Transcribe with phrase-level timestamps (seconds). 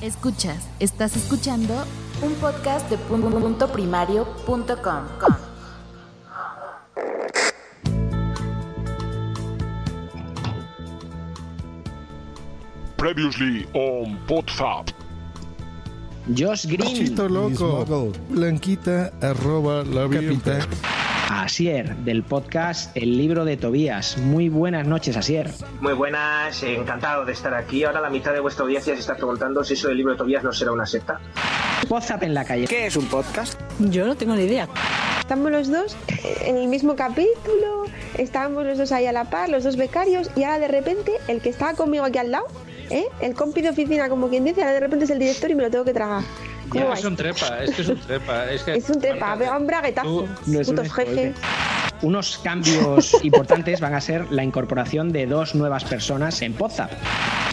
[0.00, 1.74] Escuchas, estás escuchando
[2.22, 4.68] un podcast de punto primario.com.
[12.96, 14.86] Previously on PodFab.
[16.36, 16.94] Josh Green.
[16.94, 18.12] Chito loco.
[18.28, 20.06] Blanquita arroba la
[21.28, 24.16] Asier, del podcast El libro de Tobías.
[24.16, 25.50] Muy buenas noches, Asier.
[25.80, 27.84] Muy buenas, encantado de estar aquí.
[27.84, 30.42] Ahora la mitad de vuestra audiencia se está preguntando si eso del libro de Tobías
[30.42, 31.20] no será una secta.
[31.90, 32.66] WhatsApp en la calle.
[32.66, 33.60] ¿Qué es un podcast?
[33.78, 34.68] Yo no tengo ni idea.
[35.20, 35.96] Estamos los dos
[36.46, 37.84] en el mismo capítulo,
[38.16, 41.42] estábamos los dos ahí a la par, los dos becarios, y ahora de repente el
[41.42, 42.46] que estaba conmigo aquí al lado,
[42.88, 43.04] ¿eh?
[43.20, 45.62] el compi de oficina, como quien dice, ahora de repente es el director y me
[45.62, 46.22] lo tengo que tragar.
[46.68, 47.00] ¿Cómo Ya, vais?
[47.00, 48.50] es un trepa, es que es un trepa.
[48.50, 50.26] Es, que Es un trepa, un braguetazo.
[50.46, 51.34] No un.
[52.00, 56.92] Unos cambios importantes van a ser la incorporación de dos nuevas personas en WhatsApp.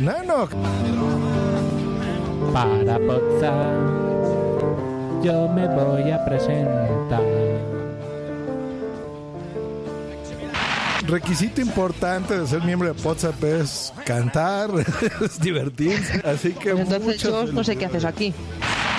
[0.01, 0.47] Nano.
[2.53, 4.05] Para Potsdam
[5.25, 7.23] yo me voy a presentar.
[11.07, 14.69] Requisito importante de ser miembro de WhatsApp es cantar,
[15.23, 16.21] es divertirse.
[16.23, 18.33] Así que Entonces muchas yo no sé qué haces aquí.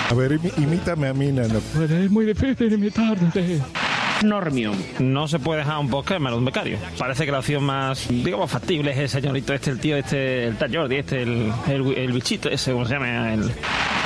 [0.09, 1.59] A ver, imítame a mí, Nano.
[1.89, 3.61] Es muy difícil imitarte.
[4.23, 4.75] Normion.
[4.99, 6.77] No se puede dejar un podcast en manos de un becario.
[6.97, 10.57] Parece que la opción más, digamos, factible es el señorito este, el tío este, el
[10.57, 13.33] tal Jordi, este, el, el, el bichito ese, ¿cómo se llama?
[13.33, 13.51] El...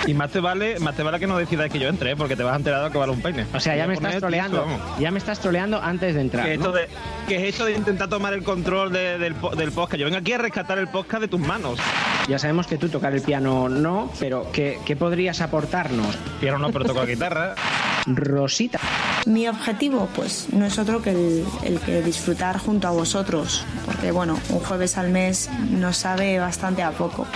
[0.07, 2.15] Y más te vale, más te vale que no decidas que yo entre, ¿eh?
[2.15, 3.45] porque te vas a enterar de que vale un peine.
[3.53, 4.65] O sea, ya me estás troleando.
[4.99, 6.45] Ya me estás troleando antes de entrar.
[6.45, 6.63] Que ¿no?
[6.65, 6.87] esto de,
[7.27, 9.99] que es esto de intentar tomar el control de- del, del podcast.
[9.99, 11.79] Yo vengo aquí a rescatar el podcast de tus manos.
[12.27, 16.15] Ya sabemos que tú tocar el piano no, pero ¿qué, qué podrías aportarnos?
[16.39, 17.55] Piano no, pero toco la guitarra.
[18.05, 18.79] Rosita.
[19.25, 24.11] Mi objetivo, pues, no es otro que el, el que disfrutar junto a vosotros, porque
[24.11, 27.27] bueno, un jueves al mes nos sabe bastante a poco.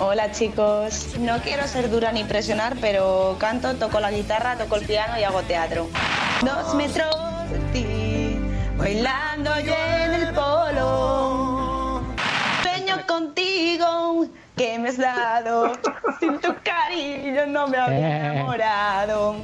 [0.00, 4.86] Hola chicos, no quiero ser dura ni presionar, pero canto, toco la guitarra, toco el
[4.86, 5.88] piano y hago teatro.
[6.42, 7.16] Dos metros
[7.50, 8.38] de ti,
[8.76, 12.02] bailando yo en el polo.
[12.62, 14.26] Sueño contigo,
[14.56, 15.72] que me has dado,
[16.20, 19.36] sin tu cariño no me había enamorado.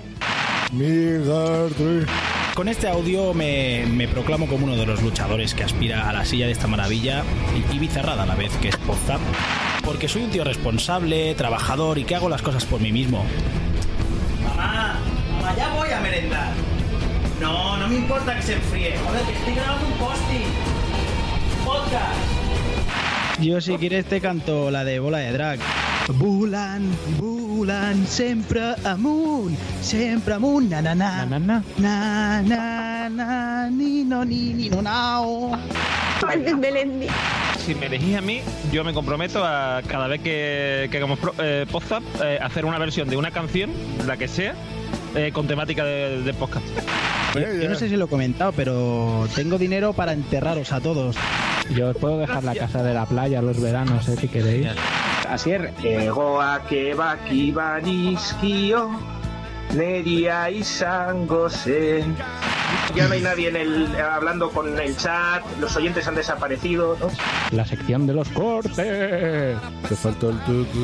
[2.54, 6.24] Con este audio me, me proclamo como uno de los luchadores que aspira a la
[6.24, 7.22] silla de esta maravilla
[7.70, 9.20] y, y bizarrada a la vez que es Podzap,
[9.84, 13.24] porque soy un tío responsable, trabajador y que hago las cosas por mí mismo.
[14.42, 14.98] Mamá,
[15.30, 16.52] mamá, ya voy a merendar.
[17.40, 18.96] No, no me importa que se enfríe.
[18.98, 20.46] Joder, que estoy grabando un posting.
[21.64, 23.40] Podcast.
[23.40, 25.60] Yo si quieres te canto la de bola de drag.
[26.12, 26.84] Bulan,
[27.16, 34.22] bulan, sempre amunt, sempre amunt, na na na, na na, na na, na ni no
[34.22, 35.56] ni ni no nao.
[37.64, 41.64] Si me elegís a mí, yo me comprometo a cada vez que, que hagamos eh,
[41.72, 43.70] podcast, eh, hacer una versión de una canción,
[44.06, 44.54] la que sea,
[45.14, 46.66] eh, con temática de, de podcast.
[47.34, 51.16] Yo, yo no sé si lo he comentado, pero tengo dinero para enterraros a todos.
[51.74, 54.68] Yo os puedo dejar la casa de la playa los veranos, eh, si queréis.
[55.26, 58.90] Asier, Egoak ebaki banizkio,
[59.74, 62.16] neria izango zen.
[62.94, 66.96] Ya no hay nadie en el, hablando con el chat, los oyentes han desaparecido.
[67.00, 67.08] ¿no?
[67.50, 68.76] La sección de los cortes.
[69.88, 70.78] Te faltó el tucu.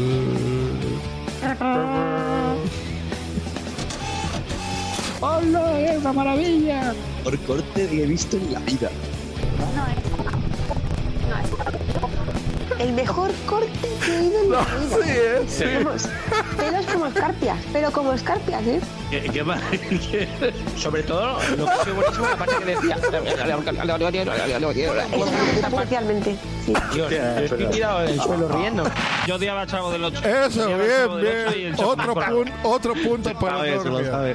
[5.21, 5.81] ¡Hola!
[5.81, 6.95] ¡Es una maravilla!
[7.23, 8.91] Por corte que he visto en la vida.
[12.81, 13.69] El mejor corte
[14.05, 14.56] que he ido en mi
[14.87, 15.05] vida.
[15.05, 15.44] sí, ¿eh?
[15.47, 15.65] Sí.
[15.85, 16.09] Vamos,
[16.56, 18.81] pelos como escarpias, pero como escarpias, ¿eh?
[19.11, 19.59] ¿Qué, qué va?
[20.77, 22.97] sobre todo lo que fue buenísimo la parte que decía.
[25.67, 26.37] Especialmente.
[26.65, 26.73] Sí.
[26.94, 28.85] Dios, yo estoy tirado en el suelo riendo.
[29.26, 30.23] Yo odiaba a Chavo del 8.
[30.25, 31.75] Eso, bien, bien.
[31.85, 34.35] Otro, pun- otro punto para Normia.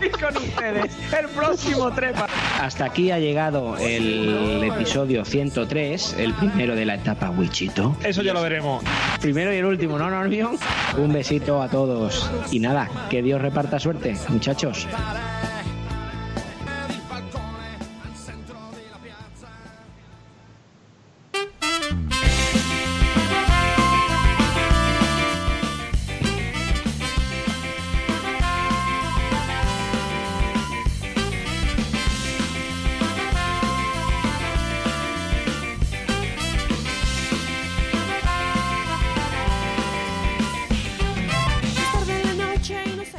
[0.00, 2.26] Y con ustedes, el próximo trepa.
[2.60, 7.96] Hasta aquí ha llegado el episodio 103, el primero de la etapa Wichito.
[8.04, 8.84] Eso ya lo veremos.
[9.20, 10.58] Primero y el último, ¿no, Normion?
[10.98, 12.30] Un besito a todos.
[12.50, 14.86] Y nada, que Dios reparta suerte, muchachos.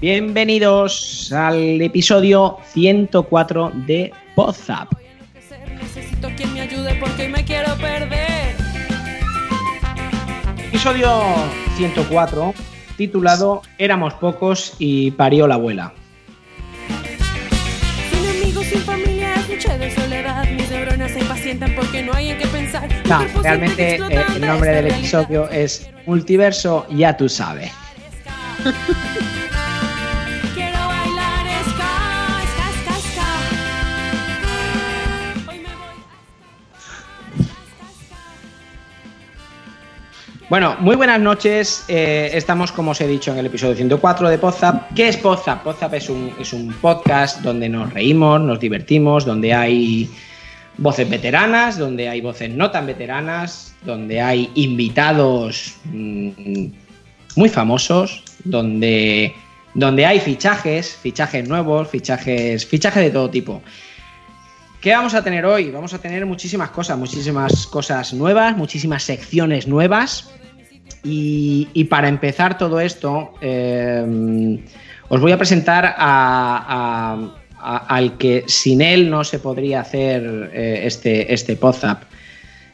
[0.10, 4.88] Bienvenidos al episodio 104 de Podzap.
[5.82, 8.56] Necesito quien me ayude porque me quiero perder.
[10.70, 11.12] Episodio
[11.76, 12.54] 104,
[12.96, 15.92] titulado Éramos pocos y parió la abuela.
[18.10, 20.50] Sin amigos, sin familia, es noche de soledad.
[20.52, 22.88] Mis neuronas se impacientan porque no hay en qué pensar.
[23.10, 27.70] No, realmente eh, el nombre del episodio es Multiverso, ya tú sabes.
[40.50, 41.84] Bueno, muy buenas noches.
[41.90, 44.94] Eh, estamos, como os he dicho, en el episodio 104 de Podzap.
[44.96, 45.62] ¿Qué es Podzap?
[45.62, 50.10] Podzap es un, es un podcast donde nos reímos, nos divertimos, donde hay
[50.78, 56.68] voces veteranas, donde hay voces no tan veteranas, donde hay invitados mm,
[57.36, 59.34] muy famosos, donde,
[59.74, 63.62] donde hay fichajes, fichajes nuevos, fichajes, fichajes de todo tipo.
[64.82, 65.72] ¿Qué vamos a tener hoy?
[65.72, 70.30] Vamos a tener muchísimas cosas, muchísimas cosas nuevas, muchísimas secciones nuevas.
[71.04, 74.60] Y, para empezar todo esto, eh,
[75.10, 81.34] os voy a presentar a- al que sin él no se podría hacer eh, este,
[81.34, 81.58] este.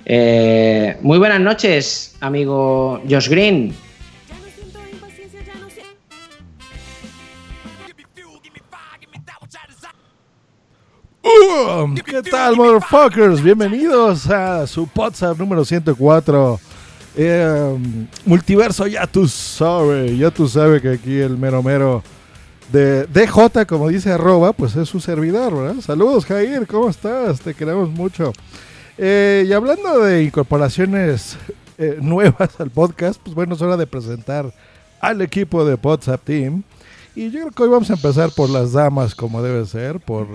[0.05, 3.73] Eh, muy buenas noches, amigo Josh Green.
[12.05, 13.41] ¿Qué tal, motherfuckers?
[13.41, 16.59] Bienvenidos a su WhatsApp número 104.
[17.15, 17.77] Eh,
[18.25, 22.03] multiverso, ya tú sabes, ya tú sabes que aquí el mero mero
[22.71, 25.81] de DJ, como dice arroba, pues es su servidor, ¿verdad?
[25.81, 27.39] Saludos, Jair, ¿cómo estás?
[27.41, 28.31] Te queremos mucho.
[28.97, 31.37] Eh, y hablando de incorporaciones
[31.77, 34.53] eh, nuevas al podcast, pues bueno, es hora de presentar
[35.01, 36.63] al equipo de WhatsApp Team.
[37.15, 40.27] Y yo creo que hoy vamos a empezar por las damas, como debe ser, por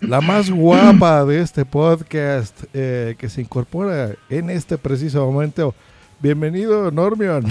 [0.00, 5.74] la más guapa de este podcast eh, que se incorpora en este preciso momento.
[6.20, 7.44] Bienvenido, Normion.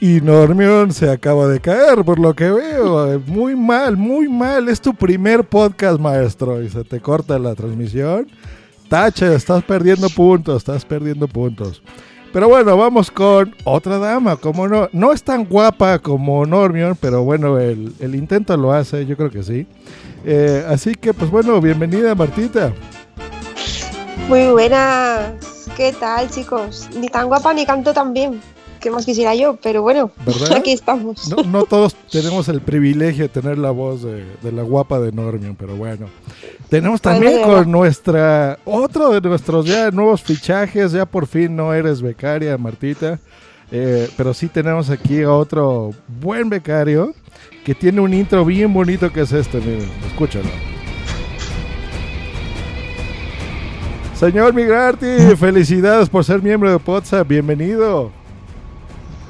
[0.00, 3.20] Y Normion se acaba de caer, por lo que veo.
[3.26, 4.68] Muy mal, muy mal.
[4.68, 6.62] Es tu primer podcast, maestro.
[6.62, 8.28] Y se te corta la transmisión.
[8.88, 11.82] Tache, estás perdiendo puntos, estás perdiendo puntos.
[12.32, 14.36] Pero bueno, vamos con otra dama.
[14.36, 19.06] Como no, no es tan guapa como Normion, pero bueno, el, el intento lo hace,
[19.06, 19.66] yo creo que sí.
[20.24, 22.72] Eh, así que, pues bueno, bienvenida, Martita.
[24.28, 25.32] Muy buenas.
[25.76, 26.88] ¿Qué tal, chicos?
[26.98, 28.40] Ni tan guapa ni canto tan bien.
[28.80, 29.58] ¿Qué más quisiera yo?
[29.62, 30.52] Pero bueno, ¿Verdad?
[30.58, 31.28] aquí estamos.
[31.28, 35.12] No, no todos tenemos el privilegio de tener la voz de, de la guapa de
[35.12, 36.06] Normion, pero bueno.
[36.68, 41.56] Tenemos también Bueno, de con nuestra, otro de nuestros ya nuevos fichajes, ya por fin
[41.56, 43.18] no eres becaria, Martita,
[43.70, 47.14] eh, pero sí tenemos aquí a otro buen becario
[47.64, 50.48] que tiene un intro bien bonito que es este, miren, escúchalo.
[54.14, 58.10] Señor Migrarti, felicidades por ser miembro de WhatsApp, bienvenido.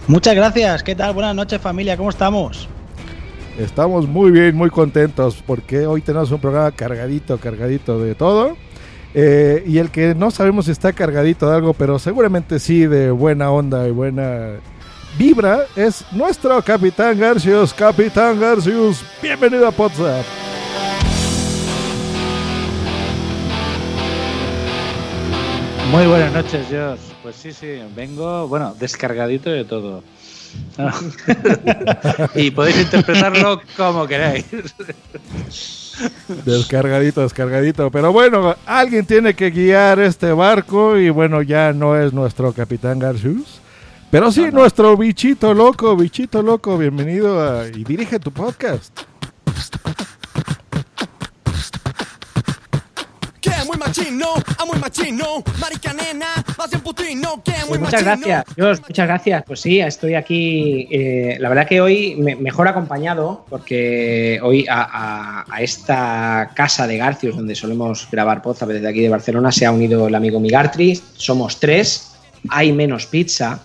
[0.08, 0.82] Muchas gracias.
[0.82, 1.12] ¿Qué tal?
[1.12, 1.96] Buenas noches, familia.
[1.98, 2.66] ¿Cómo estamos?
[3.58, 8.56] Estamos muy bien, muy contentos porque hoy tenemos un programa cargadito, cargadito de todo.
[9.12, 13.10] Eh, y el que no sabemos si está cargadito de algo, pero seguramente sí de
[13.10, 14.52] buena onda y buena
[15.18, 17.74] vibra, es nuestro Capitán Garcius.
[17.74, 20.24] Capitán Garcius, bienvenido a WhatsApp.
[25.90, 27.00] Muy buenas noches, Josh.
[27.22, 30.02] Pues sí, sí, vengo, bueno, descargadito de todo.
[32.34, 34.44] y podéis interpretarlo como queráis.
[36.44, 37.90] Descargadito, descargadito.
[37.90, 42.98] Pero bueno, alguien tiene que guiar este barco y bueno, ya no es nuestro Capitán
[42.98, 43.60] Garcius.
[44.10, 48.98] Pero sí, nuestro bichito loco, bichito loco, bienvenido a, y dirige tu podcast.
[53.40, 56.26] Que muy machino, a muy machino, marica nena,
[56.56, 58.26] más bien putino, que muy Pues muchas machino.
[58.26, 59.44] gracias, Josh, muchas gracias.
[59.46, 60.86] Pues sí, estoy aquí.
[60.90, 66.86] eh, la verdad que hoy me- mejor acompañado, porque hoy a, a- a esta casa
[66.86, 70.38] de Garcius, donde solemos grabar podcast desde aquí de Barcelona, se ha unido el amigo
[70.40, 71.02] Migartris.
[71.16, 72.12] Somos tres,
[72.50, 73.60] hay menos pizza.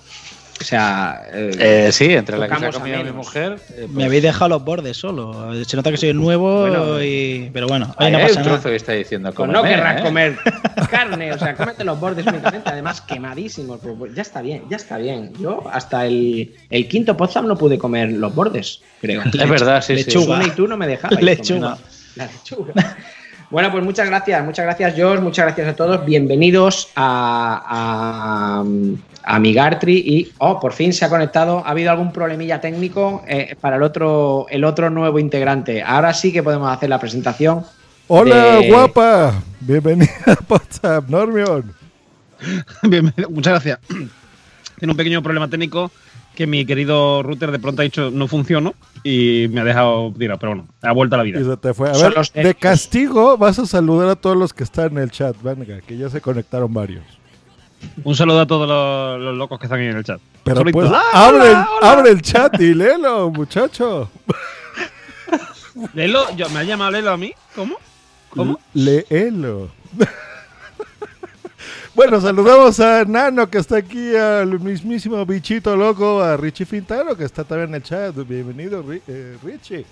[0.62, 3.60] O sea, Eh, sí, entre la que se ha a mi mujer.
[3.76, 5.52] eh, Me habéis dejado los bordes solo.
[5.66, 7.50] Se nota que soy nuevo Bueno, y...
[7.52, 8.58] Pero bueno, Ahí no hay pasa un nada.
[8.60, 9.34] trozo que está diciendo.
[9.34, 10.04] Pues no querrás ¿eh?
[10.04, 10.38] comer
[10.90, 13.80] carne, o sea, cómete los bordes únicamente, además quemadísimos.
[13.82, 15.34] pero pues ya está bien, ya está bien.
[15.40, 19.22] Yo hasta el, el quinto Potsdam no pude comer los bordes, creo.
[19.24, 20.04] Es verdad, sí, sí.
[20.06, 20.46] Lechuga.
[20.46, 21.22] y tú no me dejabas.
[21.22, 21.78] Lechuga.
[22.16, 22.74] La lechuga.
[23.54, 26.04] Bueno, pues muchas gracias, muchas gracias, George, muchas gracias a todos.
[26.04, 28.64] Bienvenidos a, a,
[29.36, 31.62] a Migartri y, oh, por fin se ha conectado.
[31.64, 35.84] Ha habido algún problemilla técnico eh, para el otro, el otro nuevo integrante.
[35.84, 37.64] Ahora sí que podemos hacer la presentación.
[38.08, 39.36] Hola, de- guapa.
[39.60, 41.72] Bienvenida a WhatsApp, Normion.
[42.82, 43.78] Bienvenido, muchas gracias.
[44.80, 45.92] Tiene un pequeño problema técnico
[46.36, 48.74] que mi querido router de pronto ha dicho no funcionó
[49.04, 51.40] y me ha dejado tirado, pero bueno, ha vuelto a la vida.
[51.40, 51.90] Y se te fue.
[51.90, 54.98] A Son ver, los de castigo vas a saludar a todos los que están en
[55.00, 57.04] el chat, venga, que ya se conectaron varios.
[58.04, 60.20] Un saludo a todos los, los locos que están ahí en el chat.
[60.44, 60.80] Pero Solito.
[60.80, 61.92] pues ¡Ah, abre, hola, el, hola!
[61.92, 64.10] abre el chat y léelo, muchacho.
[65.94, 67.34] Lelo, yo- ¿me ha llamado Lelo a mí?
[67.56, 67.76] ¿Cómo?
[68.30, 68.60] ¿Cómo?
[68.74, 69.70] Léelo.
[71.96, 77.24] Bueno, saludamos a Nano que está aquí, al mismísimo bichito loco, a Richie Fintano que
[77.24, 78.16] está también en el chat.
[78.28, 79.86] Bienvenido, eh, Richie.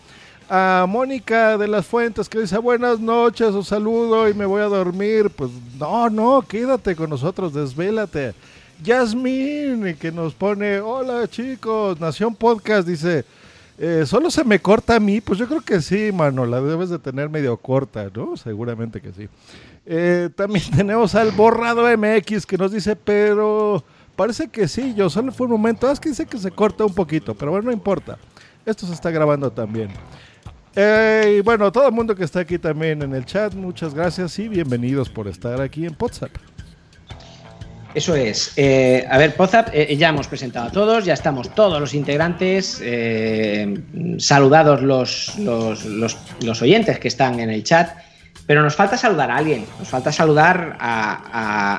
[0.50, 4.65] A Mónica de las Fuentes que dice buenas noches, os saludo y me voy a
[4.65, 5.29] dormir.
[5.29, 8.34] Pues no, no, quédate con nosotros, desvélate.
[8.84, 13.25] Yasmín que nos pone, hola chicos, Nación Podcast dice,
[13.77, 16.89] eh, solo se me corta a mí, pues yo creo que sí, mano, la debes
[16.89, 18.36] de tener medio corta, ¿no?
[18.38, 19.29] Seguramente que sí.
[19.85, 23.83] Eh, también tenemos al Borrado MX que nos dice, pero
[24.15, 26.93] parece que sí, yo solo fue un momento, es que dice que se corta un
[26.93, 28.17] poquito, pero bueno, no importa.
[28.65, 29.89] Esto se está grabando también.
[30.75, 34.38] Eh, y bueno, todo el mundo que está aquí también en el chat, muchas gracias
[34.39, 36.29] y bienvenidos por estar aquí en WhatsApp.
[37.93, 38.53] Eso es.
[38.55, 42.81] Eh, a ver, Pozap, eh, ya hemos presentado a todos, ya estamos todos los integrantes,
[44.17, 47.89] saludados los, los- los oyentes que están en el chat,
[48.48, 51.13] pero nos falta saludar a alguien, nos falta saludar a,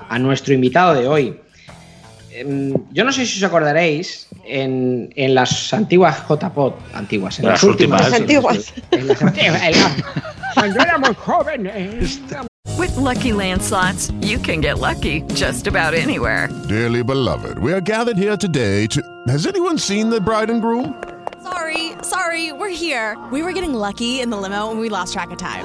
[0.09, 1.41] a- a nuestro invitado de hoy.
[2.35, 7.63] Em, yo no sé si os acordaréis, en, en las antiguas JPod, antiguas, en las,
[7.63, 8.01] Las últimas.
[8.01, 8.11] últimas.
[8.11, 8.75] Las antiguas.
[8.91, 9.93] En las antiguas, en las-
[10.55, 12.21] cuando éramos jóvenes.
[12.79, 16.49] With Lucky Land slots, you can get lucky just about anywhere.
[16.69, 19.03] Dearly beloved, we are gathered here today to.
[19.29, 20.95] Has anyone seen the bride and groom?
[21.43, 23.17] Sorry, sorry, we're here.
[23.31, 25.65] We were getting lucky in the limo and we lost track of time.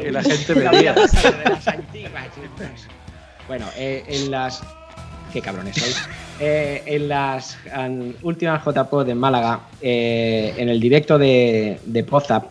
[0.00, 0.10] mí.
[0.10, 2.28] la gente de las antiguas.
[3.48, 4.62] Bueno, eh, en las.
[5.32, 6.00] Qué cabrones sois.
[6.40, 12.44] Eh, en las an- últimas JPod en Málaga, eh, en el directo de, de Pozap,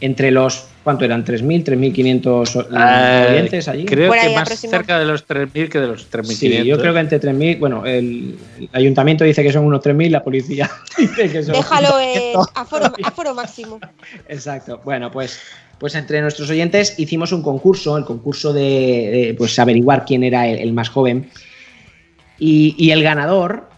[0.00, 0.66] entre los.
[0.82, 1.26] ¿Cuánto eran?
[1.26, 3.84] ¿3.000, 3.500 Eh, oyentes allí?
[3.84, 6.24] Creo que más cerca de los 3.000 que de los 3.500.
[6.34, 7.58] Sí, yo creo que entre 3.000.
[7.58, 11.52] Bueno, el, el ayuntamiento dice que son unos 3.000, la policía dice que son.
[11.54, 13.78] Déjalo en aforo, aforo máximo.
[14.26, 14.80] Exacto.
[14.82, 15.38] Bueno, pues,
[15.80, 20.74] pues entre nuestros oyentes hicimos un concurso, el concurso de, pues averiguar quién era el,
[20.74, 21.30] más joven.
[22.38, 23.70] Y, y el ganador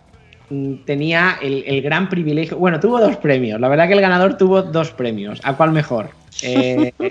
[0.50, 2.58] mm, tenía el, el gran privilegio.
[2.58, 3.60] Bueno, tuvo dos premios.
[3.60, 5.40] La verdad que el ganador tuvo dos premios.
[5.44, 6.10] ¿A cuál mejor?
[6.42, 6.92] Eh,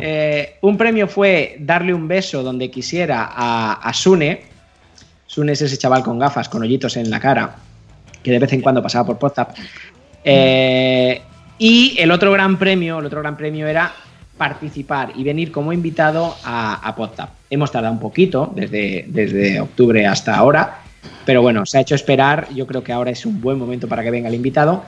[0.00, 4.42] eh, un premio fue darle un beso donde quisiera a, a Sune.
[5.28, 7.54] Sune es ese chaval con gafas, con hoyitos en la cara,
[8.20, 9.56] que de vez en cuando pasaba por WhatsApp.
[10.24, 11.22] Eh,
[11.58, 13.92] y el otro gran premio, el otro gran premio era
[14.36, 17.30] participar y venir como invitado a, a Podzap.
[17.50, 20.80] Hemos tardado un poquito, desde, desde octubre hasta ahora,
[21.24, 22.48] pero bueno, se ha hecho esperar.
[22.54, 24.84] Yo creo que ahora es un buen momento para que venga el invitado.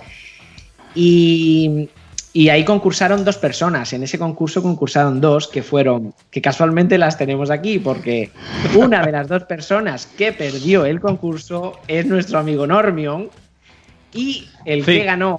[0.95, 1.89] Y,
[2.33, 3.93] y ahí concursaron dos personas.
[3.93, 8.31] En ese concurso concursaron dos que fueron, que casualmente las tenemos aquí, porque
[8.77, 13.29] una de las dos personas que perdió el concurso es nuestro amigo Normion.
[14.13, 14.93] Y el Sí.
[14.93, 15.39] que ganó,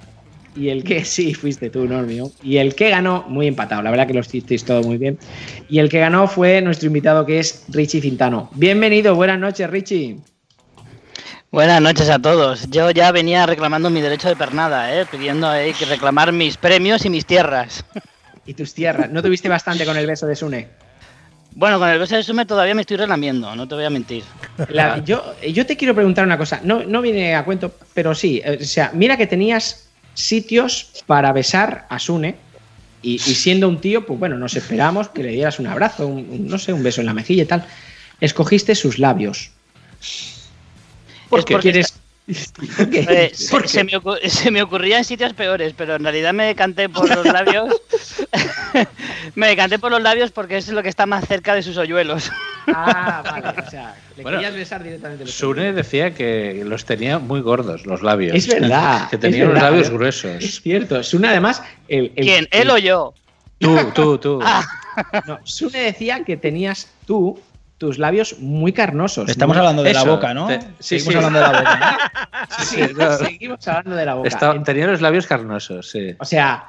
[0.54, 2.30] y el que sí, fuiste tú, Normion.
[2.42, 5.18] Y el que ganó, muy empatado, la verdad que lo hicisteis todo muy bien.
[5.68, 8.50] Y el que ganó fue nuestro invitado que es Richie Fintano.
[8.54, 10.18] Bienvenido, buenas noches, Richie.
[11.50, 12.70] Buenas noches a todos.
[12.70, 15.04] Yo ya venía reclamando mi derecho de pernada, ¿eh?
[15.10, 17.84] pidiendo eh, que reclamar mis premios y mis tierras.
[18.44, 19.08] Y tus tierras.
[19.08, 20.66] ¿No tuviste bastante con el beso de Sune?
[21.54, 24.24] Bueno, con el beso de Sumer todavía me estoy relamiendo, no te voy a mentir.
[24.68, 26.60] La- yo, yo te quiero preguntar una cosa.
[26.64, 28.42] No, no viene a cuento, pero sí.
[28.44, 32.36] eh, O sea, mira que tenías sitios para besar a Sune.
[33.04, 36.28] Y, y siendo un tío, pues bueno, nos esperamos que le dieras un abrazo, un-
[36.30, 37.66] un- no sé, un beso en la mejilla y tal.
[38.20, 39.50] Escogiste sus labios.
[41.28, 41.94] Porque porque quieres.
[42.92, 43.92] Eh, se, se me
[44.28, 47.74] se me ocurría en sitios peores, pero en realidad me decanté por los labios.
[49.34, 52.30] me decanté por los labios porque es lo que está más cerca de sus hoyuelos.
[52.68, 53.62] Ah, vale.
[53.66, 57.86] O sea, le Bueno, querías besar directamente los Sune decía que los tenía muy gordos,
[57.86, 58.34] los labios.
[58.36, 59.08] Es verdad.
[59.10, 59.92] Que tenía los labios ¿eh?
[59.92, 60.42] gruesos.
[60.44, 61.02] Es cierto.
[61.02, 61.62] Sune, además.
[61.88, 62.48] el- el- ¿Quién?
[62.50, 63.14] el- ¿Él o yo?
[63.58, 64.40] Tú, tú, tú.
[65.26, 67.38] No, Sune decía que tenías tú
[67.82, 69.28] tus labios muy carnosos.
[69.28, 70.46] Estamos hablando de la boca, ¿no?
[70.46, 71.16] te- sí, Seguimos sí.
[71.16, 71.90] hablando de la boca.
[71.90, 71.96] ¿no?
[72.64, 73.16] Sí, no.
[73.18, 74.62] seguimos hablando de la boca.
[74.64, 76.14] Tenía los labios carnosos, sí.
[76.20, 76.68] O sea,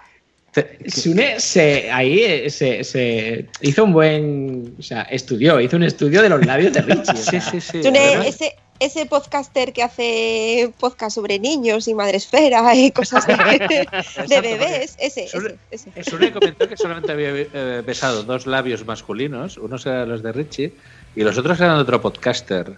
[0.51, 4.75] Te- Sune se, ahí eh, se, se hizo un buen.
[4.79, 7.11] O sea, estudió, hizo un estudio de los labios de Richie.
[7.11, 7.83] o Sí, sea, sí, sí.
[7.83, 13.33] Sune, ese, ese podcaster que hace podcast sobre niños y madresfera y cosas de,
[14.27, 16.03] de bebés, ese, ese, ese.
[16.03, 20.73] Sune comentó que solamente había eh, besado dos labios masculinos, unos eran los de Richie
[21.15, 22.77] y los otros eran de otro podcaster.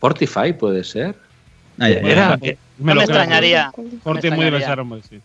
[0.00, 1.14] Portify puede ser.
[1.78, 2.08] Ah, ya, ya.
[2.10, 2.38] Era-
[2.78, 3.72] No me extrañaría.
[4.02, 4.58] Porti Me muy de extrañaría.
[4.58, 5.20] besar, hombre, sí.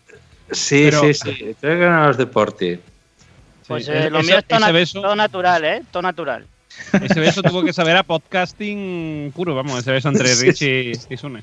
[0.50, 1.30] Sí, Pero- sí, sí.
[1.60, 2.78] Creo que eran los de Porti.
[3.66, 5.82] Pues Sí, eh, lo ese- mío es todo, na- natural, ¿eh?
[5.90, 6.46] Todo natural.
[7.02, 11.16] Ese beso tuvo que saber a podcasting puro, vamos, ese beso entre Sí, Richie y
[11.16, 11.42] Sune.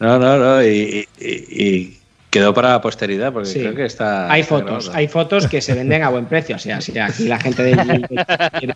[0.00, 0.62] No, no, no.
[0.64, 1.28] Y, y-
[1.64, 1.98] y
[2.30, 3.60] quedó para la posteridad porque Sí.
[3.60, 4.30] creo que está.
[4.32, 4.92] hay fotos, grabado.
[4.94, 6.56] hay fotos que se venden a buen precio.
[6.56, 7.72] O sea, si aquí la gente de
[8.58, 8.74] quiere,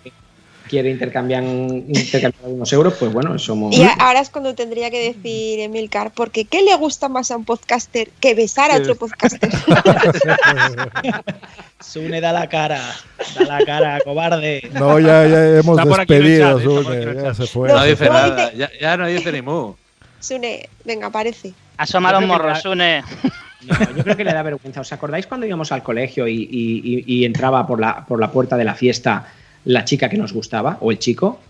[0.72, 3.76] quiere intercambiar, intercambiar unos euros, pues bueno, somos.
[3.76, 7.44] Y ahora es cuando tendría que decir Emilcar, porque ¿qué le gusta más a un
[7.44, 9.50] podcaster que besar a otro podcaster?
[11.80, 12.80] Sune, da la cara.
[13.38, 14.70] Da la cara, cobarde.
[14.72, 17.68] No, ya, ya hemos despedido, chat, Sune, ya se fue.
[17.68, 18.46] No No, dice nada.
[18.50, 19.74] dice- Ya, ya no dice ni mu.
[20.20, 21.52] Sune, venga, aparece.
[21.76, 23.02] Asoma los que morros, Sune.
[23.66, 24.80] No, yo creo que le da vergüenza.
[24.80, 28.30] ¿Os acordáis cuando íbamos al colegio y, y- y- y entraba por la, por la
[28.30, 29.26] puerta de la fiesta
[29.64, 31.40] la chica que nos gustaba o el chico?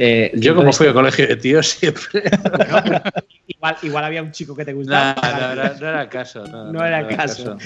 [0.00, 2.22] Eh, Yo, como fui a colegio de tíos, siempre.
[3.48, 5.16] igual, igual había un chico que te gustaba.
[5.20, 6.44] no, no, no era el caso.
[6.46, 7.56] No, No era el caso.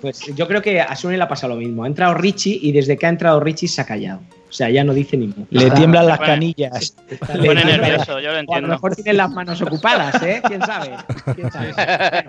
[0.00, 1.84] Pues yo creo que a Sune le ha pasado lo mismo.
[1.84, 4.20] Ha entrado Richie y desde que ha entrado Richie se ha callado.
[4.48, 5.44] O sea, ya no dice ni mu.
[5.50, 6.32] Le tiemblan las Bueno.
[6.32, 6.94] canillas.
[7.10, 7.16] Me
[7.48, 8.68] pone le- nervioso, yo lo O a lo entiendo.
[8.68, 10.40] mejor tiene las manos ocupadas, ¿eh?
[10.46, 10.90] ¿Quién sabe?
[11.34, 11.74] ¿Quién sabe?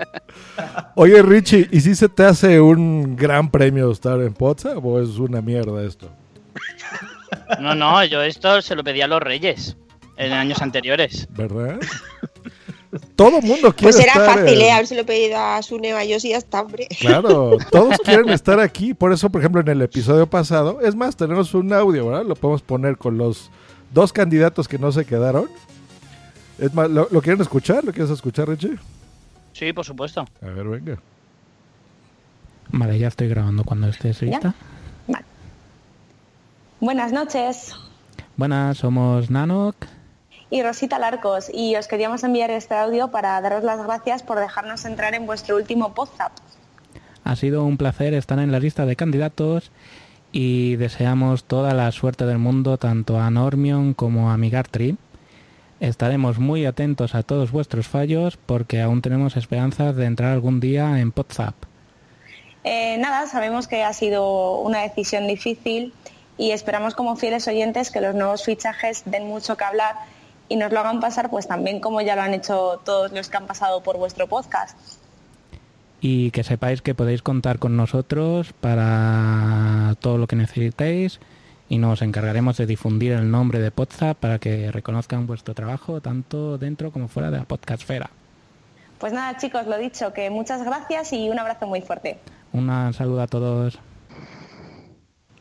[0.95, 5.09] Oye, Richie, ¿y si se te hace un gran premio estar en Potsdam o es
[5.19, 6.09] una mierda esto?
[7.59, 9.75] No, no, yo esto se lo pedí a los reyes
[10.17, 11.27] en años anteriores.
[11.31, 11.79] ¿Verdad?
[13.17, 14.71] Todo mundo quiere Pues era estar fácil, en- ¿eh?
[14.71, 16.87] Habérselo pedido a Sune Bayos y ya está, hombre.
[16.99, 18.93] Claro, todos quieren estar aquí.
[18.93, 22.25] Por eso, por ejemplo, en el episodio pasado, es más, tenemos un audio, ¿verdad?
[22.25, 23.51] Lo podemos poner con los
[23.93, 25.49] dos candidatos que no se quedaron.
[26.57, 27.83] Es más, ¿lo, lo quieren escuchar?
[27.83, 28.77] ¿Lo quieres escuchar, Richie?
[29.51, 30.25] Sí, por supuesto.
[30.41, 30.97] A ver, venga.
[32.69, 34.55] Vale, ya estoy grabando cuando estés lista.
[36.81, 37.73] Buenas noches.
[38.35, 39.75] Buenas, somos Nanok.
[40.49, 44.83] Y Rosita Larcos, y os queríamos enviar este audio para daros las gracias por dejarnos
[44.83, 46.37] entrar en vuestro último podcast.
[47.23, 49.71] Ha sido un placer estar en la lista de candidatos
[50.33, 54.97] y deseamos toda la suerte del mundo tanto a Normion como a Migartri.
[55.79, 60.99] Estaremos muy atentos a todos vuestros fallos porque aún tenemos esperanzas de entrar algún día
[60.99, 61.55] en WhatsApp.
[62.65, 65.93] Eh, nada, sabemos que ha sido una decisión difícil
[66.37, 69.95] y esperamos como fieles oyentes que los nuevos fichajes den mucho que hablar
[70.49, 73.37] y nos lo hagan pasar pues también como ya lo han hecho todos los que
[73.37, 74.77] han pasado por vuestro podcast.
[76.01, 81.19] Y que sepáis que podéis contar con nosotros para todo lo que necesitéis
[81.67, 86.57] y nos encargaremos de difundir el nombre de WhatsApp para que reconozcan vuestro trabajo tanto
[86.57, 88.11] dentro como fuera de la podcastfera.
[88.99, 92.19] Pues nada chicos, lo dicho, que muchas gracias y un abrazo muy fuerte.
[92.53, 93.79] Un saludo a todos.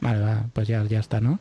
[0.04, 1.38] Vale, va, pues ya, ya está, ¿no?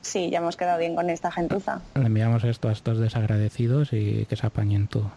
[0.00, 1.80] Sí, ya hemos quedado bien con esta gentuza.
[1.96, 5.10] Le enviamos esto a estos desagradecidos y que se apañen todo.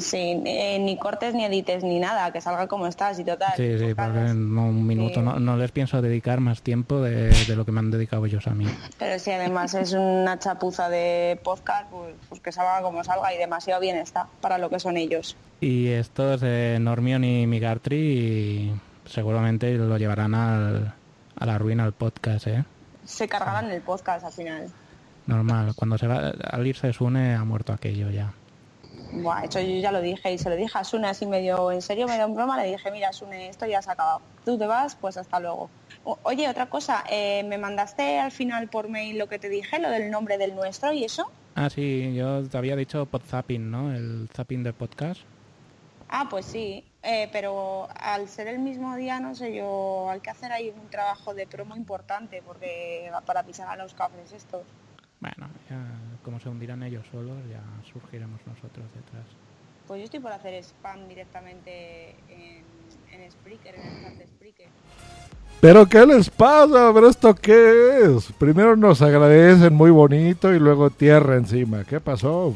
[0.00, 3.52] Sí, eh, ni cortes ni edites ni nada, que salga como estás y total.
[3.56, 5.24] Sí, sí, porque un minuto, Sí.
[5.24, 8.48] no, no les pienso dedicar más tiempo de, de lo que me han dedicado ellos
[8.48, 8.66] a mí.
[8.98, 13.38] Pero si además es una chapuza de podcast, pues, pues que salga como salga y
[13.38, 15.36] demasiado bien está para lo que son ellos.
[15.60, 18.72] Y estos de Normion y Migartri
[19.06, 20.92] seguramente lo llevarán al,
[21.38, 22.64] a la ruina al podcast, ¿eh?
[23.04, 24.68] Se cargarán el podcast al final.
[25.26, 28.32] Normal, cuando se va, al irse Sune ha muerto aquello ya.
[29.12, 31.80] Buah, eso yo ya lo dije y se lo dije a Sune así medio en
[31.80, 34.20] serio, medio en broma, le dije, mira Sune, esto ya se ha acabado.
[34.44, 35.70] Tú te vas, pues hasta luego.
[36.04, 39.78] O- oye, otra cosa, eh, ¿me mandaste al final por mail lo que te dije,
[39.78, 41.30] lo del nombre del nuestro y eso?
[41.54, 43.92] Ah, sí, yo te había dicho podzapping, ¿no?
[43.94, 45.20] El zapping del podcast.
[46.08, 50.30] Ah, pues sí, eh, pero al ser el mismo día, no sé yo, hay que
[50.30, 54.62] hacer ahí un trabajo de promo importante porque para pisar a los cafés estos.
[55.20, 55.80] Bueno, ya
[56.24, 59.24] como se hundirán ellos solos, ya surgiremos nosotros detrás.
[59.86, 62.62] Pues yo estoy por hacer spam directamente en,
[63.12, 64.68] en Spreaker, en el chat de Spreaker.
[65.60, 66.92] ¿Pero qué les pasa?
[66.94, 68.30] ¿Pero esto qué es?
[68.38, 71.84] Primero nos agradecen muy bonito y luego tierra encima.
[71.84, 72.54] ¿Qué pasó?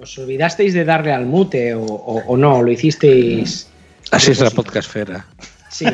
[0.00, 2.62] ¿Os olvidasteis de darle al mute o, o- o no?
[2.62, 3.68] ¿Lo hicisteis?
[4.10, 5.26] Así es la podcastfera.
[5.70, 5.84] Sí.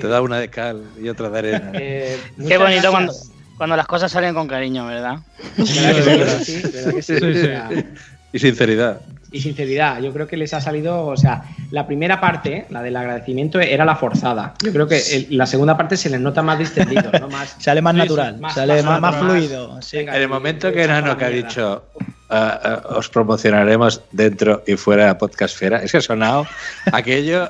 [0.00, 1.70] Te da una de cal y otra de arena.
[1.74, 3.12] Eh, Qué bonito cuando,
[3.56, 5.18] cuando las cosas salen con cariño, ¿verdad?
[5.56, 6.62] ¿Verdad que sí?
[6.62, 7.86] Sí, ¿verdad que
[8.32, 9.00] Y sinceridad.
[9.32, 12.96] Y sinceridad, yo creo que les ha salido, o sea, la primera parte, la del
[12.96, 14.54] agradecimiento, era la forzada.
[14.60, 17.28] Yo creo que el- la segunda parte se les nota más distendido, ¿no?
[17.28, 19.80] Más, Sale más Sí, sí, natural, más- sale más más, fluido.
[19.82, 19.98] sí.
[19.98, 21.84] En el momento que Nano que ha dicho
[22.28, 26.44] ah, ah, os promocionaremos dentro y fuera de la podcastfera, es que ha sonado
[26.92, 27.46] aquello a,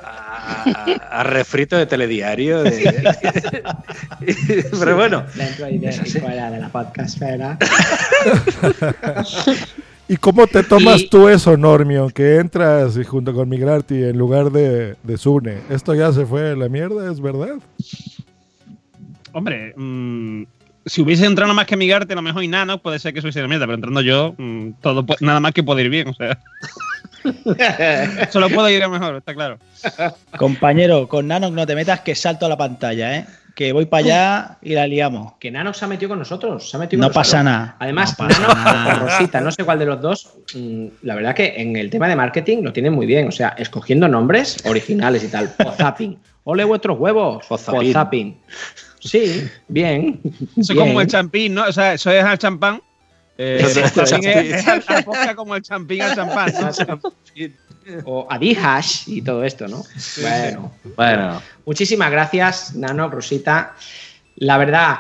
[1.11, 2.62] a- a refrito de telediario.
[2.62, 3.14] de-
[4.79, 7.57] Pero bueno, Dentro y, de, y fuera de la podcastfera.
[10.11, 12.09] ¿Y cómo te tomas Y- tú eso, Normio?
[12.09, 15.59] Que entras y junto con Migrarty en lugar de, de Sune.
[15.70, 17.12] ¿Esto ya se fue a la mierda?
[17.12, 17.55] ¿Es verdad?
[19.33, 20.42] Hombre, mm,
[20.85, 23.20] si hubiese entrado nada más que Migarte, a lo mejor y Nano, puede ser que
[23.20, 26.14] eso hiciera mierda, pero entrando yo, mm, todo nada más que puede ir bien, o
[26.14, 26.37] sea.
[28.33, 29.59] Solo puedo ir a mejor, está claro.
[30.37, 33.27] Compañero, con Nano no te metas que salto a la pantalla, ¿eh?
[33.61, 35.35] Que voy para allá y la liamos.
[35.38, 36.70] Que Nano se ha metido con nosotros.
[36.70, 37.27] Se ha metido No con nosotros.
[37.31, 37.77] pasa nada.
[37.79, 38.94] Además, No pasa Nano nada.
[38.94, 42.09] o Rosita, no sé cuál de los dos, mm, la verdad que en el tema
[42.09, 43.29] de marketing lo tienen muy bien.
[43.29, 45.51] O sea, escogiendo nombres originales y tal.
[45.59, 46.18] Pozapping.
[46.44, 47.44] Ole vuestros huevos.
[47.49, 48.35] Pozapping.
[48.99, 50.23] Sí, bien.
[50.57, 51.64] Eso es como el champín, ¿no?
[51.66, 52.81] O sea, eso es al champán.
[53.42, 56.53] Eh, como el champín al champán.
[56.61, 57.00] ¿no?
[58.05, 59.83] O Adihash y todo esto, ¿no?
[60.20, 60.72] bueno.
[60.96, 63.74] bueno, Muchísimas gracias, Nano, Rosita.
[64.37, 64.96] La verdad,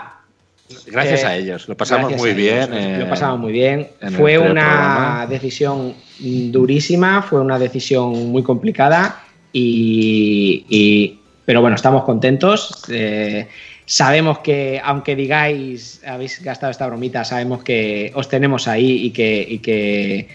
[0.86, 1.68] gracias Eh, a ellos.
[1.68, 2.98] Lo pasamos muy bien.
[2.98, 3.88] Lo pasamos muy bien.
[4.16, 5.26] Fue una programa.
[5.28, 9.22] decisión durísima, fue una decisión muy complicada
[9.52, 12.82] y, y- pero bueno, estamos contentos.
[12.88, 13.46] Eh,
[13.90, 19.44] sabemos que, aunque digáis, habéis gastado esta bromita, sabemos que os tenemos ahí y que,
[19.48, 20.28] y que,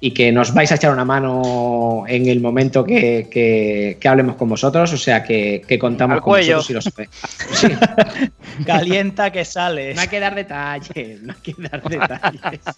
[0.00, 4.36] y que nos vais a echar una mano en el momento que, que- que hablemos
[4.36, 4.90] con vosotros.
[4.90, 6.56] O sea, que, que contamos Al con cuello.
[6.56, 6.80] vosotros y lo
[7.60, 8.20] sabéis.
[8.64, 9.92] Calienta que sale.
[9.94, 12.60] No hay que dar detalles, no hay que dar detalles.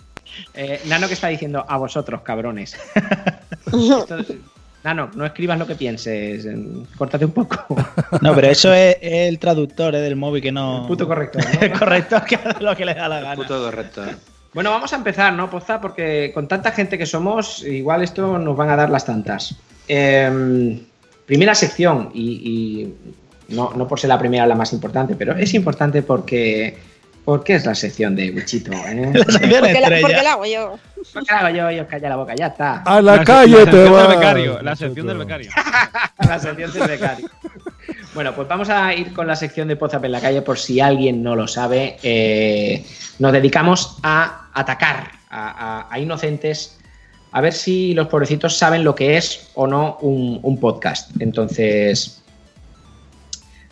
[0.55, 1.65] Eh, Nano, que está diciendo?
[1.67, 2.77] A vosotros, cabrones.
[3.67, 4.19] Esto-
[4.89, 6.47] Nano, no escribas lo que pienses,
[6.97, 7.77] córtate un poco.
[8.23, 10.87] No, pero eso es, es el traductor eh, del móvil que no.
[10.89, 13.35] Puto corrector, El corrector que hace lo que le da la gana.
[13.35, 14.03] Puto correcto.
[14.55, 15.79] Bueno, vamos a empezar, ¿no, Poza?
[15.79, 19.57] Porque con tanta gente que somos, igual esto nos van a dar las tantas.
[19.87, 20.81] Em,
[21.27, 22.95] primera sección, y,
[23.51, 26.79] y no, no por ser la primera la más importante, pero es importante porque,
[27.29, 28.73] porque es la sección de Wichito.
[28.73, 29.11] ¿eh?
[29.13, 30.01] La sección ¿Por qué, la, estrella.
[30.01, 30.79] por qué la hago yo?
[31.13, 32.35] ¿Por qué la hago yo y os calla la boca?
[32.35, 32.77] Ya está.
[32.87, 34.09] A la, La- calle te vas.
[34.09, 35.51] becario, la sección del becario.
[36.27, 37.29] la sección del becario.
[38.15, 40.81] Bueno, pues vamos a ir con la sección de Pozap en la calle por si
[40.81, 41.99] alguien no lo sabe.
[42.03, 42.83] Eh,
[43.19, 46.79] nos dedicamos a atacar a, a- a inocentes,
[47.33, 51.11] a ver si los pobrecitos saben lo que es o no un, un podcast.
[51.21, 52.18] Entonces,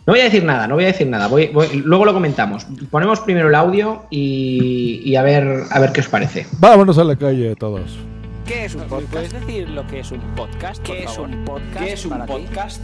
[0.07, 1.27] no voy a decir nada, no voy a decir nada.
[1.27, 2.65] Voy- voy- luego lo comentamos.
[2.89, 6.47] Ponemos primero el audio y, y a, ver, a ver qué os parece.
[6.59, 7.97] Vámonos a la calle todos.
[8.45, 9.11] ¿Qué es un podcast?
[9.11, 10.81] ¿Puedes decir lo que es un podcast?
[10.81, 11.77] ¿Qué es un podcast?
[11.85, 12.81] ¿Qué es un podcast?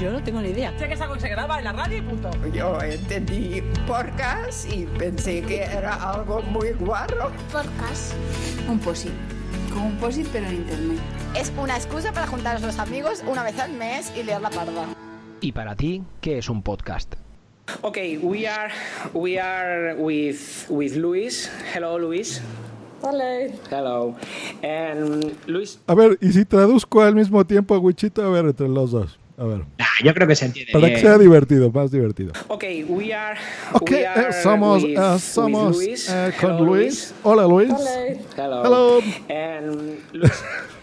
[0.00, 0.72] Yo no tengo ni idea.
[0.78, 2.30] Sé que es algo que se graba en la radio y punto.
[2.54, 7.30] Yo entendí podcast y pensé que era algo muy guarro.
[7.52, 8.14] Podcast.
[8.70, 9.12] Un posit.
[9.74, 10.98] Como un posit pero en internet.
[11.36, 14.48] Es una excusa para juntar a los amigos una vez al mes y leer la
[14.48, 14.86] parda.
[15.40, 17.14] ¿Y para ti, qué es un podcast?
[17.82, 18.72] Okay, we are
[19.12, 21.50] we are with with Luis.
[21.74, 22.40] Hello, Luis.
[23.02, 23.52] Hello.
[23.70, 24.16] Hello.
[24.62, 25.78] And Luis.
[25.86, 29.18] A ver, y si traduzco al mismo tiempo a Wichito, a ver, entre los dos.
[29.38, 29.64] A ver.
[30.02, 30.72] yo creo que se entiende.
[30.72, 32.32] Para que sea divertido, más divertido.
[32.48, 33.38] Okay, we are
[33.72, 36.08] Ok, we eh, are somos, with, eh, with somos Luis.
[36.08, 37.14] eh, con Hello, Luis.
[37.22, 37.70] Hola, Luis.
[38.36, 38.62] Hello.
[38.64, 39.00] Hello.
[39.28, 40.32] And Luis,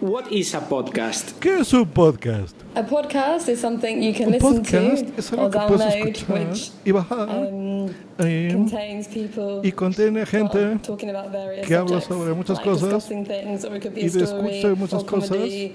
[0.00, 1.38] what is a podcast?
[1.40, 2.56] ¿Qué es un podcast?
[2.74, 5.94] A podcast is something you can Un listen podcast to es or algo que puedes
[5.94, 11.66] download, escuchar which y bajar um, eh, contains people y contiene gente talking about various
[11.66, 15.06] que habla sobre muchas like cosas things, or it could be y discute muchas or
[15.06, 15.74] cosas comedy,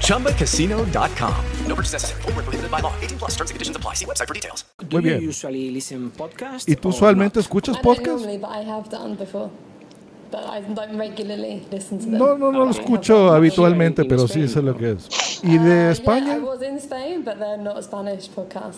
[0.00, 1.34] ChumbaCasino.com.
[1.66, 2.22] No purchase necessary.
[2.26, 2.92] Were prohibited by law.
[3.00, 3.30] 18 plus.
[3.36, 3.94] Terms and conditions apply.
[3.94, 4.64] See website for details.
[4.90, 5.28] Muy bien.
[5.28, 6.68] usually listen podcast?
[6.68, 8.26] ¿Y tú usualmente escuchas I don't podcast?
[12.06, 15.08] No, no, no lo escucho habitualmente, pero sí sé lo que es.
[15.42, 16.38] ¿Y de España?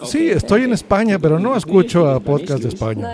[0.04, 3.08] Sí, estoy en España, pero no escucho a podcast de España.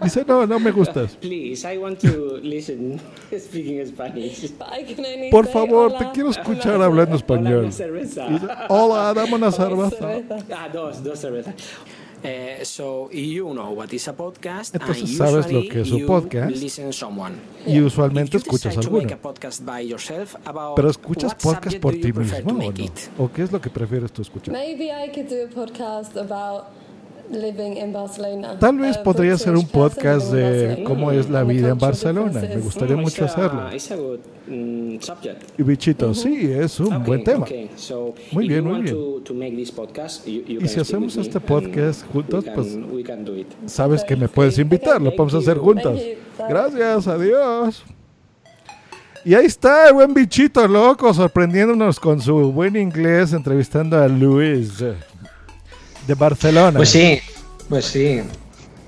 [0.00, 1.16] Dice, no, no me gustas.
[1.16, 3.00] Please, I want to listen
[3.38, 4.44] speaking Spanish.
[4.44, 5.98] I can only Por favor, hola.
[5.98, 7.72] te quiero escuchar hablando español.
[7.72, 8.28] Cerveza.
[8.28, 10.08] Dice, Hola, dame una cerveza.
[10.54, 11.54] Ah, dos, dos cervezas.
[12.22, 16.04] Eh, so you know what is a podcast Entonces and sabes lo que es un
[16.04, 16.56] podcast.
[17.66, 19.06] Y usualmente you escuchas alguno.
[20.74, 22.72] Pero escuchas podcast por ti mismo o no?
[23.18, 24.52] ¿O qué es lo que prefieres tú escuchar?
[24.52, 26.64] Maybe I could do a podcast about.
[28.58, 30.84] Tal vez Uh, podría ser un podcast living in de Barcelona.
[30.84, 32.40] cómo es la vida en Barcelona.
[32.40, 33.62] Me gustaría mucho hacerlo.
[34.46, 34.98] Mm.
[35.58, 37.46] Y bichito, sí, es un buen tema.
[38.32, 38.96] Muy bien, muy bien.
[40.26, 42.78] Y si hacemos este podcast juntos, pues
[43.66, 46.00] sabes que me puedes invitar, lo podemos hacer juntos.
[46.48, 47.84] Gracias, adiós.
[49.24, 54.80] Y ahí está el buen bichito loco, sorprendiéndonos con su buen inglés, entrevistando a Luis
[54.80, 54.94] eh,
[56.08, 56.76] de Barcelona.
[56.76, 57.20] Pues sí,
[57.68, 58.20] pues sí.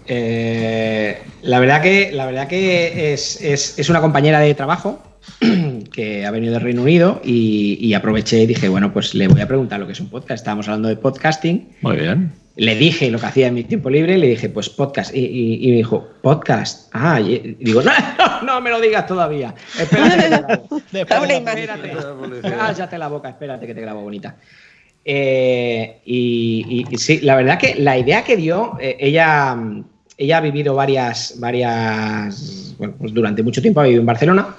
[0.06, 5.00] Eh, la verdad que, la verdad que es, es- es una compañera de trabajo
[5.92, 9.40] que ha venido del Reino Unido y, y aproveché y dije, bueno, pues le voy
[9.40, 10.40] a preguntar lo que es un podcast.
[10.40, 11.68] Estábamos hablando de podcasting.
[11.82, 12.32] Muy bien.
[12.56, 15.14] Le dije lo que hacía en mi tiempo libre y le dije, pues podcast.
[15.14, 16.88] Y, y- y me dijo, podcast.
[16.92, 19.54] Ah, y, digo, no, no, no me lo digas todavía.
[19.78, 20.68] Espérate que te grabo.
[21.60, 21.90] Espérate.
[22.42, 24.34] Cállate la boca, espérate que te grabo bonita.
[25.04, 29.56] Eh, y, sí, la verdad que la idea que dio, eh, ella,
[30.16, 34.56] ella ha vivido varias, varias, bueno, pues durante mucho tiempo ha vivido en Barcelona.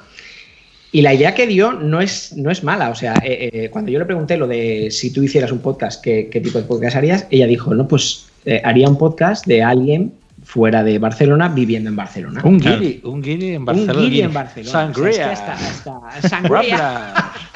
[0.94, 2.90] Y la idea que dio no es, no es mala.
[2.90, 6.24] O sea, eh, cuando yo le pregunté lo de si tú hicieras un podcast, ¿qué,
[6.44, 7.28] tipo de podcast harías?
[7.30, 8.28] Ella dijo, no, pues
[8.64, 10.14] haría un podcast de alguien
[10.52, 12.42] fuera de Barcelona viviendo en Barcelona.
[12.44, 13.94] Un guiri, un guiri en Barcelona.
[13.94, 14.72] Un guiri en Barcelona.
[14.72, 15.10] Sangría.
[15.10, 17.14] O sea, es que está- está- sangría.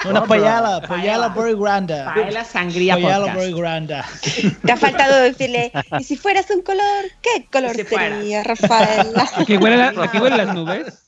[0.10, 2.02] Una paella, paella muy grande.
[2.06, 3.98] Paella sangría Paella grande.
[4.64, 9.28] Te ha faltado decirle, y si fueras un color, ¿qué color sería, Rafaela?
[9.36, 11.02] ¿Aquí huelen, las nubes?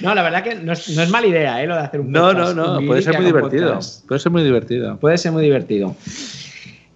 [0.00, 1.66] No, la verdad que no es, no es mala idea, ¿eh?
[1.68, 2.54] Lo de hacer un No, podcast.
[2.56, 3.68] no, no, Un puede ser muy divertido.
[3.68, 4.06] podcast.
[4.08, 4.96] Puede ser muy divertido.
[4.98, 5.94] Puede ser muy divertido.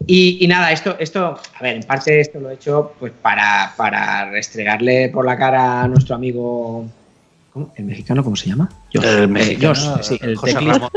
[0.07, 3.73] Y, y nada, esto, esto, a ver, en parte esto lo he hecho pues para,
[3.77, 6.87] para restregarle por la cara a nuestro amigo.
[7.53, 7.73] ¿cómo?
[7.77, 8.69] ¿El mexicano cómo se llama?
[8.93, 9.05] Josh.
[9.05, 10.89] El Eh, mexicano, Josh, sí, el José teclista.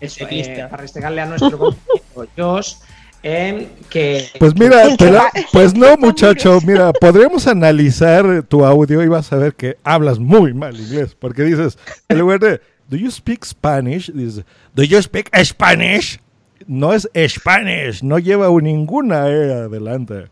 [0.00, 2.74] Eso, eh, para restregarle a nuestro compañero Josh,
[3.22, 4.26] eh, que.
[4.38, 9.54] Pues mira, la- pues no, muchacho, mira, podremos analizar tu audio y vas a ver
[9.54, 14.12] que hablas muy mal inglés, porque dices, en lugar de, ¿do you speak Spanish?
[14.12, 16.18] Dices, ¿do you speak Spanish?
[16.66, 20.26] No es Spanish, no lleva ninguna E adelante.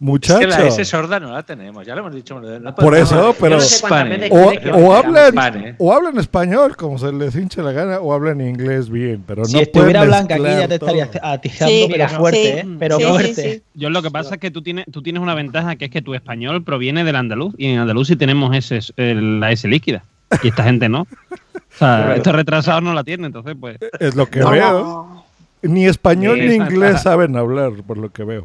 [0.00, 0.40] Muchacho.
[0.40, 2.40] Es que la S sorda no la tenemos, ya lo hemos dicho.
[2.40, 3.86] no Por eso, pero no sé
[4.32, 5.74] o, o hablan, Spanish.
[5.78, 9.52] o hablan español como se les hinche la gana o hablan inglés bien, pero Si
[9.54, 12.48] no estuviera Blanca aquí ya te estaría atizando, Sí, pero fuerte, sí.
[12.58, 12.76] ¿eh?
[12.80, 13.34] Pero Sí, fuerte.
[13.34, 13.62] sí.
[13.74, 16.02] Yo lo que pasa es que tú tienes, tú tienes una ventaja que es que
[16.02, 20.02] tu español proviene del andaluz y en andaluz sí tenemos ese, el- la S líquida
[20.42, 21.02] y esta gente no.
[21.02, 23.78] O sea, estos retrasados no la tienen, entonces pues...
[24.00, 25.21] Es lo que No, veo.
[25.62, 28.42] Ni español Sí, ni inglés saben hablar, por lo que veo.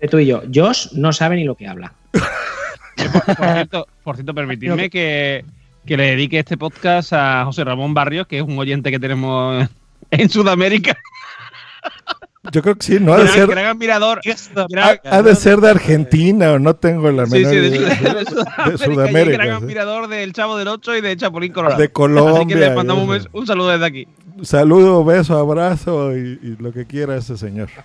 [0.00, 0.42] De tú y yo.
[0.52, 1.92] Josh no sabe ni lo que habla.
[2.12, 5.44] Por cierto, por cierto permitidme que,
[5.86, 9.68] que le dedique este podcast a José Ramón Barrios, que es un oyente que tenemos
[10.10, 10.96] en Sudamérica.
[12.50, 13.46] Yo creo que sí, no ha de Gran- ser.
[13.48, 14.20] gran admirador.
[14.76, 17.88] Ha, ha de ser de Argentina, o no tengo la Sí, menor sí, de, idea.
[17.88, 18.74] de De Sudamérica.
[18.74, 19.64] y Sudamérica, gran sí.
[19.64, 21.76] admirador del Chavo del 8 y de Chapulín Colorado.
[21.78, 24.08] De Así que Colombia, le mandamos un saludo desde aquí.
[24.42, 27.68] Saludo, beso, abrazo y, y lo que quiera ese señor.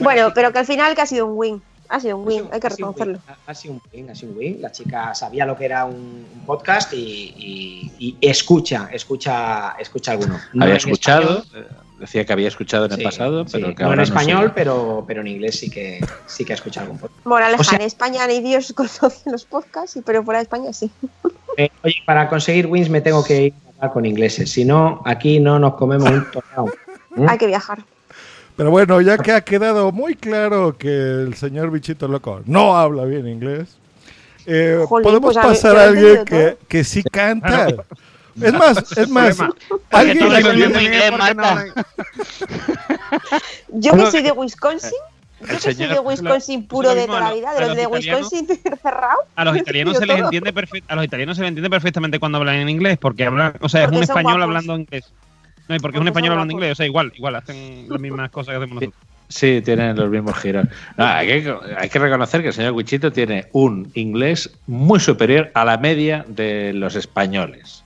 [0.00, 1.62] Bueno, pero que al final que ha sido un win.
[1.88, 3.18] Ha sido un win, hay que reconocerlo.
[3.46, 4.62] ha- sido un win, ha sido un win.
[4.62, 6.96] La chica sabía lo que era un, un podcast y,
[7.36, 10.40] y- y escucha, escucha, escucha alguno.
[10.54, 13.74] No había escuchado, español, eh, decía que había escuchado en el sí, pasado, sí, pero
[13.74, 16.98] que no en español, pero, pero en inglés sí que sí que ha escuchado algún
[16.98, 17.26] podcast.
[17.26, 20.90] Moraleja, O sea- en España ni Dios conoce los podcasts, pero fuera de España sí.
[21.56, 24.50] Eh, oye, para conseguir wins me tengo que ir a hablar con ingleses.
[24.50, 26.72] Si no, aquí no nos comemos un tornado.
[27.28, 27.78] Hay que viajar.
[28.56, 33.04] Pero bueno, ya que ha quedado muy claro que el señor Bichito Loco no habla
[33.04, 33.78] bien inglés,
[34.46, 37.68] eh, Jolín, podemos pues ver, pasar a alguien que, que sí canta.
[38.40, 39.36] Es más, es más,
[39.90, 40.28] alguien.
[43.68, 44.90] Yo que soy de Wisconsin,
[45.42, 47.76] yo que soy señor- de Wisconsin puro lo de toda la vida, de los los
[47.76, 48.32] de italianos.
[48.32, 49.18] Wisconsin cerrado.
[49.36, 50.24] A los italianos se les todo.
[50.26, 53.54] entiende perfect- a los italianos se les entiende perfectamente cuando hablan en inglés, porque hablan,
[53.60, 54.42] o sea, Porque es un español guapos.
[54.44, 55.12] hablando inglés.
[55.68, 58.00] No, y porque, es Porque un español hablando inglés, o sea, igual, igual, hacen las
[58.00, 59.02] mismas cosas que hacemos nosotros.
[59.28, 60.66] Sí, tienen los mismos giros.
[60.98, 65.50] No, hay, que, hay que reconocer que el señor Wichito tiene un inglés muy superior
[65.54, 67.82] a la media de los españoles.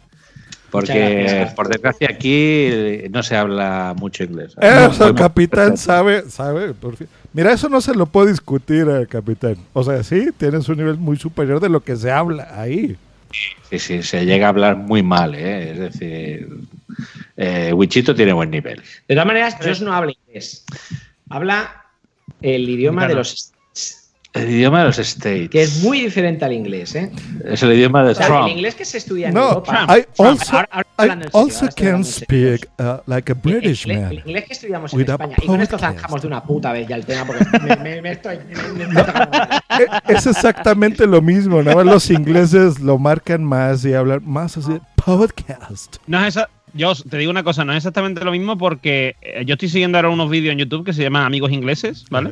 [0.70, 2.68] Porque, por desgracia, aquí
[3.10, 4.54] no se habla mucho inglés.
[4.60, 6.74] Eso, el capitán sabe, sabe.
[6.74, 7.06] por fin.
[7.36, 9.56] Mira, eso no se lo puede discutir al capitán.
[9.74, 12.96] O sea, sí, tienes un nivel muy superior de lo que se habla ahí.
[13.68, 15.72] Sí, sí, se llega a hablar muy mal, ¿eh?
[15.72, 16.48] Es decir,
[17.36, 18.80] eh, Wichito tiene buen nivel.
[19.06, 20.64] De todas maneras, Josh no habla inglés.
[21.28, 21.84] Habla
[22.40, 23.52] el idioma de los
[24.36, 25.48] El idioma de los States.
[25.50, 27.10] que es muy diferente al inglés, ¿eh?
[27.44, 28.46] Es el idioma de O sea, Trump.
[28.46, 29.86] el inglés que se estudia en No, Europa.
[29.88, 30.68] I also, ahora-
[30.98, 34.12] ahora I also can speak uh, like a El British inglés, man.
[34.12, 35.36] el inglés que estudiamos en España.
[35.42, 38.12] Y con esto zanjamos de una puta vez ya el tema porque me, me- me
[38.12, 38.38] estoy.
[38.76, 43.92] me- me- Eh, Es exactamente lo mismo, nada más los ingleses lo marcan más y
[43.94, 45.96] hablan más así, podcast.
[46.06, 49.44] No es esa, yo te digo una cosa, no es exactamente lo mismo porque eh,
[49.46, 52.30] yo estoy siguiendo ahora unos vídeos en YouTube que se llaman Amigos Ingleses, ¿vale?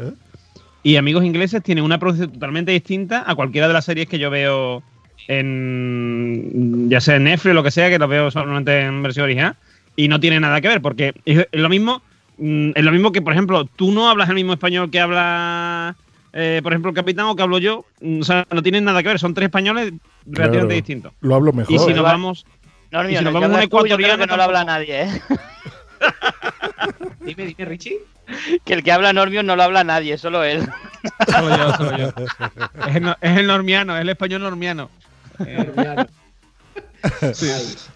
[0.85, 4.29] Y Amigos Ingleses tienen una producción totalmente distinta a cualquiera de las series que yo
[4.29, 4.83] veo
[5.29, 9.25] en ya sea en Netflix o lo que sea, que lo veo solamente en versión
[9.25, 9.57] original,
[9.97, 12.03] y no tiene nada que ver, porque es, lo mismo,
[12.37, 15.97] mm, es lo mismo que, por ejemplo, tú no hablas el mismo español que habla,
[16.35, 19.03] eh, por ejemplo, el capitán o que hablo yo, mm, o sea, no tienen nada
[19.03, 19.90] que ver, son tres españoles
[20.27, 21.12] relativamente Claro, distintos.
[21.23, 21.75] Lo hablo mejor.
[21.75, 22.44] Y si nos vamos,
[22.92, 24.42] No, y si no, nos vamos a un tú, yo creo ecuatoriano, que no lo
[24.42, 25.09] habla nadie, ¿eh?
[27.20, 27.98] Dime, dime, Richie.
[28.64, 30.66] Que el que habla Normio no lo habla nadie, solo él.
[31.30, 32.12] Solo yo, solo yo.
[32.88, 34.90] Es el, no- es el normiano, es el español normiano.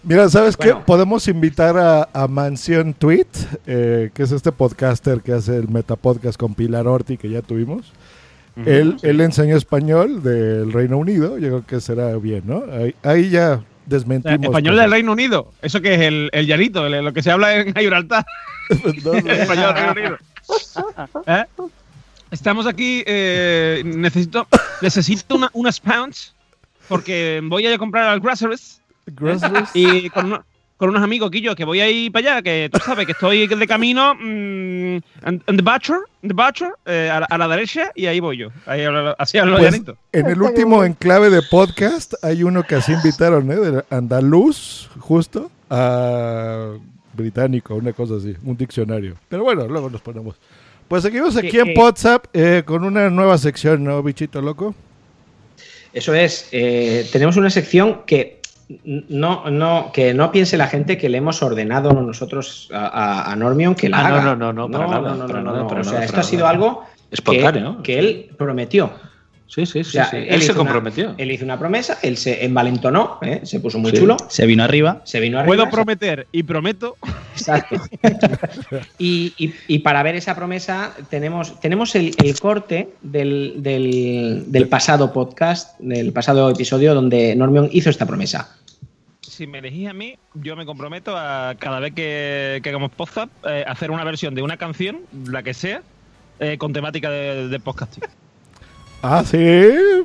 [0.03, 0.79] Mira, ¿sabes Bueno.
[0.79, 0.83] qué?
[0.85, 3.27] Podemos invitar a, a Mansión Tweet,
[3.65, 7.91] eh, que es este podcaster que hace el Metapodcast con Pilar Orti, que ya tuvimos.
[8.65, 9.07] Él, sí.
[9.07, 12.63] él enseña español del Reino Unido, yo creo que será bien, ¿no?
[12.71, 14.43] Ahí, ahí ya desmentimos.
[14.45, 14.83] español cosas.
[14.85, 15.51] del Reino Unido.
[15.61, 18.25] Eso que es el, el llanito, el- lo que se habla en Gibraltar.
[19.03, 19.17] No, no.
[19.31, 20.17] español del Reino Unido.
[21.25, 21.45] ¿Eh?
[22.31, 23.03] Estamos aquí.
[23.07, 24.47] eh, necesito
[24.81, 26.33] necesito una, unas pounds
[26.87, 28.81] porque voy a ir a comprar al Groceries.
[29.07, 29.69] Groceries.
[29.73, 30.43] Y con, uno-
[30.79, 33.45] con unos amigos, Quillo, que voy a ir para allá, que tú sabes que estoy
[33.47, 37.47] de camino mm, en, en the Butcher, en the Butcher, eh, a, la, a la
[37.49, 38.47] derecha, y ahí voy yo.
[38.65, 39.81] Ahí hablo- así hablo Pues,
[40.13, 43.55] en el último enclave de podcast hay uno que así invitaron, ¿eh?
[43.57, 46.69] De andaluz, justo, a
[47.11, 49.15] británico, una cosa así, un diccionario.
[49.27, 50.35] Pero bueno, luego nos ponemos.
[50.87, 54.73] Pues seguimos aquí en WhatsApp eh, con una nueva sección, ¿no, bichito loco?
[55.91, 56.47] Eso es.
[56.53, 58.38] eh, tenemos una sección que
[58.83, 63.35] no, no, que no piense la gente que le hemos ordenado nosotros a, a- a
[63.35, 64.23] Normion que la Ah, no, haga.
[64.23, 65.67] no, no, no, para nada, no, no, para no, nada, no.
[65.67, 66.51] para O sea, nada, esto ha sido nada.
[66.51, 67.77] algo Espontáneo.
[67.77, 68.91] que, que él prometió.
[69.47, 69.89] Sí, sí, sí.
[69.89, 70.17] O sea, sí.
[70.17, 71.15] él, Él se una- comprometió.
[71.17, 73.41] él hizo una promesa, él se envalentonó, ¿eh?
[73.45, 73.97] se puso muy Sí.
[73.97, 75.01] chulo, Se vino arriba.
[75.05, 75.47] se vino arriba.
[75.55, 76.97] Puedo prometer y prometo.
[77.33, 77.75] Exacto.
[78.99, 84.67] y, y- y para ver esa promesa tenemos, tenemos el, el corte del, del- del
[84.67, 88.55] pasado podcast, del pasado episodio donde Normion hizo esta promesa.
[89.39, 93.31] Si me elegís a mí, yo me comprometo a cada vez que, que hagamos podcast
[93.47, 95.81] eh, hacer una versión de una canción, la que sea,
[96.39, 98.03] eh, con temática de, de podcasting.
[99.01, 99.37] Ah, sí,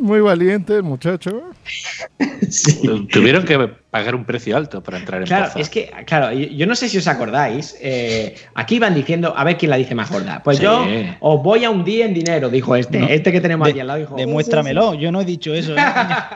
[0.01, 1.43] muy valiente el muchacho.
[3.13, 3.59] Tuvieron que
[3.91, 5.59] pagar un precio alto para entrar en Claro, Poza.
[5.59, 9.57] es que, claro, yo no sé si os acordáis, eh, aquí iban diciendo, a ver
[9.57, 10.43] quién la dice más gorda.
[10.45, 10.63] Pues Sí.
[10.63, 10.85] yo
[11.21, 13.01] os voy a hundir en dinero, dijo este.
[13.01, 13.09] No.
[13.09, 14.15] Este que tenemos De- aquí al lado dijo.
[14.17, 15.75] Demuéstramelo, yo no he dicho eso.
[15.77, 15.81] ¿eh?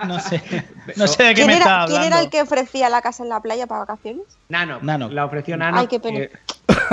[0.09, 0.43] No sé,
[0.97, 2.07] no sé de qué ¿Quién me era, estás quién hablando.
[2.17, 4.25] era el que ofrecía la casa en la playa para vacaciones?
[4.49, 5.09] Nano, Nano.
[5.11, 5.79] la ofreció Nano.
[5.79, 6.19] Ay, qué pena.
[6.21, 6.31] eh,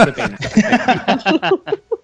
[0.06, 0.38] qué pena.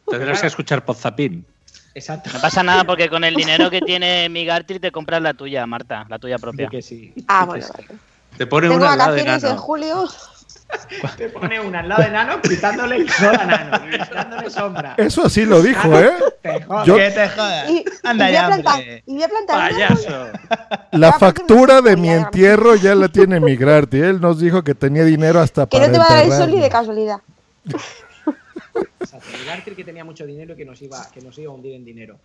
[0.10, 1.46] Tendrás que escuchar Podzapin.
[1.94, 2.30] Exacto.
[2.34, 5.66] No pasa nada porque con el dinero que tiene mi Gartry te compras la tuya,
[5.66, 6.68] Marta, la tuya propia.
[6.70, 7.14] que sí.
[7.28, 7.88] Ah, bueno, vale.
[8.38, 9.62] Te pone Tengo una al lado de vacaciones en Nano.
[9.62, 10.08] julio.
[11.18, 14.94] Te pone una al lado de Nano quitándole el sol a Nano y dándole sombra.
[14.98, 16.12] Eso así lo dijo, ¿eh?
[16.42, 16.88] Te jodas.
[16.88, 17.70] Yo- Que te jodas.
[17.70, 19.04] Y, Anda y voy ya, a plantar, hombre.
[19.06, 20.28] y voy a plantar un Payaso.
[20.94, 24.00] La factura de mi entierro ya la tiene Migrarty.
[24.00, 26.32] Él nos dijo que tenía dinero hasta que para no te va a dar el
[26.32, 27.18] sol ni de casualidad.
[29.00, 29.28] Exacto.
[29.76, 32.18] Que tenía mucho dinero y que nos iba, que nos iba a hundir en dinero.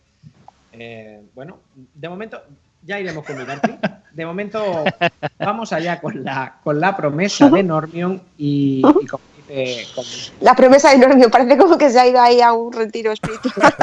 [0.72, 1.58] Eh, bueno,
[1.94, 2.40] de momento
[2.82, 3.72] ya iremos con Migarty.
[4.12, 4.84] De momento
[5.38, 10.06] vamos allá con la, con la promesa de Normion y, y como dice, como-
[10.40, 13.74] La promesa de Normio parece como que se ha ido ahí a un retiro espiritual.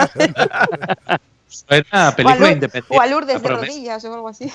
[1.48, 2.98] Suena a o, a película Lour- independiente.
[2.98, 4.52] o a Lourdes de rodillas o algo así.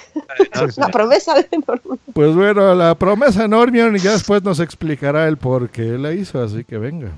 [0.76, 1.98] La promesa de Normio.
[2.12, 6.12] Pues bueno, la promesa de Normion y ya después nos explicará el por qué la
[6.12, 7.10] hizo, así que venga.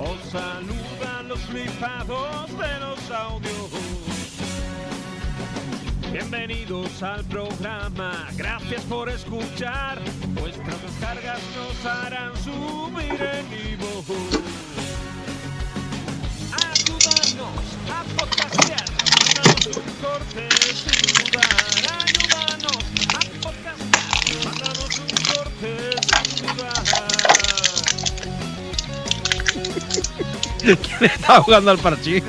[0.00, 3.70] Os saludan los flipados de los audios.
[6.12, 9.98] Bienvenidos al programa, gracias por escuchar.
[10.40, 14.04] Vuestras descargas nos harán subir en vivo.
[16.52, 21.58] Ayúdanos a podcastear, mándanos un corte sin dudar.
[22.06, 22.84] Ayúdanos
[23.14, 25.70] a podcastear, mándanos un corte
[26.06, 27.17] sin dudar.
[30.60, 30.78] ¿Quién
[31.10, 32.22] está jugando al parchís?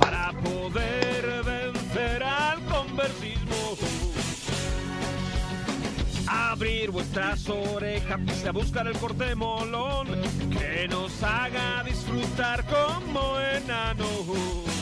[0.00, 3.76] Para poder vencer al conversismo.
[6.26, 10.06] Abrir vuestras orejas y a buscar el corte molón
[10.50, 14.73] que nos haga disfrutar como enanos.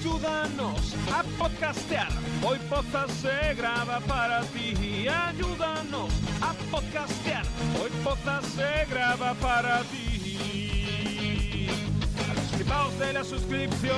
[0.00, 2.08] Ayúdanos a podcastear.
[2.42, 5.06] Hoy podcast se graba para ti.
[5.06, 6.08] Ayúdanos
[6.40, 7.44] a podcastear.
[7.78, 11.68] Hoy podcast se graba para ti.
[12.30, 13.94] A los flipados de la suscripción.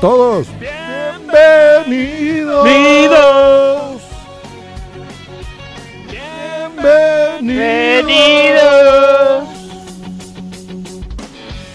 [0.00, 0.46] Todos.
[0.58, 2.64] Bienvenidos.
[2.64, 4.00] Bienvenidos.
[7.44, 9.48] Bienvenidos.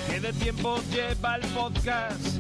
[0.09, 2.32] ¿Qué de tiempo lleva el podcast?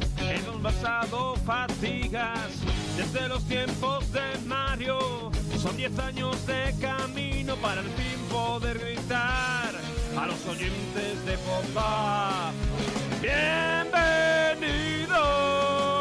[0.63, 2.49] Pasado fatigas
[2.95, 4.97] desde los tiempos de Mario.
[5.61, 9.73] Son 10 años de camino para al fin poder gritar
[10.17, 12.53] a los oyentes de Pop Bienvenidos.
[13.21, 15.92] Bienvenidos.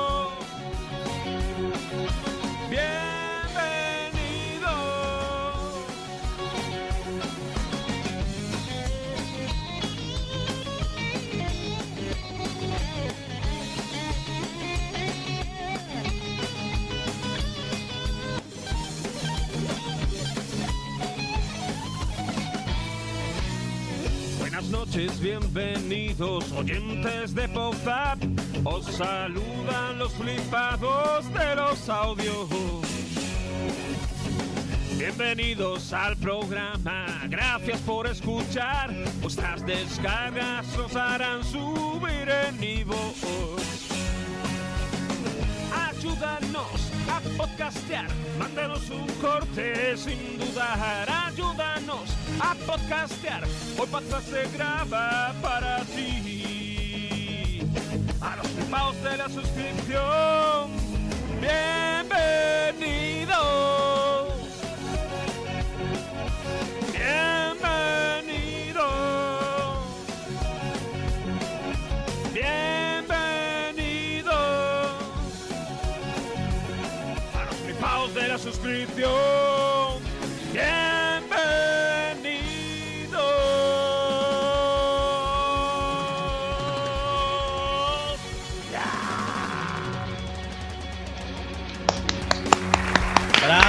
[24.87, 28.19] Noches, bienvenidos oyentes de Pop-Up.
[28.65, 32.49] Os saludan los flipados de los audios.
[34.99, 38.91] Bienvenidos al programa, gracias por escuchar.
[39.21, 43.92] Vuestras descargas os harán subir en niveles.
[46.03, 51.09] Ayúdanos a podcastear, mándanos un corte sin dudar.
[51.09, 53.45] Ayúdanos a podcastear,
[53.79, 57.61] hoy podcast se graba para ti.
[58.21, 60.73] A los flipados de la suscripción.
[61.41, 63.82] Bienvenidos.
[78.63, 79.11] Suscripción.
[80.53, 81.33] Bienvenidos.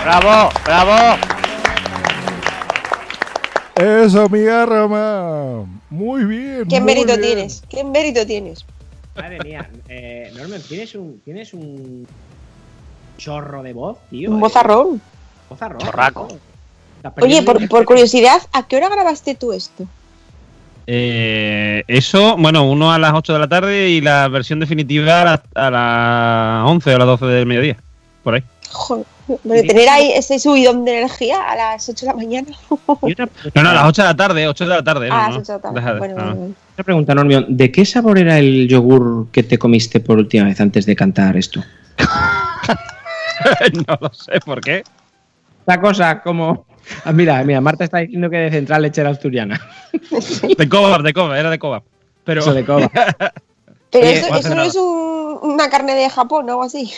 [0.04, 0.52] ¡Bravo!
[0.66, 1.18] ¡Bravo!
[3.76, 5.66] Eso, mi Roma.
[5.90, 6.68] Muy bien.
[6.68, 7.22] ¿Qué muy mérito bien.
[7.22, 7.64] tienes?
[7.68, 8.64] ¿Qué mérito tienes?
[9.16, 12.08] Madre mía, eh, Norman, ¿tienes un, tienes un
[13.18, 14.32] chorro de voz, tío.
[14.32, 14.42] Un eh.
[14.42, 15.02] bozarrón.
[15.50, 15.80] Bozarrón.
[15.80, 16.28] Chorraco.
[17.22, 19.86] Oye, por, curiosidad, ¿a qué hora grabaste tú esto?
[20.88, 25.26] Eh, eso, bueno, uno a las 8 de la tarde y la versión definitiva a
[25.26, 27.78] las, a las 11 o a las 12 del mediodía.
[28.24, 28.44] Por ahí.
[28.70, 29.06] Joder,
[29.44, 32.48] de tener ahí ese subidón de energía a las 8 de la mañana.
[33.56, 35.10] No, no, a las 8 de la tarde, 8 de la tarde.
[35.12, 36.00] Ah, no, a las 8 de la tarde.
[36.00, 36.24] Bueno, no.
[36.24, 36.56] bueno, bueno.
[36.74, 37.46] Otra pregunta, Normion.
[37.50, 41.38] ¿De qué sabor era el yogur que te comiste por última vez antes de cantar
[41.38, 41.64] esto?
[43.88, 44.84] no lo sé por qué.
[45.66, 46.66] La cosa como...
[47.06, 49.60] Ah, mira, mira, Marta está diciendo que de Central Lechera Asturiana.
[50.58, 51.82] De coba, de coba, era de coba.
[52.26, 52.42] Pero...
[52.42, 52.90] Eso de coba.
[53.92, 56.92] Pero Oye, eso, no eso es un- una carne de Japón o algo así.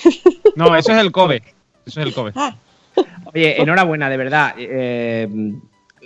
[0.56, 1.44] No, eso es el Kobe.
[1.86, 2.32] Eso es el Kobe.
[2.36, 2.56] Ah.
[3.34, 4.54] Oye, enhorabuena, de verdad.
[4.58, 5.28] eh,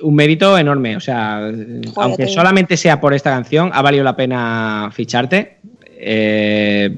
[0.01, 0.97] un mérito enorme.
[0.97, 1.51] O sea,
[1.95, 2.33] aunque tío.
[2.33, 5.59] solamente sea por esta canción, ha valido la pena ficharte.
[5.85, 6.89] Eh,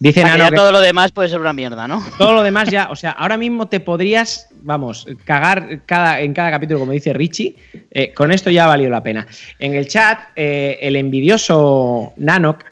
[0.00, 2.02] dice Nano ya que todo lo demás puede ser una mierda, ¿no?
[2.18, 6.50] todo lo demás ya, o sea, ahora mismo te podrías, vamos, cagar cada, en cada
[6.50, 7.54] capítulo, como dice Richie.
[7.92, 9.26] eh, con esto ya ha valido la pena.
[9.58, 12.64] En el chat, eh, el envidioso Nanok,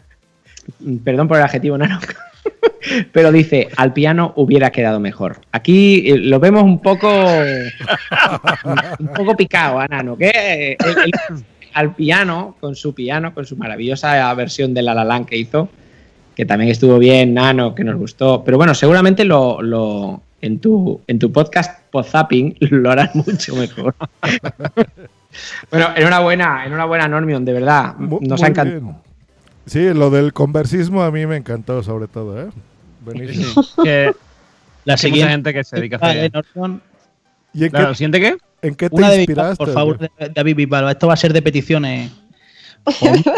[1.05, 2.15] perdón por el adjetivo Nanok,
[3.13, 5.41] pero dice, al piano hubiera quedado mejor.
[5.53, 7.09] Aquí eh, lo vemos un poco,
[8.99, 10.77] un poco picado a Nanok, ¿eh?
[10.81, 11.13] El- el-
[11.75, 15.69] al piano, con su piano, con su maravillosa versión de La La Land que hizo,
[16.39, 18.45] que también estuvo bien, Nano, que nos gustó.
[18.45, 23.93] Pero bueno, seguramente lo, lo- en, tu, en tu podcast Podzapping lo harás mucho mejor.
[25.71, 27.97] bueno, enhorabuena, enhorabuena, Normion, de verdad.
[27.97, 28.81] Nos muy ha encantado.
[28.81, 28.95] bien.
[29.67, 32.49] Sí, lo del conversismo a mí me encantó, sobre todo, ¿eh?
[33.05, 33.63] Buenísimo.
[33.83, 34.13] Que,
[34.85, 35.31] La que siguiente.
[35.33, 36.33] gente que se dedica a hacer.
[36.33, 36.81] Norton,
[37.53, 38.37] ¿Y en Claro, qué, ¿el siguiente qué?
[38.63, 39.57] en qué te Una de inspiraste?
[39.65, 39.99] por favor,
[40.35, 40.89] David Bisbal.
[40.91, 42.13] Esto va a ser de peticiones.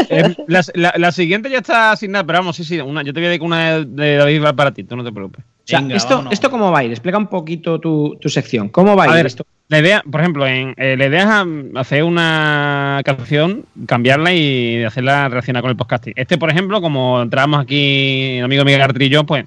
[0.09, 2.79] Eh, la, la- la siguiente ya está asignada, pero vamos, sí, sí.
[2.81, 5.13] Una, yo te voy a dedicar una de, de David para ti, tú no te
[5.13, 5.45] preocupes.
[5.45, 6.33] O sea, Venga, esto, vámonos.
[6.33, 6.91] ¿esto cómo va a ir?
[6.91, 8.69] Explica un poquito tu, tu sección.
[8.71, 9.45] ¿Cómo va a A ir ver, esto?
[9.69, 15.29] la idea, por ejemplo, en, eh, la idea es hacer una canción, cambiarla y hacerla
[15.29, 16.15] relacionada con el podcasting.
[16.17, 19.45] Este, por ejemplo, como entramos aquí, el amigo Miguel Gartri y yo, pues,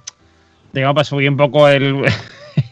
[0.72, 2.04] digamos, para subir un poco el,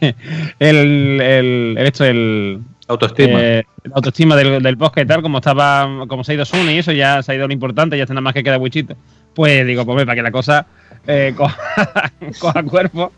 [0.00, 2.60] el, el, el esto, el,
[2.92, 3.38] Autoestima.
[3.40, 6.74] eh, la autoestima del, del podcast y tal, como estaba, como se ha ido Sune
[6.74, 8.94] y eso, ya se ha ido lo importante, ya está nada más que queda Wichito.
[9.34, 10.66] Pues digo, pues para que la cosa
[11.06, 13.12] eh, coja, coja cuerpo.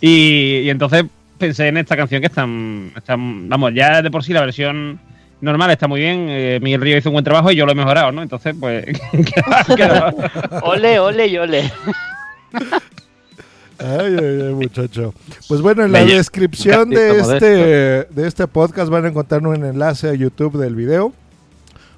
[0.00, 1.04] Y, y entonces
[1.38, 4.98] pensé en esta canción que están, están, vamos, ya de por sí la versión
[5.40, 6.26] normal está muy bien.
[6.30, 8.22] eh, Miguel Río hizo un buen trabajo y yo lo he mejorado, ¿no?
[8.22, 10.14] Entonces, pues, queda- queda-
[10.62, 11.70] Ole, ole y ole.
[13.78, 15.12] Ay, ay, ay, muchacho.
[15.48, 20.08] Pues bueno, en la descripción de este, de este podcast van a encontrar un enlace
[20.08, 21.12] a YouTube del video.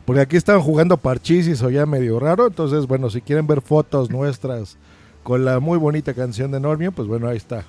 [0.05, 2.47] Porque aquí están jugando parchís o ya medio raro.
[2.47, 4.77] Entonces, bueno, si quieren ver fotos nuestras
[5.23, 7.65] con la muy bonita canción de Normio, pues bueno, ahí está.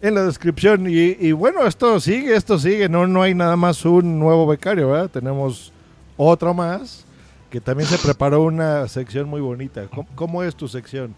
[0.00, 0.86] En la descripción.
[0.88, 2.88] Y, y bueno, esto sigue, esto sigue.
[2.88, 5.10] No, no hay nada más un nuevo becario, ¿verdad?
[5.10, 5.72] Tenemos
[6.16, 7.04] otro más
[7.50, 9.86] que también se preparó una sección muy bonita.
[9.88, 11.14] ¿Cómo, cómo es tu sección?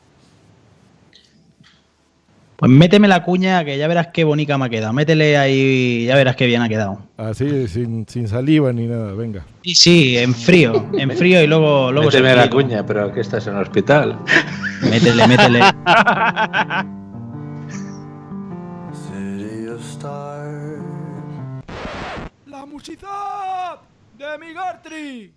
[2.57, 4.95] Pues méteme la cuña que ya verás qué bonita me ha quedado.
[4.95, 6.99] Métele ahí, ya verás qué bien ha quedado.
[7.19, 9.45] Así, sin, sin saliva ni nada, venga.
[9.63, 13.47] Sí, sí, en frío, en frío y luego, luego Méteme la cuña, pero que estás
[13.47, 14.19] en el hospital.
[14.91, 15.61] Métele, métele.
[22.47, 23.81] La musicidad
[24.17, 25.35] de mi Gartri.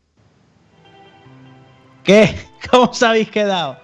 [2.03, 2.33] ¿Qué?
[2.71, 3.77] ¿Cómo os habéis quedado?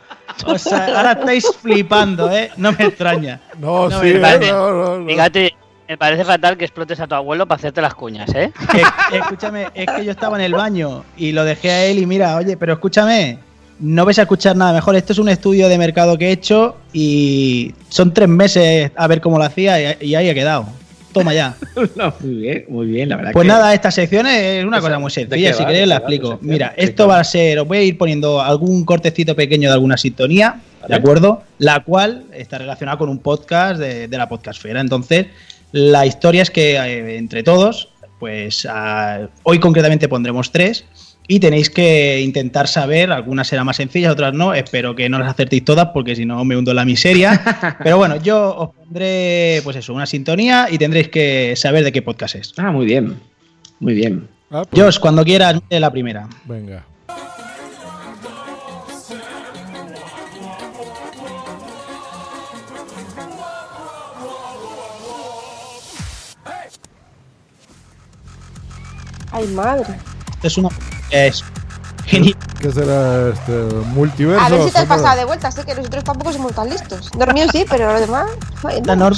[0.46, 2.52] O sea, ahora estáis flipando, ¿eh?
[2.58, 3.40] No me extraña.
[3.60, 4.52] No, No sí, me eh, extraña.
[4.54, 5.06] no, no, no.
[5.08, 5.54] Fíjate,
[5.88, 8.52] me parece fatal que explotes a tu abuelo para hacerte las cuñas, ¿eh?
[8.74, 12.06] Es- escúchame, es que yo estaba en el baño y lo dejé a él y
[12.06, 13.40] mira, oye, pero escúchame,
[13.80, 14.96] no vais a escuchar nada mejor.
[14.96, 19.22] Esto es un estudio de mercado que he hecho y son tres meses a ver
[19.22, 20.66] cómo lo hacía y, y ahí ha quedado.
[21.16, 21.56] Toma ya.
[21.96, 23.32] No, muy bien, muy bien, la verdad.
[23.32, 25.96] Pues que- nada, esta sección es una cosa muy ¿de sencilla, si queréis ¿De la
[25.96, 26.32] explico.
[26.32, 26.50] sección?
[26.52, 29.96] Mira, esto va a ser, os voy a ir poniendo algún cortecito pequeño de alguna
[29.96, 31.42] sintonía, ¿de acuerdo?
[31.58, 34.82] La cual está relacionada con un podcast de, de la podcastfera.
[34.82, 35.28] Entonces,
[35.72, 37.90] la historia es que eh, entre todos,
[38.20, 38.68] pues
[39.44, 40.84] hoy concretamente pondremos tres,
[41.28, 45.30] y tenéis que intentar saber, algunas serán más sencillas, otras no, espero que no las
[45.30, 47.78] acertéis todas porque si no me hundo en la miseria.
[47.84, 52.02] Pero bueno, yo os pondré pues eso, una sintonía y tendréis que saber de qué
[52.02, 52.54] podcast es.
[52.58, 53.20] Ah, muy bien.
[53.80, 54.28] Muy bien.
[54.52, 56.28] Ah, pues, Josh, cuando quieras, la primera.
[56.46, 56.86] Venga.
[69.32, 69.96] Ay, madre.
[70.44, 70.70] Es una...
[71.12, 71.44] Es
[72.06, 72.36] genial.
[72.60, 73.52] ¿Qué será este
[73.94, 74.44] multiverso?
[74.44, 77.12] A ver si te has pasado de vuelta, sé que nosotros tampoco somos tan listos.
[77.12, 78.30] Dormido sí, pero lo demás.
[78.64, 78.96] ay, no.
[78.96, 79.16] Nor-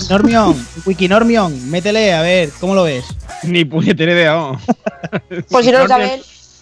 [1.49, 3.05] métele, a ver, ¿cómo lo ves?
[3.43, 4.33] Ni puñetera idea.
[4.33, 4.61] vamos.
[5.49, 6.21] Pues si no lo saben.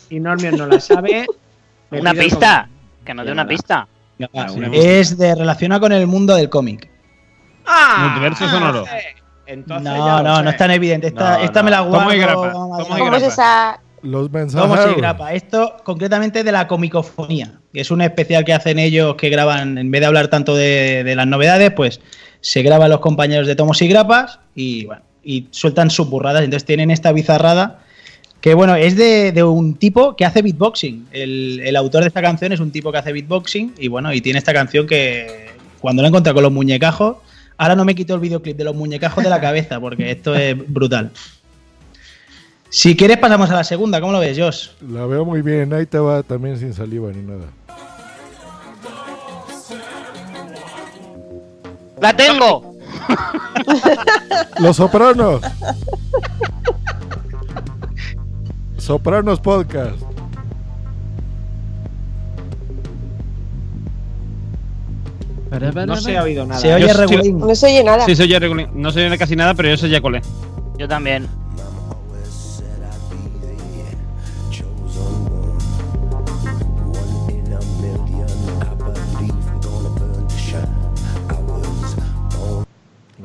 [0.10, 1.26] Y Normion no la sabe.
[1.92, 2.68] Una pista.
[3.04, 3.88] Que nos dé una pista.
[4.34, 6.90] Una Es de relaciona con el mundo del cómic.
[7.66, 8.08] ¡Ah!
[8.08, 8.84] Multiverso sonoro.
[9.48, 10.44] Entonces No, no, sé.
[10.44, 11.08] no es tan evidente.
[11.08, 11.66] Esta, No, esta no.
[11.66, 12.18] me la guardo.
[12.18, 12.88] Grapa, ver.
[13.00, 13.80] ¿Cómo es esa?
[14.06, 14.94] Los Tomo mensajes.
[14.96, 15.34] y grapa.
[15.34, 19.90] Esto concretamente de la comicofonía, que es un especial que hacen ellos que graban, en
[19.90, 22.00] vez de hablar tanto de, las novedades, pues
[22.42, 26.44] se graban los compañeros de tomos y grapas y bueno, y sueltan sus burradas.
[26.44, 27.80] Entonces tienen esta bizarrada
[28.46, 31.08] que bueno, es de, un tipo que hace beatboxing.
[31.12, 34.38] El, autor de esta canción es un tipo que hace beatboxing y bueno, y tiene
[34.38, 35.48] esta canción que
[35.80, 37.18] cuando la encontré con los muñecajos,
[37.58, 40.56] ahora no me quito el videoclip de los muñecajos de la cabeza porque esto es
[40.72, 41.12] brutal.
[42.76, 44.68] Si quieres pasamos a la segunda, ¿cómo lo ves, Josh?
[44.92, 45.72] La veo muy bien.
[45.74, 47.46] Ahí te va también sin saliva ni nada.
[52.02, 52.76] ¡La tengo!
[54.60, 55.42] Los Sopranos.
[58.78, 59.96] Sopranos Podcast.
[65.88, 66.60] No se ha oído nada.
[66.60, 67.40] Se oye regulín.
[67.40, 68.06] No se oye nada.
[68.06, 68.68] Sí, se oye regulín.
[68.74, 70.28] No se oye casi nada, pero yo sé ya es.
[70.78, 71.26] Yo también.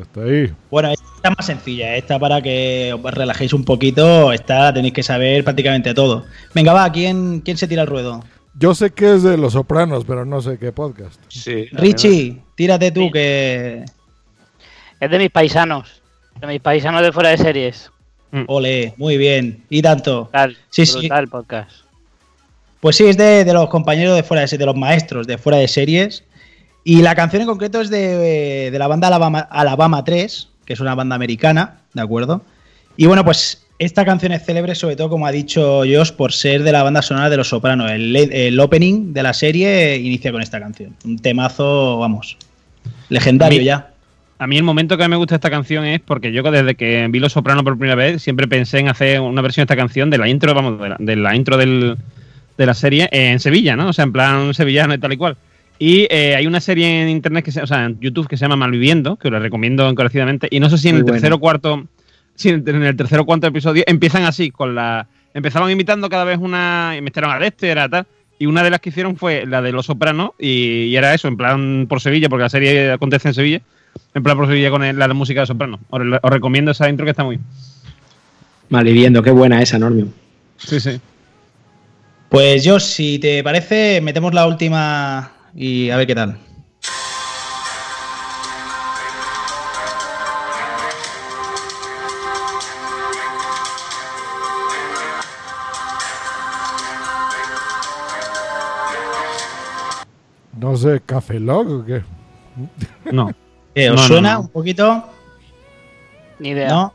[0.00, 0.52] Hasta ahí.
[0.70, 5.02] Bueno, esta es más sencilla, esta para que os relajéis un poquito, esta tenéis que
[5.02, 6.24] saber prácticamente todo.
[6.54, 8.24] Venga, va, ¿quién, quién se tira el ruedo?
[8.54, 11.20] Yo sé que es de Los Sopranos, pero no sé qué podcast.
[11.28, 11.66] Sí.
[11.72, 13.84] Richie, tírate tú que...
[14.98, 16.02] Es de mis paisanos.
[16.40, 17.90] De mis paisanos de fuera de series.
[18.46, 19.64] Ole, muy bien.
[19.70, 20.24] Y tanto.
[20.24, 20.84] Brutal, Sí,
[21.30, 21.70] podcast.
[22.80, 25.38] Pues sí, es de, de los compañeros de fuera de series, de los maestros de
[25.38, 26.24] fuera de series.
[26.84, 30.80] Y la canción en concreto es de, de la banda Alabama, Alabama 3, que es
[30.80, 32.42] una banda americana, ¿de acuerdo?
[32.96, 36.62] Y bueno, pues esta canción es célebre, sobre todo, como ha dicho Josh, por ser
[36.62, 37.90] de la banda sonora de Los Sopranos.
[37.90, 40.94] El, el opening de la serie inicia con esta canción.
[41.04, 42.36] Un temazo, vamos,
[43.08, 43.86] legendario A mí- ya.
[44.38, 47.18] A mí el momento que me gusta esta canción es porque yo desde que vi
[47.20, 50.16] Los Sopranos por primera vez siempre pensé en hacer una versión de esta canción de
[50.16, 51.98] la intro, vamos, de la, de la intro del-
[52.56, 53.88] de la serie en Sevilla, ¿no?
[53.88, 55.36] O sea, en plan sevillano y tal y cual.
[55.82, 58.42] Y eh, hay una serie en internet, que se, o sea, en YouTube que se
[58.44, 60.46] llama Malviviendo, que os la recomiendo encarecidamente.
[60.50, 61.16] Y no sé si en Muy el buena.
[61.16, 61.86] tercer o cuarto,
[62.34, 65.06] si en el tercer o cuarto episodio empiezan así, con la.
[65.32, 66.94] Empezaron imitando cada vez una.
[66.98, 68.06] Y metieron a Dexter, era tal.
[68.38, 71.28] Y una de las que hicieron fue la de Los Sopranos, y, y era eso,
[71.28, 73.60] en plan por Sevilla, porque la serie acontece en Sevilla.
[74.14, 75.80] En plan por Sevilla con el- la música de Sopranos.
[75.88, 77.46] Os, os recomiendo esa intro que está muy bien.
[78.68, 80.12] Malviviendo, qué buena esa, Normion.
[80.58, 81.00] Sí, sí.
[82.28, 86.38] Pues Josh, si te parece, metemos la última y a ver qué tal.
[100.56, 102.02] No sé, Café Log o qué.
[103.12, 103.30] No.
[103.74, 104.40] Eh, ¿Os No, no, suena no.
[104.40, 105.04] un poquito?
[106.38, 106.68] Ni idea.
[106.68, 106.94] ¿No?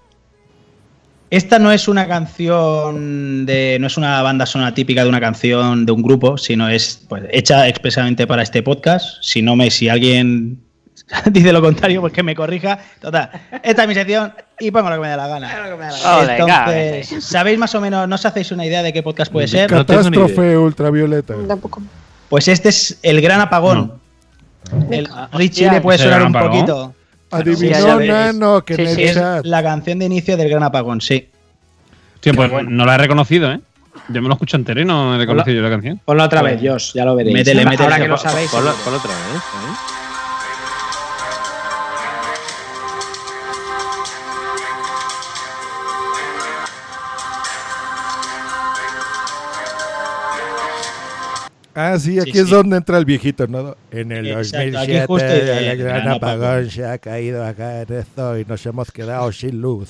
[1.36, 3.77] Esta no es una canción de.
[3.81, 7.23] no es una banda sonora típica de una canción de un grupo, sino es pues,
[7.29, 9.17] hecha expresamente para este podcast.
[9.21, 10.63] Si no me, si alguien
[11.33, 12.79] dice lo contrario, pues que me corrija.
[13.01, 13.29] Total,
[13.61, 15.51] esta es mi sección y pongo lo que me dé la gana.
[16.21, 19.49] Ole, Entonces, ¿sabéis más o menos, no os hacéis una idea de qué podcast puede
[19.49, 19.69] ser?
[19.69, 21.36] Catástrofe ultravioleta.
[21.49, 21.81] Tampoco.
[22.29, 23.99] Pues este es El Gran Apagón.
[24.89, 26.51] El Richie le puede ¿El sonar un Apagón?
[26.51, 26.95] poquito.
[27.36, 28.07] Adivinó Sí.
[28.07, 29.45] Nano que Sí, en el sí, es chat.
[29.45, 31.29] la canción de inicio del Gran Apagón, sí.
[32.21, 33.59] Sí, pues no la he reconocido, ¿eh?
[34.09, 36.01] Yo me lo escucho entero y no he reconocido yo la canción.
[36.03, 37.33] Ponla otra vez, Josh, ya lo veréis.
[37.33, 37.83] Métele, métele.
[37.83, 38.51] Ahora que lo sabéis.
[38.51, 39.19] ponlo- ponlo otra vez.
[39.36, 40.05] ¿eh?
[51.76, 52.51] Ah, sí, aquí Sí, es sí.
[52.51, 53.76] donde entra el viejito, ¿no?
[53.91, 55.45] En el Exacto, aquí 2007 justo el-
[55.78, 56.69] gran gran apagón apagón.
[56.71, 59.89] se ha caído acá en esto y nos hemos quedado sin luz.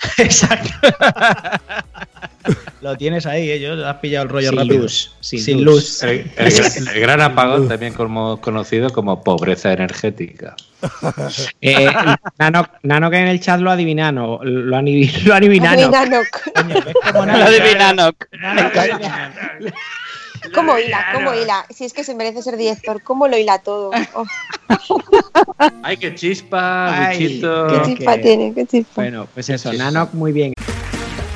[0.18, 0.70] Exacto.
[2.82, 3.58] Lo tienes ahí, ¿eh?
[3.60, 4.78] Yo has pillado el rollo Sin rápido.
[4.82, 5.74] luz, sin sin luz.
[5.74, 6.02] luz.
[6.02, 10.54] El, el- el gran apagón, también como conocido como pobreza energética.
[11.62, 11.88] Eh,
[12.38, 15.90] Nano, Nano que en el chat lo adivinano, lo, anivi- lo adivinano.
[15.90, 18.10] Lo adivinano.
[20.52, 21.06] ¿Cómo hila?
[21.12, 21.66] ¿Cómo hila?
[21.70, 23.90] Si es que se merece ser director, ¿cómo lo hila todo?
[24.88, 24.98] Oh,
[25.82, 27.66] ¡Ay, qué chispa, Ay, bichito!
[27.68, 28.92] qué chispa tiene, qué chispa.
[28.96, 30.52] Bueno, pues eso, Nano, muy bien.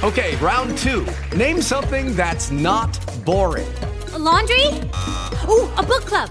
[0.02, 1.04] Okay, round two.
[1.36, 2.88] Name something that's not
[3.24, 3.66] boring.
[4.14, 4.66] A laundry?
[5.48, 6.30] Ooh, a book club.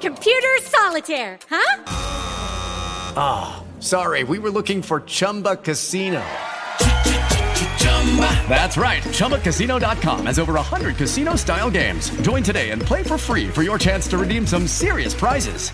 [0.00, 1.82] Computer solitaire, huh?
[3.16, 6.22] Ah, sorry, we were looking for Chumba Casino.
[8.48, 9.02] That's right.
[9.02, 12.10] ChumbaCasino.com has over 100 casino style games.
[12.22, 15.72] Join today and play for free for your chance to redeem some serious prizes.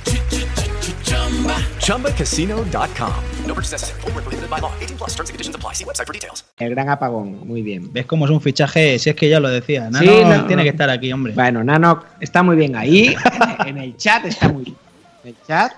[1.81, 3.15] ChumbaCasino.com.
[3.47, 4.01] No purchase necessary.
[4.03, 4.73] Void where prohibited by law.
[4.81, 5.75] 18 plus terms and conditions apply.
[5.75, 6.45] See website for details.
[6.59, 7.93] El gran apagón, muy bien.
[7.93, 8.99] ¿Ves cómo es un fichaje?
[8.99, 9.91] Si es que ya lo decía.
[9.91, 10.63] Nano Sí, no, tiene no.
[10.65, 11.33] que estar aquí, hombre.
[11.35, 13.15] Bueno, Nano está muy bien ahí.
[13.67, 14.77] En el chat está muy bien.
[15.25, 15.73] En el chat,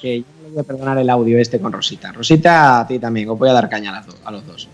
[0.00, 2.12] que yo le voy a perdonar el audio este con Rosita.
[2.12, 4.68] Rosita, a ti también, os voy a dar caña a los dos.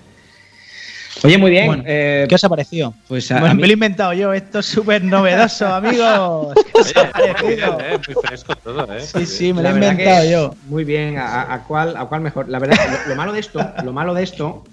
[1.23, 1.67] Oye, muy bien.
[1.67, 2.95] Bueno, eh, ¿Qué os ha parecido?
[3.09, 4.33] Pues a, Bueno, a me mí- lo he inventado yo.
[4.33, 6.55] Esto es súper novedoso, amigos.
[6.55, 7.79] ¿Qué os ha parecido?
[7.81, 9.01] Eh, muy fresco todo, ¿eh?
[9.01, 10.55] Sí, sí, me lo he inventado yo.
[10.69, 12.49] Muy bien, a, a cuál, a cuál mejor.
[12.49, 14.65] La verdad, lo, lo malo de esto, lo malo de esto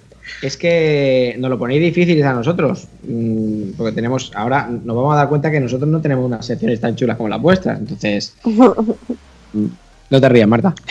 [0.41, 2.87] es que nos lo ponéis difíciles a nosotros.
[3.03, 6.79] mm, Porque tenemos, ahora nos vamos a dar cuenta que nosotros no tenemos unas secciones
[6.79, 7.79] tan chulas como las vuestras.
[7.79, 9.65] Entonces, mm,
[10.09, 10.73] no te rías, Marta.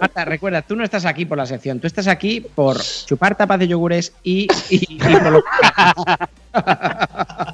[0.00, 3.58] Marta, recuerda, tú no estás aquí por la sección, tú estás aquí por chupar tapas
[3.60, 5.44] de yogures y, y, y por lo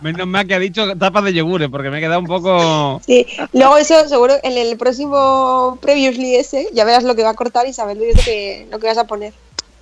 [0.03, 3.01] Menos mal que ha dicho tapas de yogures, porque me he quedado un poco.
[3.05, 7.35] Sí, luego eso seguro en el próximo Previously ese ya verás lo que va a
[7.35, 9.33] cortar y sabes lo que, lo que vas a poner.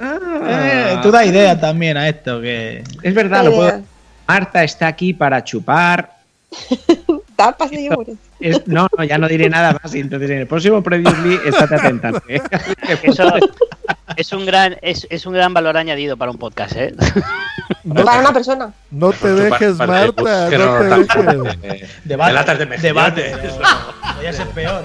[0.01, 2.41] Eh, tú da idea también a esto.
[2.41, 3.83] que Es verdad, lo puedo.
[4.27, 6.19] Marta está aquí para chupar.
[7.39, 8.17] Tapas de yogures.
[8.41, 9.95] Es- no, no, ya no diré nada más.
[9.95, 12.11] y Entonces, en el próximo Previously, estate atenta.
[12.29, 12.41] ¿eh?
[13.05, 13.33] Eso
[14.17, 16.95] es un gran, es, es un gran valor añadido para un podcast, ¿eh?
[17.95, 18.73] Para una persona.
[18.91, 21.83] No te dejes, Marta, bus que no te tampoco, dejes.
[21.83, 22.31] eh, Debate.
[22.31, 23.15] de latas de mejillones.
[23.15, 23.37] Debate.
[24.17, 24.85] Voy a ser peor.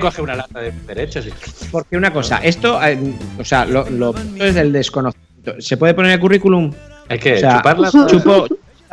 [0.00, 1.26] Coge una lata de derechos.
[1.70, 2.98] Porque una cosa, esto, eh,
[3.38, 5.54] o sea, lo, lo es del desconocimiento.
[5.60, 6.72] ¿Se puede poner el currículum?
[7.08, 7.90] Hay que O sea, chuparla.
[8.06, 8.46] Chupo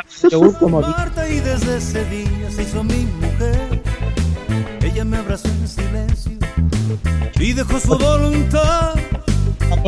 [0.31, 3.81] yogur como Marta y desde ese día se hizo mi mujer.
[4.81, 6.31] Ella me abrazó en silencio
[7.39, 8.93] y dejó su voluntad.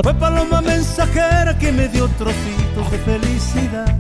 [0.04, 3.96] Fue paloma mensajera que me dio trocitos de felicidad.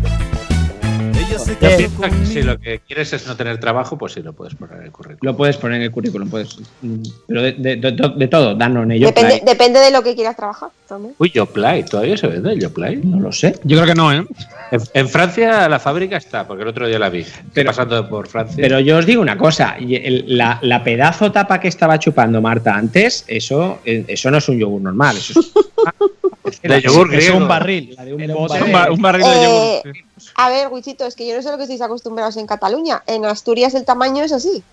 [1.13, 2.25] Ella se casó conmigo.
[2.25, 4.91] si lo que quieres es no tener trabajo, pues sí lo puedes poner en el
[4.91, 5.19] currículum.
[5.21, 6.57] Lo puedes poner en el currículum, puedes.
[6.81, 10.35] mm, Pero de, de- de- de todo, Danone, yo Depende, depende de lo que quieras
[10.35, 11.13] trabajar también.
[11.17, 12.97] Uy, Yoplay, ¿todavía se vende el Yoplay?
[12.97, 13.59] No lo sé.
[13.63, 14.25] Yo creo que no, ¿eh?
[14.71, 17.25] En, en Francia la fábrica está, porque el otro día la vi.
[17.53, 18.57] Pero- pasando por Francia.
[18.61, 23.23] Pero yo os digo una cosa, la, la pedazo tapa que estaba chupando Marta antes,
[23.27, 25.51] eso, eh, eso no es un yogur normal, eso es,
[26.61, 27.37] De yogur Es griego.
[27.37, 27.93] un barril.
[27.97, 28.63] la de un Era un bote.
[28.63, 29.43] Un, bar- un barril de Eh,
[29.83, 29.93] yogur.
[30.35, 33.03] a ver, Wichito, es que yo no sé lo que estáis acostumbrados en Cataluña.
[33.05, 34.63] En Asturias el tamaño es así.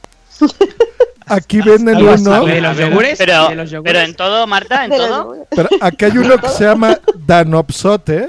[1.26, 3.93] Aquí venden uno, de los yogures, Pero, de los yogures.
[3.93, 5.47] pero en todo, Marta, en todo.
[5.57, 8.28] pero aquí hay uno que se llama Danopsote.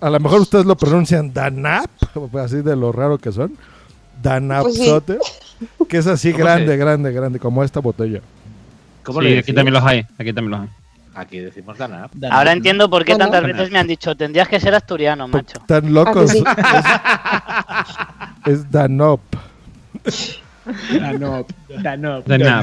[0.00, 1.90] A lo mejor ustedes lo pronuncian Danap,
[2.42, 3.56] así de lo raro que son.
[4.22, 5.18] Danapsote,
[5.88, 8.20] que es así ¿Cómo grande, se- grande, grande, como esta botella.
[9.02, 10.06] ¿Cómo Sí, aquí también los hay.
[10.18, 10.68] Aquí también los hay.
[11.14, 12.10] Aquí decimos Danap.
[12.30, 15.58] Ahora entiendo por qué tantas veces me han dicho, tendrías que ser asturiano, macho.
[15.66, 16.30] Tan locos.
[16.30, 16.42] sí?
[18.46, 19.20] Es, es Danop.
[21.00, 21.50] Danop,
[21.82, 22.28] Danop.
[22.28, 22.60] Mira,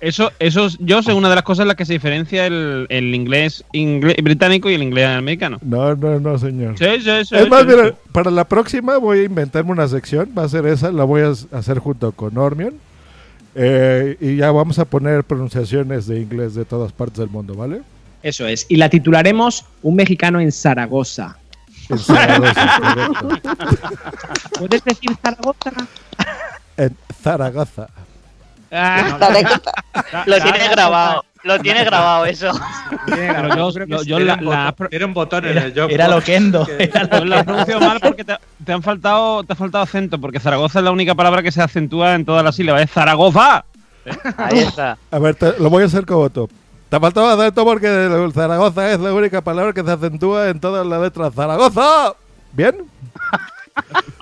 [0.00, 2.86] eso, eso es- yo sé una de las cosas en las que se diferencia el,
[2.88, 5.58] el inglés, inglés británico y el inglés americano.
[5.62, 6.78] No, no, no, señor.
[6.78, 7.36] Sí, sí, sí.
[7.36, 7.94] Es más, sí, mira, sí.
[8.12, 11.30] para la próxima voy a inventarme una sección, va a ser esa, la voy a
[11.56, 12.74] hacer junto con Ormion.
[13.54, 17.80] Eh, y ya vamos a poner pronunciaciones de inglés de todas partes del mundo, ¿vale?
[18.22, 18.66] Eso es.
[18.68, 21.38] Y la titularemos Un mexicano en Zaragoza.
[21.88, 23.28] En Zaragoza, correcto.
[24.58, 25.70] ¿Puedes decir Zaragoza?
[26.76, 27.86] En Zaragoza.
[28.72, 29.18] Ah,
[30.26, 32.50] Lo tiene grabado, lo tiene grabado eso.
[33.06, 34.74] Pero yo, yo- yo Tiene la, un la botón-
[35.04, 35.14] un
[35.46, 35.88] en el job.
[35.90, 36.66] Era loquendo.
[36.78, 40.40] Era yo la pronunciado mal porque te, te han faltado, te ha faltado acento, porque
[40.40, 42.82] Zaragoza es la única palabra que se acentúa en todas las sílabas.
[42.82, 43.64] Es Zaragoza.
[44.36, 44.98] Ahí está.
[45.10, 46.48] A ver, te- lo voy a hacer como tú.
[46.88, 50.86] Te faltaba acento porque el Zaragoza es la única palabra que se acentúa en todas
[50.86, 51.34] las letras.
[51.34, 52.14] ¡Zaragoza!
[52.52, 52.76] ¿Bien?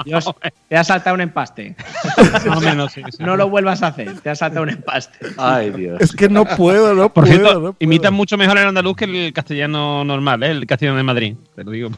[0.05, 0.29] Dios,
[0.69, 1.77] te has saltado un empaste.
[2.17, 3.23] Más o menos, sí, sí.
[3.23, 5.19] No lo vuelvas a hacer, te has saltado un empaste.
[5.37, 6.01] Ay, Dios.
[6.01, 7.27] Es que no puedo, no Por puedo.
[7.27, 7.77] cierto, no puedo.
[7.79, 10.51] imitan mucho mejor el andaluz que el castellano normal, ¿eh?
[10.51, 11.37] el castellano de Madrid.
[11.55, 11.91] Te lo digo.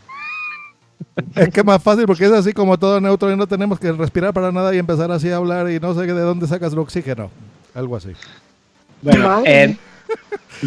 [1.34, 3.90] Es que es más fácil porque es así como todo neutro y no tenemos que
[3.92, 6.78] respirar para nada y empezar así a hablar y no sé de dónde sacas el
[6.78, 7.30] oxígeno.
[7.74, 8.12] Algo así.
[9.02, 9.76] Bueno, eh,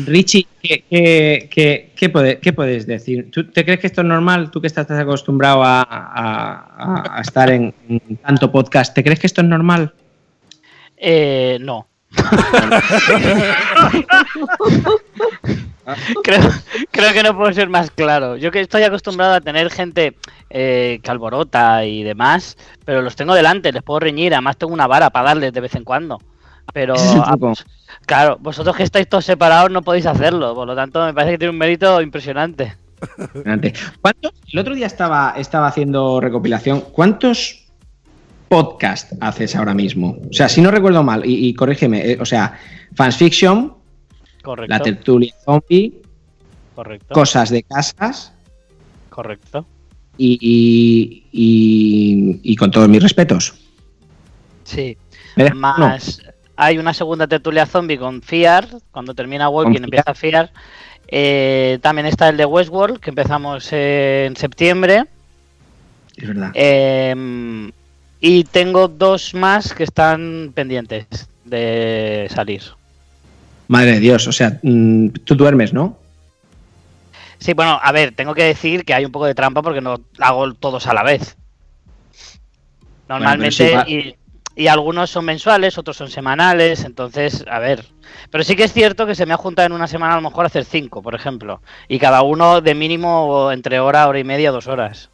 [0.05, 3.31] Richie, ¿qué, qué, qué- qué puede- qué puedes decir?
[3.31, 4.51] ¿Tú te crees que esto es normal?
[4.51, 9.19] Tú que estás acostumbrado a, a- a- a estar en, en tanto podcast, ¿te crees
[9.19, 9.93] que esto es normal?
[10.97, 11.87] Eh, no.
[16.23, 16.41] creo,
[16.91, 18.37] creo que no puedo ser más claro.
[18.37, 20.15] Yo que estoy acostumbrado a tener gente
[20.49, 24.87] eh, que alborota y demás, pero los tengo delante, les puedo reñir, además tengo una
[24.87, 26.19] vara para darles de vez en cuando.
[26.73, 27.35] Pero, ah,
[28.05, 31.37] claro, vosotros que estáis todos separados no podéis hacerlo, por lo tanto me parece que
[31.39, 32.75] tiene un mérito impresionante.
[34.01, 34.33] ¿Cuántos?
[34.51, 36.81] El otro día estaba, estaba haciendo recopilación.
[36.91, 37.65] ¿Cuántos
[38.49, 40.17] podcasts haces ahora mismo?
[40.29, 42.59] O sea, si no recuerdo mal, y, y corrígeme, eh, o sea,
[42.95, 43.73] Fans Fiction,
[44.43, 44.73] Correcto.
[44.73, 46.01] La Tertulia Zombie,
[46.75, 47.13] Correcto.
[47.13, 48.31] Cosas de Casas
[49.09, 49.65] Correcto.
[50.17, 53.53] y, y, y- y con todos mis respetos.
[54.63, 54.97] Sí.
[55.35, 56.21] ¿Me dejas Más
[56.61, 60.51] hay una segunda tertulia zombie con Fiar, cuando termina Walking empieza Fiar.
[61.07, 65.05] Eh, también está el de Westworld, que empezamos eh, en septiembre.
[66.17, 66.51] Es verdad.
[66.53, 67.71] Eh,
[68.19, 71.07] y tengo dos más que están pendientes
[71.45, 72.63] de salir.
[73.69, 75.97] Madre de Dios, o sea, mm, tú duermes, ¿no?
[77.37, 80.01] Sí, bueno, a ver, tengo que decir que hay un poco de trampa porque no
[80.19, 81.37] hago todos a la vez.
[83.07, 84.15] Normalmente, Bueno, pero y,
[84.59, 87.85] y algunos son mensuales, otros son semanales, entonces, a ver.
[88.29, 90.21] Pero sí que es cierto que se me ha juntado en una semana a lo
[90.29, 91.61] mejor hacer cinco, por ejemplo.
[91.87, 95.09] Y cada uno de mínimo entre hora, hora y media, dos horas.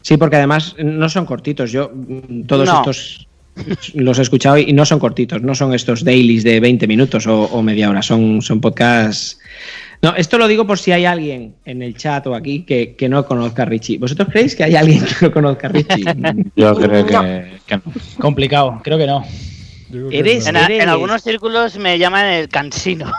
[0.00, 1.70] Sí, porque además no son cortitos.
[1.72, 2.78] Yo mm, todos No.
[2.78, 3.28] estos
[3.94, 7.42] los he escuchado y no son cortitos, no son estos dailies de 20 minutos o,
[7.44, 9.38] o media hora, son, son podcasts.
[10.02, 13.08] No, esto lo digo por si hay alguien en el chat o aquí que, que
[13.08, 13.98] no conozca a Richie.
[13.98, 16.04] ¿Vosotros creéis que hay alguien que no conozca a Richie?
[16.56, 17.82] Yo creo que, que no.
[18.20, 19.24] Complicado, creo que no.
[20.10, 23.10] Eres, En, a- eres- en algunos círculos me llaman el cansino.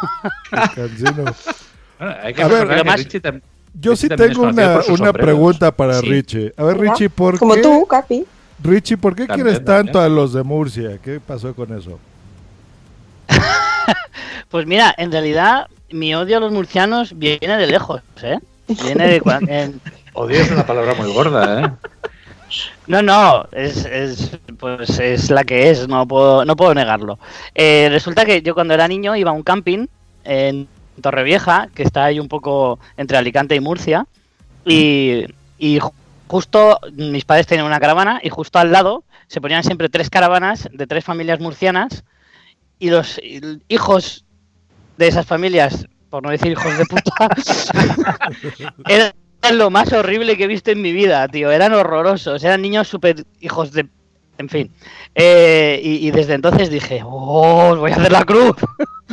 [0.76, 1.24] Cansino.
[1.98, 3.42] Bueno, hay que A ver, recordar que Además- Richie tam-
[3.80, 6.08] Yo Richie sí también tengo una, una pregunta para Sí.
[6.10, 6.54] Richie.
[6.58, 8.26] A ver, Richie, ¿por Como qué, tú, Capi.
[8.64, 9.86] Richie, ¿por qué También, quieres también.
[9.94, 10.98] tanto a los de Murcia?
[11.04, 12.00] ¿Qué pasó con eso?
[14.50, 18.40] Pues mira, en realidad mi odio a los murcianos viene de lejos, ¿eh?
[18.84, 19.20] Viene de
[20.14, 21.72] Odio es una palabra muy gorda, ¿eh?
[22.88, 27.20] No, no, es, es, pues es la que es, no puedo, no puedo negarlo.
[27.54, 29.88] Eh, resulta que yo cuando era niño iba a un camping
[30.24, 30.66] en
[31.02, 34.08] Torrevieja, que está ahí un poco entre Alicante y Murcia,
[34.66, 35.26] y,
[35.58, 35.92] y ju-
[36.28, 40.70] justo mis padres tenían una caravana y justo al lado se ponían siempre tres caravanas
[40.72, 42.06] de tres familias murcianas
[42.80, 43.20] y los
[43.68, 44.24] hijos
[44.98, 47.30] de esas familias, por no decir hijos de puta,
[48.88, 49.14] eran
[49.54, 51.52] lo más horrible que he visto en mi vida, tío.
[51.52, 53.88] Eran horrorosos, eran niños súper hijos de...
[54.40, 54.72] En fin.
[55.16, 58.56] Eh, y, y desde entonces dije, oh, os voy a hacer la cruz.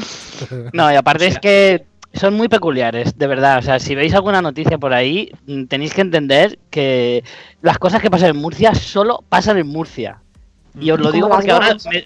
[0.72, 3.58] no, y aparte es que son muy peculiares, de verdad.
[3.58, 7.24] O sea, si veis alguna noticia por ahí, mm, tenéis que entender que
[7.60, 10.20] las cosas que pasan en Murcia solo pasan en Murcia.
[10.78, 12.04] Y os lo digo porque ahora me,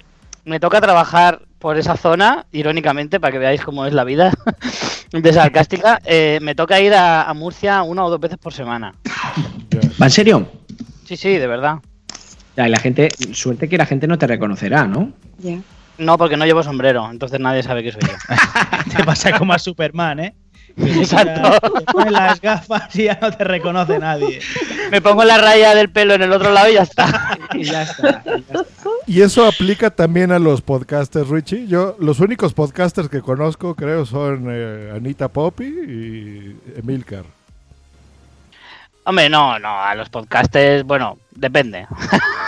[0.49, 4.33] me toca trabajar por esa zona, irónicamente, para que veáis cómo es la vida
[5.13, 6.01] de sarcástica.
[6.05, 8.95] eh, me toca ir a, a Murcia una o dos veces por semana.
[10.01, 10.49] ¿Va en serio?
[11.05, 11.77] Sí, sí, de verdad.
[12.57, 15.13] Ya, y la gente, suerte que la gente no te reconocerá, ¿no?
[15.39, 15.59] Ya.
[15.99, 18.15] No, porque no llevo sombrero, entonces nadie sabe que soy yo.
[18.97, 20.35] Te pasa como a Superman, ¿eh?
[20.77, 21.59] Exacto.
[21.77, 24.39] Te pones las gafas y ya no te reconoce nadie.
[24.93, 27.37] Me pongo la raya del pelo en el otro lado y ya está.
[27.53, 28.23] Y ya está.
[28.37, 28.45] ¿Y
[29.23, 31.67] eso aplica también a los podcasters, Richie?
[31.67, 37.25] Yo, los únicos podcasters que conozco, creo, son eh, Anita Poppy y Emilcar.
[39.05, 41.87] Hombre, no, no, a los podcasters, bueno, depende.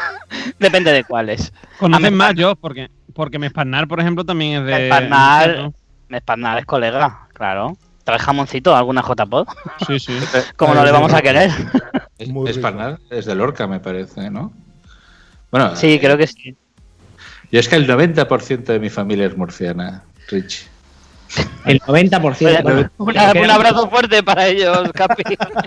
[0.59, 1.51] depende de cuáles.
[1.79, 4.73] Conocen más yo, porque, porque Mespanar, por ejemplo, también es de.
[4.73, 5.75] Mespanar, ¿no?
[6.09, 7.79] Mespanar es colega, claro.
[8.05, 9.49] Trae jamoncito, alguna JPod.
[9.87, 10.19] Sí, sí.
[10.57, 11.51] Como no le vamos a querer.
[12.61, 14.53] Parnal, es de Lorca, me parece, ¿no?
[15.51, 16.55] Bueno, Sí, creo que sí.
[17.51, 20.67] yo es que el 90% de mi familia es murciana, Rich.
[21.65, 22.91] El 90%.
[22.99, 25.23] bueno, un abrazo fuerte para ellos, Capi.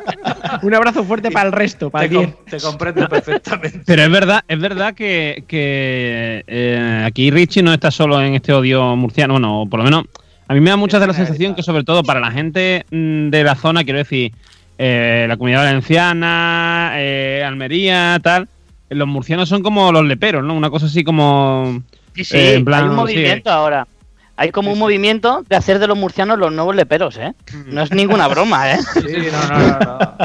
[0.61, 3.81] un abrazo fuerte para el resto, para Te, com- te comprendo perfectamente.
[3.85, 8.51] Pero es verdad, es verdad que, que, eh, aquí Richie no está solo en este
[8.51, 10.03] odio murciano, bueno, por lo menos
[10.49, 13.29] a mí me da mucha de la sensación que sobre todo para la gente mm,
[13.29, 14.33] de la zona, quiero decir,
[14.77, 18.49] eh, la comunidad valenciana, eh, Almería, tal,
[18.93, 20.53] los murcianos son como los leperos, ¿no?
[20.53, 21.81] Una cosa así como.
[22.15, 23.87] Sí, sí, eh, en plan, hay un sí, movimiento ahora.
[24.35, 27.33] Hay como un movimiento de hacer de los murcianos los nuevos leperos, ¿eh?
[27.67, 28.79] No es ninguna broma, ¿eh?
[28.93, 29.79] Sí, no, no, no.
[29.79, 30.17] no.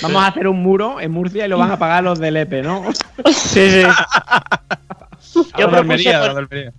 [0.00, 2.62] Vamos a hacer un muro en Murcia y lo van a pagar los del EPE,
[2.62, 2.84] ¿no?
[3.26, 3.82] Sí, sí.
[5.58, 6.72] Yo propuse, Almería.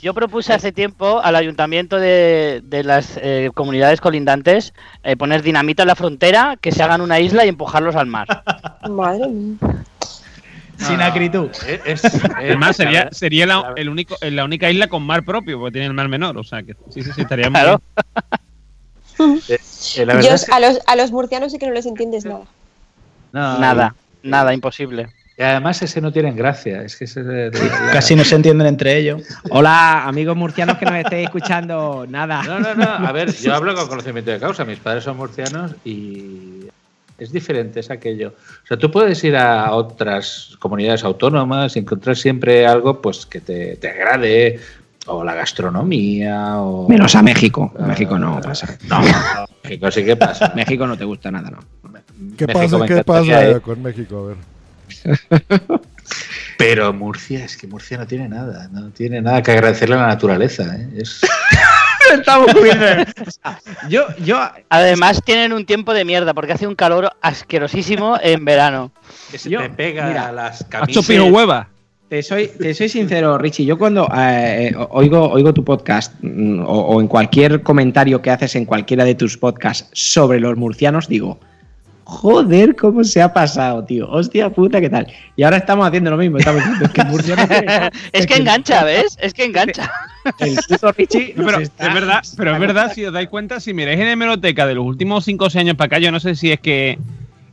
[0.00, 4.72] yo propuse hace tiempo al ayuntamiento de, de las eh, comunidades colindantes
[5.02, 8.42] eh, poner dinamita en la frontera, que se hagan una isla y empujarlos al mar.
[8.88, 9.56] Madre mía.
[10.80, 11.50] Sin acritud.
[11.66, 12.02] Eh, Es,
[12.36, 15.94] Además, sería, sería la, el único, la única isla con mar propio, porque tiene el
[15.94, 16.36] mar menor.
[16.38, 17.80] O sea, que sí, sí, sí, estaría muy Claro.
[19.48, 19.58] eh,
[20.06, 22.24] la Yo, verdad es que- a, los, a los murcianos sí que no les entiendes
[22.24, 22.44] nada.
[23.32, 25.08] no, Nada, nada, imposible.
[25.36, 26.82] Y además ese no tienen gracia.
[26.82, 27.50] Es que ese de-
[27.92, 29.22] Casi no se entienden entre ellos.
[29.48, 32.04] Hola, amigos murcianos que nos estéis escuchando.
[32.06, 32.42] Nada.
[32.42, 32.84] No, no, no.
[32.84, 34.66] A ver, yo hablo con conocimiento de causa.
[34.66, 36.59] Mis padres son murcianos y
[37.20, 38.34] es diferente, es aquello.
[38.64, 43.40] O sea, tú puedes ir a otras comunidades autónomas y encontrar siempre algo pues que
[43.40, 44.60] te, te agrade,
[45.06, 46.88] o la gastronomía, o...
[46.88, 47.72] Menos a México.
[47.86, 48.78] México no pasa.
[48.88, 49.00] No,
[49.64, 50.52] México sí que pasa.
[50.56, 51.58] México no te gusta nada, ¿no?
[52.36, 53.60] ¿Qué México pasa, ¿qué pasa ir.
[53.60, 54.18] con México?
[54.18, 55.20] A ver.
[56.58, 60.06] Pero Murcia, es que Murcia no tiene nada, no tiene nada que agradecerle a la
[60.08, 60.76] naturaleza.
[60.76, 60.88] ¿eh?
[60.98, 61.20] Es...
[62.14, 62.50] Estamos.
[63.88, 64.38] Yo, yo,
[64.68, 68.90] Además tienen un tiempo de mierda porque hace un calor asquerosísimo en verano.
[69.30, 71.08] que se Yo- te pega mira, a las camisas.
[71.08, 71.68] hueva.
[72.08, 73.64] Te soy, te soy sincero, Richie.
[73.64, 78.30] Yo cuando eh, eh, oigo, oigo tu podcast mm, o, o en cualquier comentario que
[78.30, 81.38] haces en cualquiera de tus podcasts sobre los murcianos, digo,
[82.10, 84.10] joder, cómo se ha pasado, tío.
[84.10, 85.06] Hostia puta, ¿qué tal?
[85.36, 86.38] Y ahora estamos haciendo lo mismo.
[86.38, 89.16] Estamos diciendo es que Murcia no tiene- es que engancha, ¿ves?
[89.20, 89.90] Es que engancha.
[90.40, 93.60] el puto Richie nos Pero está- es verdad, pero es verdad, si os dais cuenta,
[93.60, 96.18] si miráis en hemeroteca de los últimos 5 o 6 años para acá, yo no
[96.20, 96.98] sé si es que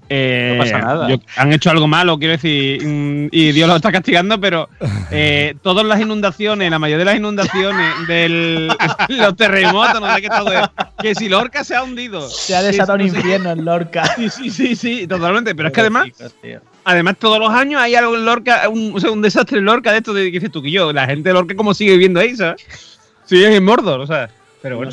[0.10, 1.10] eh, No pasa nada.
[1.10, 4.70] yo- han hecho algo malo, quiero decir, mm, y Dios los está castigando, pero
[5.12, 8.68] eh, todas las inundaciones, la mayoría de las inundaciones, del,
[9.10, 10.68] los terremotos, no sé qué todo es,
[11.02, 12.30] que si Lorca se ha hundido.
[12.30, 14.06] Se ha desatado un infierno en Lorca.
[14.16, 15.54] Sí, sí, sí, sí, totalmente.
[15.56, 16.08] Pero es que además,
[16.84, 19.92] además todos los años hay algo en Lorca, un, o sea, un desastre en Lorca
[19.92, 22.20] de esto de que dices tú que yo, la gente de Lorca cómo sigue viviendo
[22.20, 22.66] ahí, ¿sabes?
[23.26, 24.30] Sigue en Mordor, o sea.
[24.62, 24.92] Pero bueno.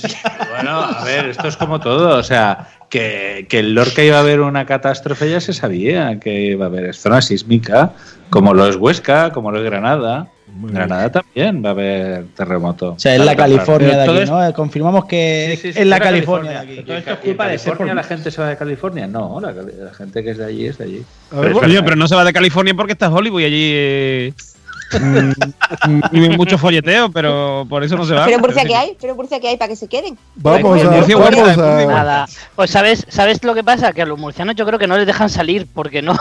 [0.54, 2.18] Bueno, a ver, esto es como todo.
[2.18, 6.42] O sea, que, que en Lorca iba a haber una catástrofe ya se sabía que
[6.52, 7.90] iba a haber zona sísmica,
[8.30, 10.28] como lo es Huesca, como lo es Granada.
[10.56, 12.92] Granada también va a haber terremoto.
[12.92, 14.52] O sea, es la California de aquí, es- ¿no?
[14.54, 16.76] Confirmamos que Sí, sí, sí, es la era California de California.
[16.76, 16.86] aquí.
[16.86, 17.94] Todo esto es culpa de California.
[17.94, 19.06] ¿La gente se va de California?
[19.08, 21.02] No, la, la gente que es de allí es de allí.
[21.32, 24.32] Es Oye, pero no se va de California porque está Hollywood y allí eh,
[24.92, 28.24] mm, viven mucho folleteo, pero por eso no se va.
[28.24, 30.16] Pero en Murcia que hay, pero en Murcia que hay para que se queden.
[30.36, 32.26] Vamos Pues, a, Murcia, vamos Huelva, a, Nada.
[32.56, 33.92] Pues sabes, ¿sabes lo que pasa?
[33.92, 36.14] Que a los murcianos yo creo que no les dejan salir porque no.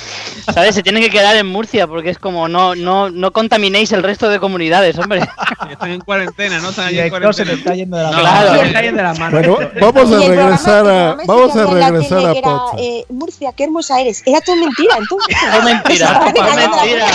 [0.54, 0.74] ¿Sabes?
[0.74, 4.28] Se tienen que quedar en Murcia porque es como no, no, no contaminéis el resto
[4.28, 5.20] de comunidades, hombre.
[5.70, 6.70] Están en cuarentena, ¿no?
[6.70, 7.74] Están allí en Director se le cuarentena.
[7.74, 8.20] está yendo de la mano.
[8.22, 8.60] claro.
[8.60, 9.46] Se está yendo de las manos.
[9.46, 13.52] Bueno, vamos Y a programa- regresar a, vamos a la regresar a era, eh, Murcia,
[13.56, 14.22] qué hermosa eres.
[14.26, 15.36] Era todo mentira, entonces.
[15.52, 17.06] Todo mentira, todo la mentira.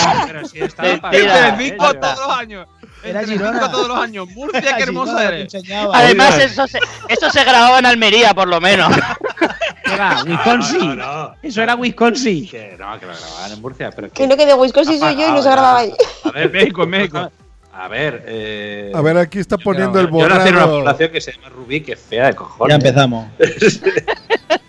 [0.77, 1.47] Pero Mentira.
[1.49, 1.51] ¿eh?
[1.51, 2.67] Telecinco todos los años.
[3.03, 3.71] Era En Telecinco Girona.
[3.71, 4.27] todos los años.
[4.35, 5.53] Murcia, qué Girona hermosa eres.
[5.93, 6.79] Además, eso se,
[7.09, 8.93] eso se grababa en Almería, por lo menos.
[9.85, 10.23] ¿Qué va?
[10.23, 10.97] Wisconsin.
[10.97, 12.47] No, no, Eso era Wisconsin.
[12.49, 13.91] que no, que lo grababan en Murcia.
[13.91, 15.93] Pero Que no que de Wisconsin soy yo y no se grababa ahí.
[16.23, 17.31] A ver, México, en México.
[17.77, 20.79] A ver, eh, A ver, aquí está poniendo el yo nací en una borrado.
[20.79, 22.71] población que se llama Rubí, que es fea de cojones.
[22.71, 23.27] Ya empezamos.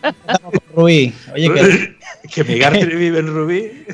[0.02, 1.14] empezamos con Rubí.
[1.34, 1.96] Oye, que
[2.26, 3.84] que mi García vive en Rubí.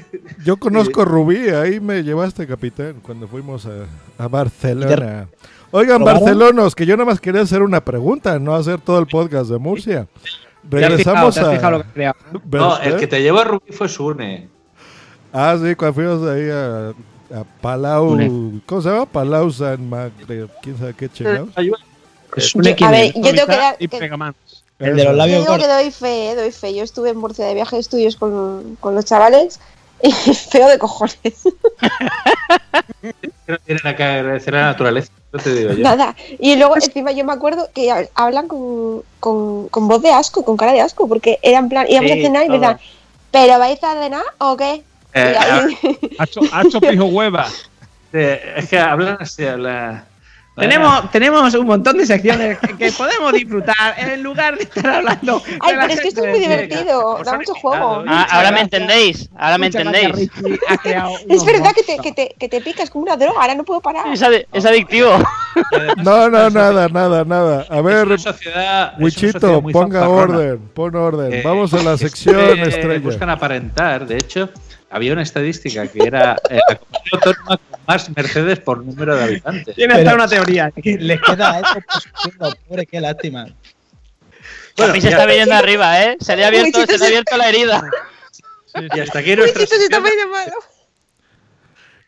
[0.44, 3.86] Yo conozco Rubí, ahí me llevaste, capitán, cuando fuimos a,
[4.22, 5.28] a Barcelona.
[5.70, 9.50] Oigan, barcelonos, que yo nada más quería hacer una pregunta, no hacer todo el podcast
[9.50, 10.06] de Murcia.
[10.68, 11.70] ¿Te has fijado, Regresamos a...
[11.70, 12.12] lo que?
[12.50, 14.48] No, el que te llevó a Rubí fue Sune.
[15.32, 16.88] Ah, sí, cuando fuimos ahí a,
[17.40, 18.60] a Palau...
[18.66, 19.06] ¿Cómo se llama?
[19.06, 20.46] Palau San Magre...
[20.62, 21.48] ¿Quién sabe qué chingados?
[22.36, 23.78] Es un Yo- a ver, yo tengo que dar.
[23.78, 24.10] Que-.
[24.82, 26.74] El de los Yo labios digo que doy fe, eh, doy fe.
[26.74, 29.60] Yo estuve en Murcia de viaje de estudios con, con los chavales
[30.02, 30.10] y
[30.50, 31.14] feo de cojones.
[33.84, 35.82] Agradecer a la naturaleza, no te digo yo.
[35.82, 36.14] Nada.
[36.38, 40.44] Y luego encima yo me acuerdo que ha- hablan con, con, con voz de asco,
[40.44, 42.78] con cara de asco, porque era en plan, íbamos Sí, a cenar y me decían,
[43.30, 44.82] ¿pero vais a cenar o qué?
[45.14, 47.46] Eh, Y ahí- Hacho, hacho pijo hueva.
[48.12, 50.04] Es que hablan así, habla.
[50.54, 55.42] Tenemos, tenemos un montón de secciones que, podemos disfrutar en lugar de estar hablando.
[55.60, 58.02] Ay, pero es que esto es muy divertido, da mucho juego.
[58.02, 58.06] ¿eh?
[58.06, 60.12] Ah, ahora me entendéis, ahora me entendéis.
[61.28, 63.80] Es verdad que te, que, te, que te picas como una droga, ahora no puedo
[63.80, 64.12] parar.
[64.12, 64.22] Es,
[64.52, 65.10] es adictivo.
[66.02, 67.66] No, no, nada, nada, nada.
[67.68, 68.08] A ver,
[68.98, 71.32] Wichito, ponga orden, pon orden.
[71.32, 73.00] Eh, Vamos a la siempre sección estrella.
[73.00, 74.06] Buscan aparentar.
[74.06, 74.48] De hecho,
[74.92, 79.24] había una estadística que era eh, la comunidad autónoma con más Mercedes por número de
[79.24, 79.74] habitantes.
[79.74, 80.70] Tiene hasta una teoría.
[80.76, 83.46] Les queda eso pobre, qué lástima.
[84.76, 86.16] Bueno, a mí se ya- está viniendo arriba, ¿eh?
[86.20, 87.82] Se le ha abierto, se le ha abierto la herida.
[88.94, 90.02] Y hasta aquí nuestra sección.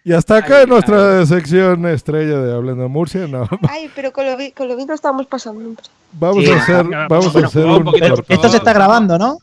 [0.06, 3.26] Y hasta acá nuestra sección estrella de Hablando Murcia.
[3.26, 5.74] No, Ay, pero con lo, con lo bien lo estamos pasando.
[6.12, 7.90] vamos Sí, a hacer, vamos a hacer un.
[8.28, 9.38] Esto se está grabando, ¿no?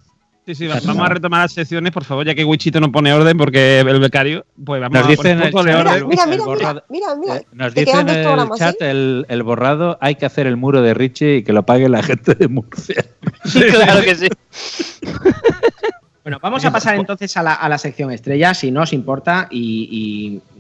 [0.52, 3.14] Sí, sí, va- vamos a retomar las secciones, por favor, ya que Wichito no pone
[3.14, 5.72] orden porque el becario, pues vamos Nos a dicen poner en un el poco de
[5.72, 6.08] chat, orden.
[6.10, 7.36] Mira, el mira, mira, borrado- mira, mira.
[7.38, 10.48] Eh, Nos Te quedan dicen dos en el chat el, el borrado hay que hacer
[10.48, 13.06] el muro de Richie y que lo pague la gente de Murcia.
[13.72, 14.28] claro que sí.
[16.24, 19.48] Bueno, vamos a pasar entonces a la, a la sección estrella, si no os importa,
[19.50, 19.88] y,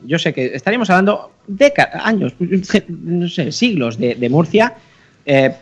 [0.01, 2.33] y yo sé que estaríamos hablando décadas, años,
[2.87, 4.73] no sé, siglos de, de Murcia,
[5.23, 5.55] eh,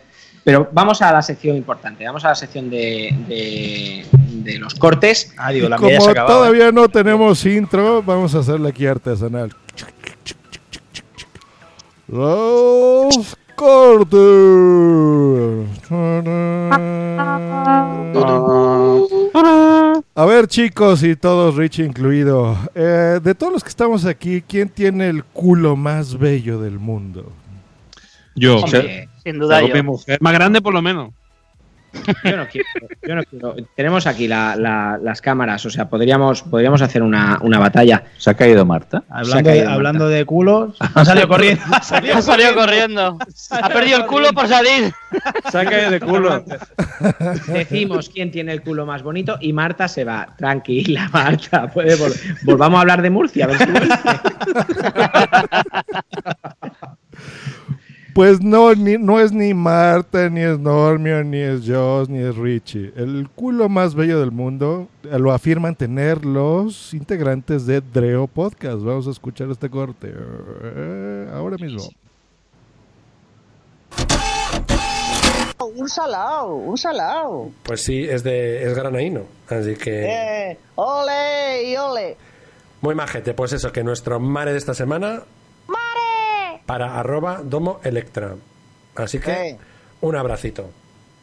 [0.44, 4.06] pero vamos a la sección importante, vamos a la sección de, de-
[4.42, 5.34] de los cortes.
[5.36, 9.52] Ah, digo, la Como ya se todavía no tenemos intro, vamos a hacerle aquí artesanal.
[12.08, 14.20] Los cortes.
[20.14, 22.56] A ver, chicos, y todos, Richie incluido.
[22.74, 27.30] eh, de todos los que estamos aquí, ¿quién tiene el culo más bello del mundo?
[28.34, 28.58] Yo.
[28.58, 29.74] Hombre, Sin duda yo.
[29.74, 30.18] mi mujer.
[30.20, 31.10] Más grande por lo menos.
[32.24, 32.68] yo no quiero,
[33.02, 33.56] yo no quiero.
[33.74, 38.04] Tenemos aquí la- la- las cámaras, o sea, podríamos, podríamos hacer una, una batalla.
[38.16, 39.02] ¿Se ha caído Marta?
[39.10, 41.64] Hablando, caído, hablando de culos, ha salido corriendo.
[41.72, 43.18] Ha salido Ha salido corriendo.
[43.50, 44.92] Ha perdido el culo por salir.
[45.50, 46.44] Se ha caído de culo.
[47.48, 50.28] Decimos quién tiene el culo más bonito y Marta se va.
[50.38, 51.66] Tranquila, Marta.
[51.72, 52.14] Puede vol-
[52.44, 53.88] Volvamos a hablar de Murcia, a ver si vuelve.
[58.14, 62.36] Pues no, ni, no es ni Marta, ni es Normio, ni es Joss, ni es
[62.36, 62.92] Richie.
[62.96, 68.82] El culo más bello del mundo eh, lo afirman tener los integrantes de Dreo Podcast.
[68.82, 71.82] Vamos a escuchar este corte eh, ahora mismo.
[75.76, 77.52] Un salao, un salao.
[77.62, 80.06] Pues sí, es de es granaíno, así que
[80.50, 82.16] Eh, ole y ole.
[82.80, 83.34] muy majete.
[83.34, 85.22] Pues eso, que nuestro mare de esta semana
[86.70, 88.36] para arroba domo electra.
[88.94, 89.58] Así que
[90.02, 90.70] un abracito.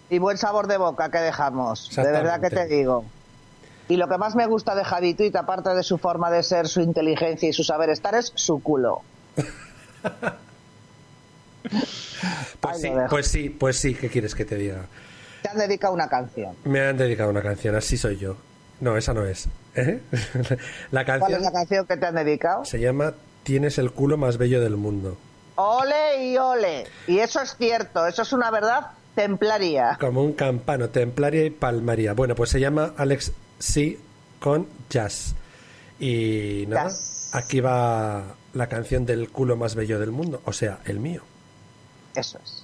[0.09, 1.89] Y buen sabor de boca que dejamos.
[1.95, 3.05] De verdad que te digo.
[3.87, 6.81] Y lo que más me gusta de Javituit, aparte de su forma de ser, su
[6.81, 9.01] inteligencia y su saber estar, es su culo.
[12.59, 14.85] Pues sí, pues sí, pues sí, ¿qué quieres que te diga?
[15.43, 16.55] Te han dedicado una canción.
[16.63, 18.37] Me han dedicado una canción, así soy yo.
[18.79, 19.47] No, esa no es.
[19.75, 20.01] ¿eh?
[20.91, 22.65] la ¿Cuál es canción la canción que te han dedicado?
[22.65, 25.17] se llama Tienes el culo más bello del mundo.
[25.57, 26.87] Ole y ole.
[27.07, 29.97] Y eso es cierto, eso es una verdad templaria.
[29.99, 32.13] Como un campano, templaria y palmaria.
[32.13, 33.97] Bueno, pues se llama Alex C
[34.39, 35.33] con Jazz.
[35.99, 36.91] Y nada,
[37.31, 41.23] aquí va la canción del culo más bello del mundo, o sea, el mío.
[42.15, 42.63] Eso es.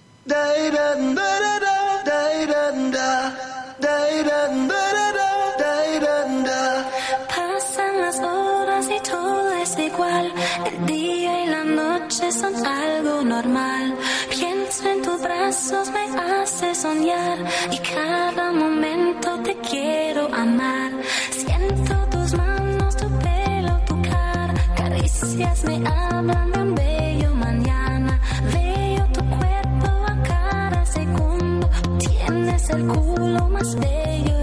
[7.28, 10.34] Pasan las horas y todo es igual.
[10.66, 13.96] El día y la noche son algo normal.
[14.30, 17.38] Pienso en tus brazos, me hace soñar.
[17.72, 20.92] Y cada momento te quiero amar.
[21.32, 24.54] Siento tus manos, tu pelo, tu cara.
[24.76, 28.20] Caricias me hablan de un bello mañana.
[28.54, 31.70] Veo tu cuerpo a cada segundo.
[32.00, 34.43] Tienes el culo más bello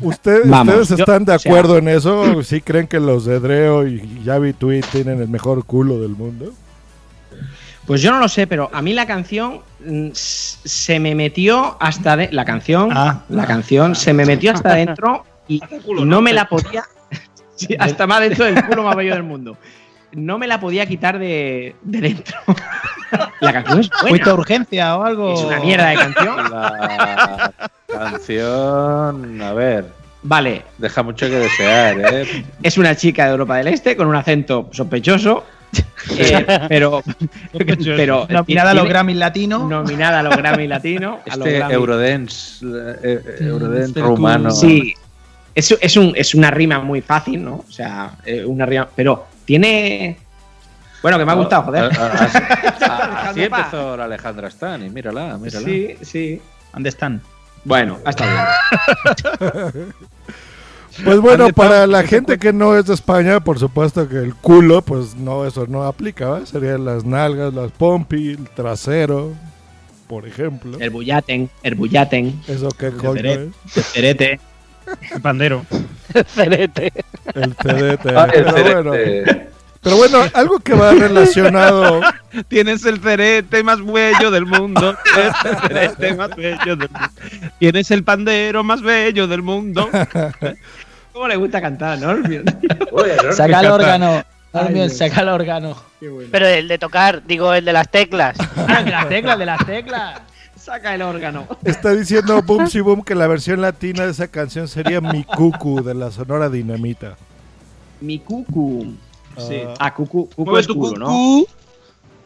[0.00, 2.42] ¿Ustedes, Vamos, ¿ustedes yo- están de o sea- acuerdo en eso?
[2.42, 6.52] ¿Sí creen que los de Dreo y Javi Tweet tienen el mejor culo del mundo?
[7.86, 12.16] Pues yo no lo sé, pero a mí la canción mm, se me metió hasta
[12.16, 15.60] de la canción, la canción se me metió hasta dentro y
[16.04, 16.84] no me la podía
[17.56, 19.56] Sí, hasta más dentro del culo más bello del mundo.
[20.12, 22.36] No me la podía quitar de, de dentro.
[23.40, 24.08] La canción es buena.
[24.08, 25.34] ¿Fuiste a urgencia o algo?
[25.34, 26.50] Es una mierda de canción.
[26.50, 27.52] La
[27.88, 29.84] canción, a ver,
[30.22, 32.44] Vale, deja mucho que desear, ¿eh?
[32.62, 35.44] es una chica de Europa del Este con un acento sospechoso.
[36.18, 37.02] eh, pero,
[37.96, 39.68] pero Nominada a los Grammy Latinos.
[39.68, 41.20] Nominada a los Grammy Latino.
[41.28, 44.50] a los Este Grammy- Eurodance, eh, eh, Eurodance rumano.
[44.50, 44.92] Sí,
[45.54, 47.64] es, es, un, es una rima muy fácil, ¿no?
[47.66, 48.88] O sea, eh, una rima.
[48.94, 50.16] Pero tiene.
[51.02, 51.90] Bueno, que me ha gustado, joder.
[51.98, 52.28] Ah,
[52.82, 55.66] ah, Así, empezó la Alejandra Stan, y mírala, mírala.
[55.66, 56.40] Sí, sí.
[56.72, 57.20] ¿Dónde están?
[57.64, 59.92] Bueno, hasta bien.
[61.04, 64.82] Pues bueno, para la gente que no es de España, por supuesto que el culo,
[64.82, 66.44] pues no, eso no aplica, ¿va?
[66.44, 69.32] Serían las nalgas, las pompi, el trasero,
[70.08, 70.78] por ejemplo.
[70.80, 72.42] El bullaten, el bullaten.
[72.48, 73.48] ¿Eso qué coño es?
[73.76, 74.40] El cerete.
[75.10, 75.64] El pandero.
[76.34, 76.92] Cerete.
[77.34, 78.14] El cedete.
[78.16, 79.48] Ah, el pero, bueno, cerete.
[79.82, 82.00] pero bueno, algo que va relacionado.
[82.48, 84.96] Tienes el cerete más bello del mundo.
[85.14, 87.08] Tienes el cerete más bello del mundo.
[87.58, 89.88] Tienes el pandero más bello del mundo.
[91.12, 92.12] ¿Cómo le gusta cantar, no?
[92.92, 93.32] Oye, ¿no?
[93.32, 94.24] Saca el órgano.
[94.70, 94.96] Dios.
[94.96, 95.76] saca el órgano.
[96.30, 98.36] Pero el de tocar, digo, el de las teclas.
[98.56, 100.20] Ah, el de las teclas, de las teclas.
[100.60, 101.46] Saca el órgano.
[101.64, 105.82] Está diciendo Boom Si Boom que la versión latina de esa canción sería Mi Cucu
[105.82, 107.16] de la Sonora Dinamita.
[108.00, 108.94] Mi cucu.
[109.38, 109.62] Sí.
[109.78, 111.44] Ah, cucu, cucu Mueve tu culo, ¿no?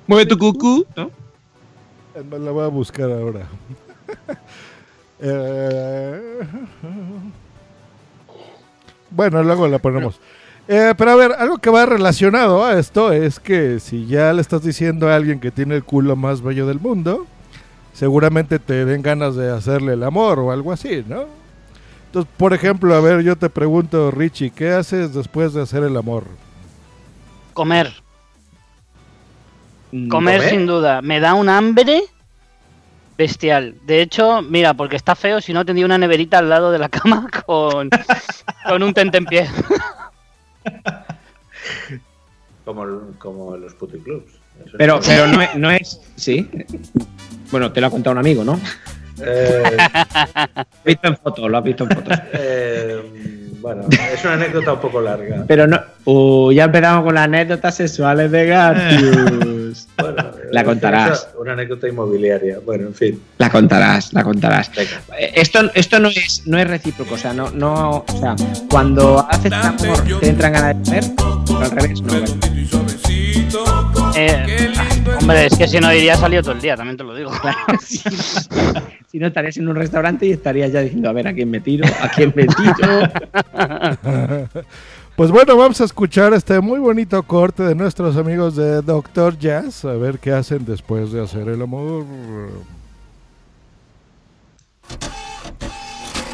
[0.07, 0.85] Mueve tu cucú.
[0.97, 1.11] ¿no?
[2.15, 3.47] Eh, La voy a buscar ahora.
[5.27, 6.41] Eh,
[9.11, 10.21] bueno, luego la ponemos.
[10.69, 14.43] Eh, pero a ver, algo que va relacionado a esto es que si ya le
[14.43, 17.27] estás diciendo a alguien que tiene el culo más bello del mundo,
[17.95, 21.25] seguramente te den ganas de hacerle el amor o algo así, ¿no?
[22.07, 25.97] Entonces, por ejemplo, a ver, yo te pregunto, Richie, ¿qué haces después de hacer el
[25.97, 26.25] amor?
[27.55, 27.93] Comer.
[29.91, 31.03] Mm, Comer sin duda.
[31.03, 32.03] Me da un hambre
[33.17, 33.75] bestial.
[33.87, 36.89] De hecho, mira, porque está feo, si no tendría una neverita al lado de la
[36.89, 37.91] cama con,
[38.69, 39.49] con un tentempié.
[42.65, 42.87] Como,
[43.19, 44.33] como los puticlubs.
[44.79, 46.01] Pero, pero no, no es.
[46.17, 46.49] Sí.
[47.51, 48.61] Bueno, te lo ha contado un amigo, ¿no?
[49.25, 52.19] Eh, Lo has visto en fotos, lo has visto en fotos.
[52.33, 55.45] eh, bueno, es una anécdota un poco larga.
[55.47, 55.81] Pero no.
[56.05, 59.55] Uh, ya empezamos con las anécdotas sexuales de.
[59.97, 61.29] Bueno, La contarás.
[61.37, 62.59] Una anécdota inmobiliaria.
[62.65, 63.21] Bueno, en fin.
[63.39, 64.71] La contarás, la contarás.
[64.77, 68.37] Eh, Esto, esto no es no es recíproco, o sea, no, no, o sea,
[68.71, 71.05] cuando haces amor te entran ganas de comer,
[71.47, 72.15] pero al revés, no.
[74.17, 74.73] Eh,
[75.21, 77.31] hombre, es que si no iría salido todo el día, también te lo digo.
[77.81, 77.99] si,
[79.11, 81.61] si no estarías en un restaurante y estarías ya diciendo, a ver, ¿a quién me
[81.61, 81.87] tiro?
[82.01, 83.03] ¿A quién me tiro?
[85.17, 89.85] Pues bueno, vamos a escuchar este muy bonito corte de nuestros amigos de Doctor Jazz,
[89.85, 92.05] a ver qué hacen después de hacer el amor.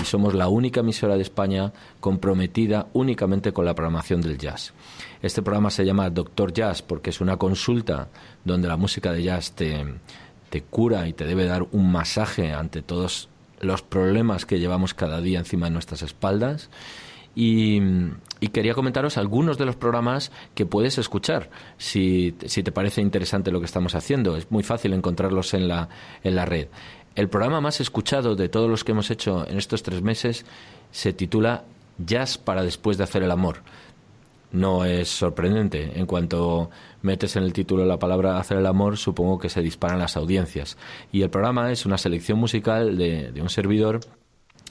[0.01, 4.73] y somos la única emisora de España comprometida únicamente con la programación del jazz.
[5.22, 8.09] Este programa se llama Doctor Jazz porque es una consulta
[8.44, 9.84] donde la música de jazz te,
[10.48, 13.28] te cura y te debe dar un masaje ante todos
[13.60, 16.70] los problemas que llevamos cada día encima de nuestras espaldas.
[17.34, 17.80] Y,
[18.52, 23.60] quería comentaros algunos de los programas que puedes escuchar si, si te parece interesante lo
[23.60, 24.36] que estamos haciendo.
[24.36, 25.88] Es muy fácil encontrarlos en la,
[26.24, 26.68] en la red.
[27.14, 30.47] El programa más escuchado de todos los que hemos hecho en estos tres meses
[30.90, 31.64] se titula
[31.98, 33.59] Jazz para después de hacer el amor.
[34.52, 35.98] No es sorprendente.
[35.98, 36.70] En cuanto
[37.02, 40.77] metes en el título la palabra hacer el amor, supongo que se disparan las audiencias.
[41.12, 44.01] Y el programa es una selección musical de, de un servidor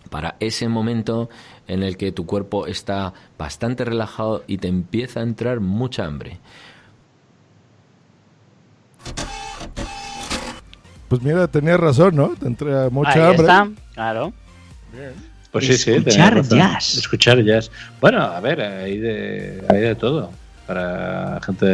[0.09, 1.29] para ese momento
[1.67, 6.39] en el que tu cuerpo está bastante relajado y te empieza a entrar mucha hambre.
[11.07, 12.29] Pues mira, tenía razón, ¿no?
[12.29, 13.41] Te entra mucha Ahí hambre.
[13.41, 14.33] está, claro.
[15.51, 15.91] Pues sí, sí.
[15.91, 16.97] Escuchar jazz.
[16.97, 17.71] Escuchar jazz.
[17.99, 20.31] Bueno, a ver, hay de, hay de todo.
[20.67, 21.65] Para gente.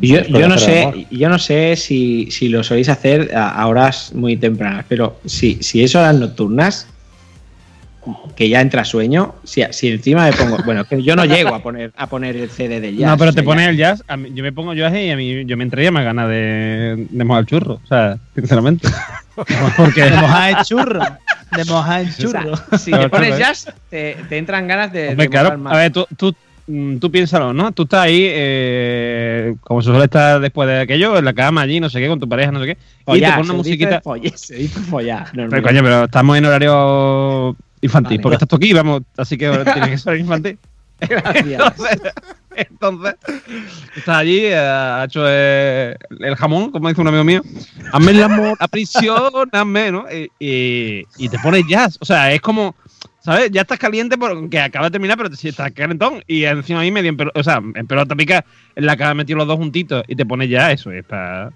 [0.00, 0.58] Yo, yo no amor.
[0.58, 5.20] sé, yo no sé si, si lo soléis hacer a, a horas muy tempranas, pero
[5.24, 6.88] si, si es horas nocturnas,
[8.36, 11.62] que ya entra sueño, si, si encima me pongo, bueno, que yo no llego a
[11.62, 13.08] poner a poner el CD de jazz.
[13.12, 14.02] no, pero o te sea, pones el jazz.
[14.08, 17.06] a mí- yo me pongo jazz y a mí yo me entraría más ganas de,
[17.08, 17.80] de mojar el churro.
[17.82, 18.88] O sea, sinceramente.
[19.76, 20.02] Porque.
[20.02, 21.00] De mojar el churro.
[21.56, 22.56] De mojar el o sea, churro.
[22.78, 25.72] si te pones jazz, te, te entran ganas de, Hombre, de claro, mojar más.
[25.72, 26.34] a ver, tú, tú,
[26.66, 27.72] mm, tú piénsalo, ¿no?
[27.72, 31.80] Tú estás ahí, eh, como se suele estar después de aquello, en la cama allí,
[31.80, 34.00] no sé qué, con tu pareja, no sé qué, y Follar, te pones una musiquita.
[34.00, 38.22] follar, se dice follar, Pero coño, pero estamos en horario infantil, Vale.
[38.22, 40.58] porque estás tú aquí, vamos, así que tiene que ser infantil.
[41.00, 41.44] Gracias.
[41.46, 42.12] Entonces,
[42.56, 43.14] Entonces,
[43.96, 47.42] está allí, eh, ha hecho eh, el jamón, como dice un amigo mío.
[47.92, 50.04] Hazme el amor, aprisioname, ¿no?
[50.10, 51.98] Y, y, y te pones jazz.
[52.00, 52.74] O sea, es como,
[53.20, 53.50] ¿sabes?
[53.50, 56.22] Ya estás caliente porque acaba de terminar, pero si estás calentón.
[56.26, 58.44] Y encima ahí medio o sea, en pelota pica
[58.76, 60.90] en la que has metido los dos juntitos y te pones ya eso.
[60.90, 61.52] Es para.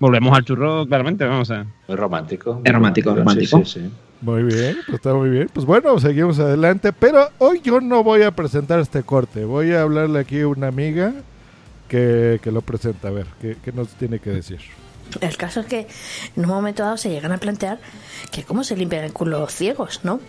[0.00, 1.66] Volvemos al churro, claramente, vamos a.
[1.88, 2.60] Muy romántico.
[2.64, 3.58] Es romántico, romántico.
[3.58, 3.90] Sí, sí, sí.
[4.20, 5.48] Muy bien, pues está muy bien.
[5.52, 6.92] Pues bueno, seguimos adelante.
[6.92, 9.44] Pero hoy yo no voy a presentar este corte.
[9.44, 11.12] Voy a hablarle aquí a una amiga
[11.88, 13.08] que, que lo presenta.
[13.08, 14.60] A ver, ¿qué, qué nos tiene que decir?
[15.20, 15.86] El caso es que
[16.36, 17.78] en un momento dado se llegan a plantear
[18.30, 20.20] que cómo se limpian el culo los ciegos, ¿no?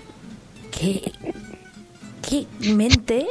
[0.72, 1.12] ¿Qué,
[2.22, 3.28] qué mente,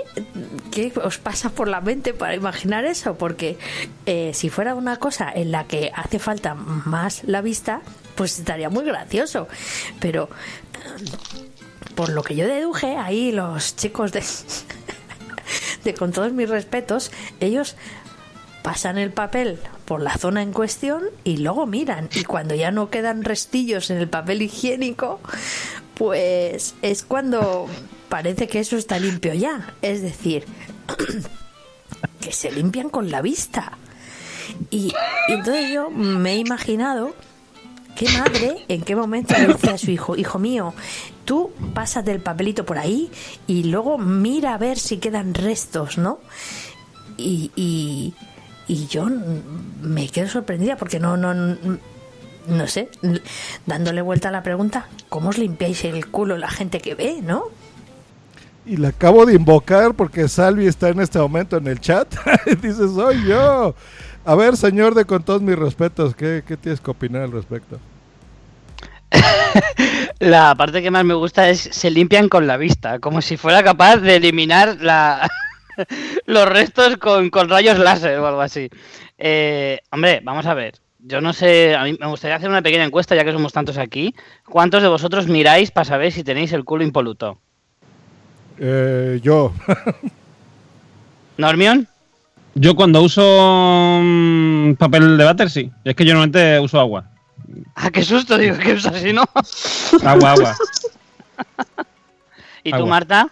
[0.70, 3.16] qué os pasa por la mente para imaginar eso?
[3.16, 3.58] Porque
[4.06, 7.80] eh, si fuera una cosa en la que hace falta más la vista,
[8.18, 9.46] pues estaría muy gracioso.
[10.00, 10.28] Pero
[11.94, 14.24] por lo que yo deduje, ahí los chicos de,
[15.84, 17.76] de con todos mis respetos, ellos
[18.62, 22.10] pasan el papel por la zona en cuestión y luego miran.
[22.12, 25.20] Y cuando ya no quedan restillos en el papel higiénico,
[25.94, 27.68] pues es cuando
[28.08, 29.74] parece que eso está limpio ya.
[29.80, 30.44] Es decir,
[32.20, 33.78] que se limpian con la vista.
[34.70, 34.92] Y,
[35.28, 37.14] y entonces yo me he imaginado
[37.98, 40.72] qué madre en qué momento le dice a su hijo, hijo mío,
[41.24, 43.10] tú pasas del papelito por ahí
[43.48, 46.20] y luego mira a ver si quedan restos, ¿no?
[47.16, 48.14] Y, y,
[48.68, 49.08] y yo
[49.82, 52.88] me quedo sorprendida porque no, no, no sé,
[53.66, 57.46] dándole vuelta a la pregunta, ¿cómo os limpiáis el culo la gente que ve, no?
[58.64, 62.14] Y la acabo de invocar porque Salvi está en este momento en el chat.
[62.62, 63.74] Dice, soy yo.
[64.28, 67.80] A ver, señor, de con todos mis respetos, ¿qué, qué tienes que opinar al respecto?
[70.18, 73.62] La parte que más me gusta es se limpian con la vista, como si fuera
[73.62, 75.26] capaz de eliminar la...
[76.26, 78.68] los restos con, con rayos láser o algo así.
[79.16, 80.74] Eh, hombre, vamos a ver.
[80.98, 83.78] Yo no sé, a mí me gustaría hacer una pequeña encuesta, ya que somos tantos
[83.78, 84.14] aquí.
[84.46, 87.38] ¿Cuántos de vosotros miráis para saber si tenéis el culo impoluto?
[88.58, 89.54] Eh, yo.
[91.38, 91.88] ¿Normión?
[92.60, 95.70] Yo cuando uso mm, papel de váter, sí.
[95.84, 97.04] Es que yo normalmente uso agua.
[97.74, 99.24] Ah, qué susto, digo, que usas así, ¿no?
[100.04, 100.56] Agua, agua.
[102.64, 102.88] ¿Y tú, Agua.
[102.88, 103.28] Marta?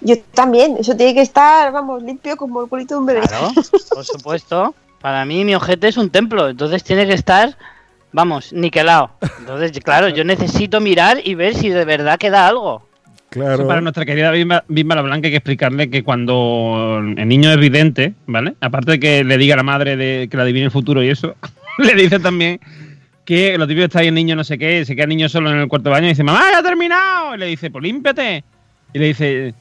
[0.00, 3.20] Yo también, eso tiene que estar, vamos, limpio como el culito de un bebé.
[3.22, 3.52] Claro,
[3.90, 4.74] por supuesto.
[5.00, 7.56] Para mí mi ojete es un templo, entonces tiene que estar,
[8.12, 9.10] vamos, niquelado.
[9.38, 12.86] Entonces, claro, yo necesito mirar y ver si de verdad queda algo.
[13.34, 17.50] Eso para nuestra querida Bimba, Bimba la Blanca hay que explicarle que cuando el niño
[17.50, 18.54] es vidente, ¿vale?
[18.60, 21.08] Aparte de que le diga a la madre de que le adivine el futuro y
[21.08, 21.34] eso,
[21.78, 22.60] le dice también
[23.24, 25.50] que lo típico está ahí el niño no sé qué, se queda el niño solo
[25.50, 27.34] en el cuarto de baño y dice, mamá, ya ha terminado.
[27.34, 28.44] Y le dice, pues límpiate.
[28.92, 29.54] Y le dice,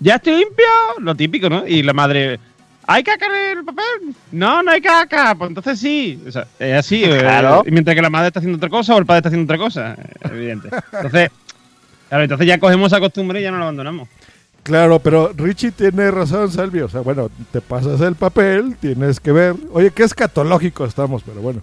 [0.00, 0.66] ¿ya estoy limpio?
[0.98, 1.66] Lo típico, ¿no?
[1.66, 2.38] Y la madre,
[2.86, 4.14] ¿hay caca en el papel?
[4.32, 5.34] No, no hay caca.
[5.36, 6.20] Pues entonces sí.
[6.26, 7.04] O sea, es así.
[7.06, 7.62] eh, Claro.
[7.64, 9.64] y mientras que la madre está haciendo otra cosa o el padre está haciendo otra
[9.64, 10.68] cosa, eh, evidente.
[10.92, 11.30] Entonces,
[12.14, 14.08] claro, entonces ya cogemos esa costumbre y ya no la abandonamos.
[14.62, 16.80] Claro, pero Richie tiene razón, Salvi.
[16.80, 19.56] O sea, bueno, te pasas el papel, tienes que ver.
[19.72, 21.60] Oye, qué escatológico estamos, pero bueno.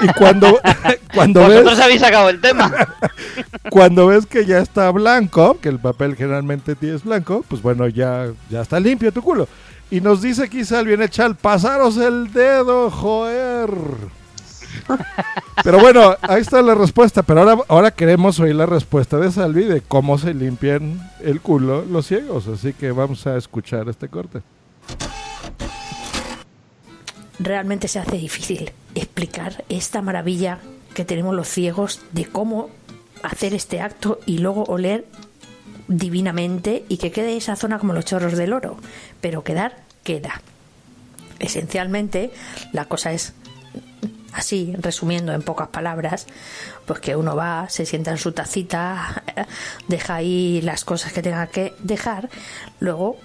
[0.00, 0.60] Y cuando,
[1.14, 2.72] cuando Vosotros ves, habéis sacado el tema.
[3.70, 8.28] cuando ves que ya está blanco, que el papel generalmente es blanco, pues bueno, ya,
[8.48, 9.48] ya está limpio tu culo.
[9.90, 13.70] Y nos dice aquí Salvi en el chat, pasaros el dedo, joder.
[15.62, 17.22] Pero bueno, ahí está la respuesta.
[17.22, 21.84] Pero ahora, ahora queremos oír la respuesta de Salvi de cómo se limpian el culo
[21.84, 22.48] los ciegos.
[22.48, 24.42] Así que vamos a escuchar este corte.
[27.38, 30.58] realmente se hace difícil explicar esta maravilla
[30.94, 32.70] que tenemos los ciegos de cómo
[33.22, 35.06] hacer este acto y luego oler
[35.88, 38.76] divinamente y que quede esa zona como los chorros del oro.
[39.20, 40.40] Pero quedar, queda.
[41.38, 42.32] Esencialmente,
[42.72, 43.34] la cosa es
[44.34, 46.26] así, resumiendo en pocas palabras,
[46.86, 49.22] pues que uno va, se sienta en su tacita,
[49.88, 52.28] deja ahí las cosas que tenga que dejar,
[52.80, 53.16] luego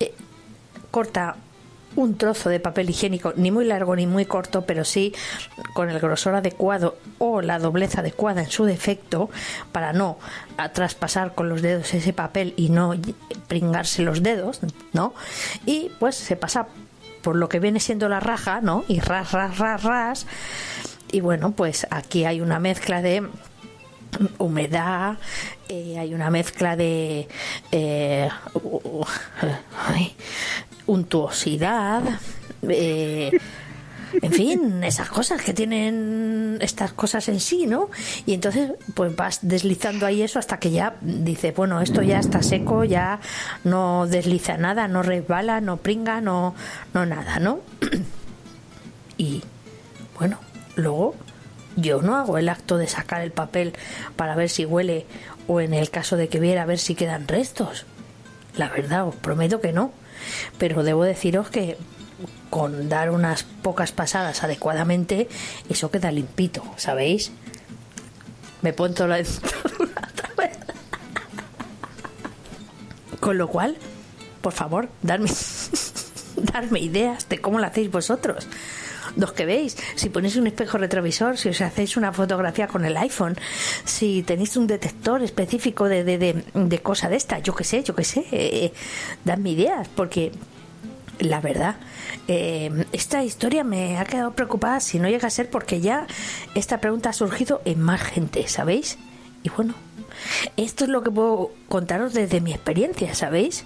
[0.00, 0.14] eh,
[0.90, 1.36] corta
[1.96, 5.14] un trozo de papel higiénico, ni muy largo ni muy corto, pero sí
[5.72, 9.30] con el grosor adecuado o la doblez adecuada en su defecto,
[9.72, 10.18] para no
[10.74, 12.94] traspasar con los dedos ese papel y no
[13.48, 14.60] pringarse los dedos,
[14.92, 15.14] ¿no?
[15.64, 16.68] Y pues se pasa
[17.26, 18.84] por lo que viene siendo la raja, ¿no?
[18.86, 20.26] Y ras, ras, ras, ras.
[21.10, 23.26] Y bueno, pues aquí hay una mezcla de
[24.38, 25.16] humedad,
[25.68, 27.26] eh, hay una mezcla de
[27.72, 28.28] eh,
[30.86, 32.04] untuosidad,
[32.62, 33.32] eh,
[34.22, 37.90] En fin, esas cosas que tienen estas cosas en sí, ¿no?
[38.24, 42.42] Y entonces, pues vas deslizando ahí eso hasta que ya dice, bueno, esto ya está
[42.42, 43.20] seco, ya
[43.64, 46.54] no desliza nada, no resbala, no pringa, no,
[46.94, 47.60] no nada, ¿no?
[49.18, 49.42] Y
[50.18, 50.38] bueno,
[50.74, 51.14] luego
[51.76, 53.72] yo no hago el acto de sacar el papel
[54.14, 55.06] para ver si huele
[55.46, 57.86] o en el caso de que viera a ver si quedan restos.
[58.56, 59.92] La verdad, os prometo que no.
[60.58, 61.76] Pero debo deciros que
[62.50, 65.28] con dar unas pocas pasadas adecuadamente,
[65.68, 67.32] eso queda limpito, ¿sabéis?
[68.62, 69.22] Me pongo la.
[73.20, 73.76] Con lo cual,
[74.40, 75.28] por favor, darme,
[76.36, 78.46] darme ideas de cómo lo hacéis vosotros.
[79.16, 82.96] Los que veis, si ponéis un espejo retrovisor, si os hacéis una fotografía con el
[82.96, 83.34] iPhone,
[83.84, 87.94] si tenéis un detector específico de, de, de, cosa de esta, yo qué sé, yo
[87.94, 88.72] qué sé, eh,
[89.24, 90.32] dadme ideas, porque
[91.18, 91.76] la verdad,
[92.28, 96.06] eh, esta historia me ha quedado preocupada si no llega a ser porque ya
[96.54, 98.98] esta pregunta ha surgido en más gente, ¿sabéis?
[99.42, 99.74] Y bueno,
[100.56, 103.64] esto es lo que puedo contaros desde mi experiencia, ¿sabéis?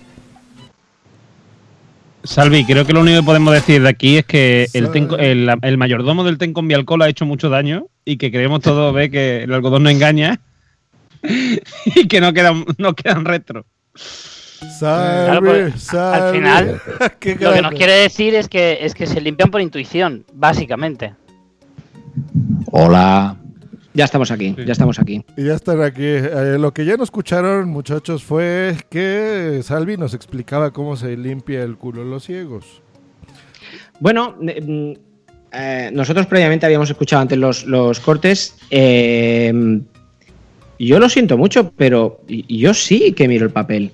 [2.23, 5.79] Salvi, creo que lo único que podemos decir de aquí es que el, el, el
[5.79, 9.11] mayordomo del ten con mi alcohol ha hecho mucho daño y que queremos todos ver
[9.11, 10.41] que el algodón no engaña
[11.23, 13.65] y que no quedan, no quedan retro.
[14.79, 16.81] Claro, pues, al final,
[17.19, 21.15] Qué lo que nos quiere decir es que, es que se limpian por intuición, básicamente.
[22.71, 23.37] Hola.
[23.93, 25.25] Ya estamos aquí, ya estamos aquí.
[25.37, 26.05] Y ya están aquí.
[26.05, 31.63] Eh, lo que ya no escucharon, muchachos, fue que Salvi nos explicaba cómo se limpia
[31.65, 32.83] el culo a los ciegos.
[33.99, 34.93] Bueno, eh, mm,
[35.53, 38.57] eh, nosotros previamente habíamos escuchado antes los, los cortes.
[38.71, 39.81] eh,
[40.79, 43.93] yo lo siento mucho, pero yo sí que miro el papel.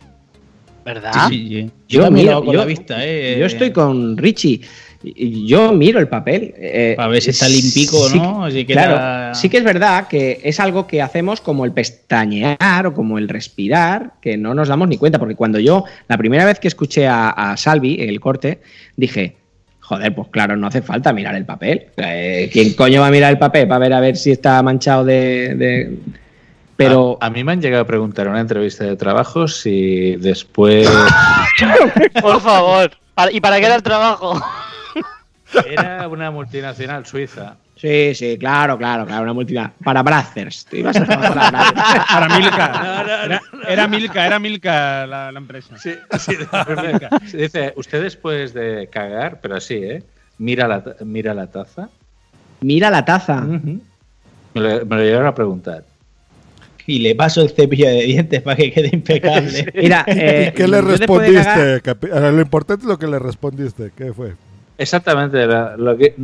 [0.87, 1.13] ¿Verdad?
[1.29, 1.71] Sí, sí, sí.
[1.89, 3.37] Yo, Yo miro, con yo, la vista, eh.
[3.41, 4.61] yo estoy con Richie.
[5.03, 6.55] y- Yo miro el papel.
[6.57, 8.51] eh, Para ver si está limpico, sí- ¿no?
[8.51, 12.87] Si queda- Claro, sí que es verdad que es algo que hacemos como el pestañear
[12.87, 16.45] o como el respirar, que no nos damos ni cuenta, porque cuando yo, la primera
[16.45, 18.61] vez que escuché a, a Salvi el corte,
[18.97, 19.37] dije,
[19.81, 21.87] joder, pues claro, no hace falta mirar el papel.
[21.99, 25.05] Eh, ¿Quién coño va a mirar el papel para ver a ver si está manchado
[25.05, 25.55] de...
[25.57, 25.99] de-
[26.77, 27.19] Pero...
[27.21, 30.89] A, a mí me han llegado a preguntar en una entrevista de trabajo si después.
[32.21, 32.91] Por favor.
[33.15, 34.41] ¿Para- ¿Y para qué era el trabajo?
[35.71, 37.57] Era una multinacional suiza.
[37.77, 39.77] Sí, sí, claro, claro, claro, una multinacional.
[39.85, 40.67] Para Brazzers.
[40.73, 41.05] Ibas a.
[41.07, 43.25] Para Milka.
[43.25, 45.77] Era, era Milka, era Milka la, la empresa.
[45.79, 46.37] Sí, sí,
[47.37, 50.03] Dice, usted después de cagar, pero así, ¿eh?
[50.39, 51.89] Mira la, mira la taza.
[52.61, 53.41] Mira la taza.
[53.43, 53.81] Me
[54.55, 55.85] lo, me lo llegaron a preguntar.
[56.87, 59.71] Y le paso el cepillo de dientes para que quede impecable.
[59.75, 61.81] Mira, eh, ¿Y qué le respondiste?
[61.83, 63.91] cagar- Lo importante es lo que le respondiste.
[63.97, 64.35] ¿Qué fue?
[64.79, 65.47] Exactamente.
[65.47, 66.15] lo, que,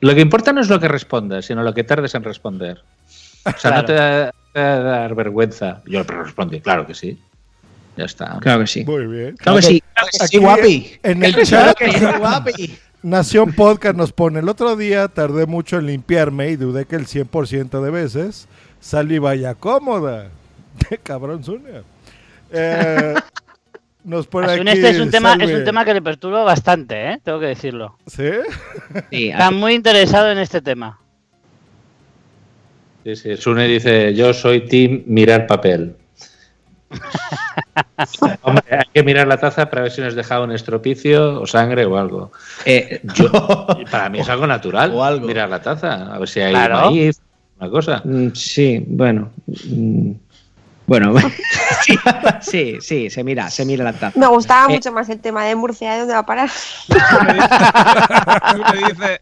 [0.00, 2.80] lo que importa no es lo que respondas, sino lo que tardes en responder.
[3.44, 5.82] O sea, no te da, te da dar vergüenza.
[5.86, 7.18] Yo le respondí, claro que sí.
[7.96, 8.38] Ya está.
[8.40, 8.84] Claro que sí.
[8.84, 9.36] Muy bien.
[9.36, 10.92] Claro que sí, claro que sí, guapi.
[11.02, 12.78] En el Claro chat, que sí, guapi.
[13.02, 17.06] Nación Podcast nos pone, el otro día tardé mucho en limpiarme y dudé que el
[17.06, 18.48] 100% de veces
[18.80, 20.28] salí vaya cómoda.
[20.88, 21.82] Qué cabrón Zunia.
[22.52, 23.14] Eh,
[24.04, 27.12] nos pone Asun, aquí este es un, tema, es un tema que le perturba bastante,
[27.12, 27.20] ¿eh?
[27.22, 27.96] Tengo que decirlo.
[28.06, 28.30] ¿Sí?
[29.10, 30.98] Sí, Está muy interesado en este tema.
[33.04, 33.36] Sí, sí.
[33.36, 35.96] Sune dice, yo soy team mirar papel.
[38.42, 41.84] Hombre, hay que mirar la taza para ver si nos deja un estropicio o sangre
[41.84, 42.32] o algo.
[42.64, 46.90] Eh, Yo- para mí es algo natural mirar la taza, a ver si hay Claro.
[46.90, 47.20] maíz,
[47.60, 48.02] una cosa.
[48.04, 49.30] Mm, Sí, bueno.
[49.46, 50.12] mm,
[50.86, 51.14] Bueno,
[51.82, 51.98] sí,
[52.40, 54.18] sí, sí, se mira, se mira la taza.
[54.18, 56.48] Me gustaba Eh, mucho más el tema de Murcia, ¿de dónde va a parar?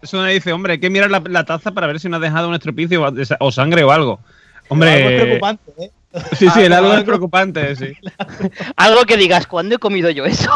[0.04, 2.20] Sune dice, dice, hombre, hay que mirar la, la taza para ver si no ha
[2.20, 4.20] dejado un estropicio o, o sangre o algo.
[4.68, 5.90] Hombre, Algo es preocupante, ¿eh?
[6.38, 7.92] Sí, sí, el Algo- es preocupante, sí.
[8.76, 10.50] Algo que digas, ¿cuándo he comido yo eso?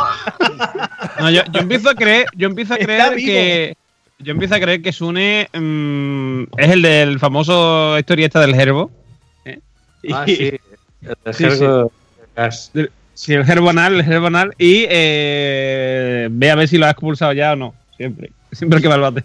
[1.19, 3.77] No, yo, yo empiezo a creer, yo empiezo a creer que
[4.23, 8.91] yo empiezo a creer que Sune mm, es el del famoso historia esta del gerbo.
[9.45, 9.61] ¿eh?
[10.13, 10.53] Ah, Y- sí.
[11.27, 11.45] El Sí,
[12.37, 12.71] gas.
[12.75, 14.55] Del- Sí, el gerbo anal, el gerbo anal.
[14.57, 17.75] Y eh, ve a ver si lo has expulsado ya o no.
[17.99, 18.33] Siempre.
[18.53, 19.25] Siempre que va al bate.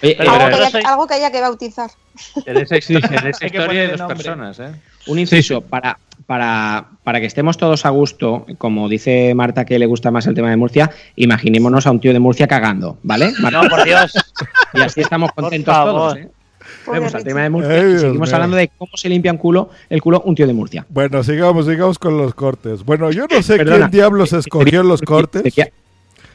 [0.00, 1.90] Pero- algo, que haya, algo que haya que bautizar.
[2.46, 4.16] En esa, histo- en esa Hay que historia hay ponerle dos nombre.
[4.16, 4.70] personas, ¿eh?
[5.08, 5.98] Un inciso, para,
[6.28, 10.34] para, para que estemos todos a gusto, como dice Marta que le gusta más el
[10.34, 13.32] tema de Murcia, imaginémonos a un tío de Murcia cagando, ¿vale?
[13.40, 13.62] Marta?
[13.62, 14.12] No, por Dios.
[14.74, 16.28] Y así estamos contentos todos, ¿eh?
[16.92, 18.36] Vemos al tema de Murcia Ay, y Dios seguimos mío.
[18.36, 20.84] hablando de cómo se limpia un culo, el culo un tío de Murcia.
[20.90, 22.84] Bueno, sigamos, sigamos con los cortes.
[22.84, 23.78] Bueno, yo no sé Perdona.
[23.88, 25.42] quién diablos escogió los cortes.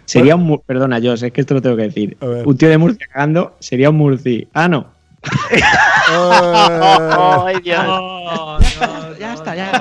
[0.06, 0.60] Sería un.
[0.65, 2.18] Perdona, yo, es que esto lo tengo que decir.
[2.20, 4.48] Un tío de Murcia cagando sería un Murci.
[4.56, 4.88] Ah, no.
[7.45, 7.85] Ay, Dios.
[9.19, 9.71] ya está, ya.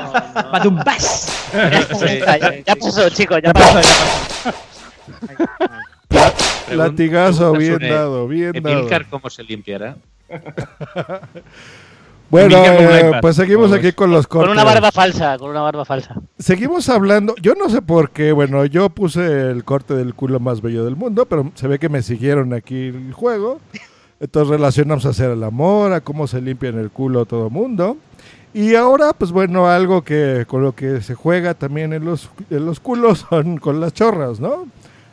[2.06, 3.80] Está, ya- ya pasó, chicos, ya pasó.
[6.72, 8.78] Latigazo, bien dado, bien dado.
[8.78, 9.96] Emilcar, ¿cómo se limpiará?
[12.30, 14.48] Bueno, eh, pues seguimos aquí con los cortes.
[14.48, 16.14] Con una barba falsa, con una barba falsa.
[16.38, 20.62] Seguimos hablando, yo no sé por qué, bueno, yo puse el corte del culo más
[20.62, 23.60] bello del mundo, pero se ve que me siguieron aquí el juego.
[24.22, 27.96] Entonces relacionamos a hacer el amor, a cómo se limpia en el culo todo mundo.
[28.54, 32.64] Y ahora, pues bueno, algo que con lo que se juega también en los, en
[32.64, 34.68] los culos son con las chorras, ¿no?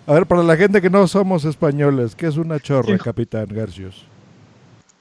[0.05, 4.05] A ver, para la gente que no somos españoles, ¿qué es una chorra, capitán Garcius?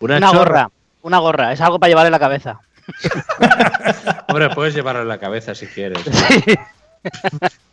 [0.00, 0.70] Una, gorra,
[1.02, 2.60] una gorra, es algo para llevar en la cabeza.
[4.28, 6.00] Hombre, puedes llevarlo en la cabeza si quieres.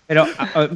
[0.08, 0.26] Pero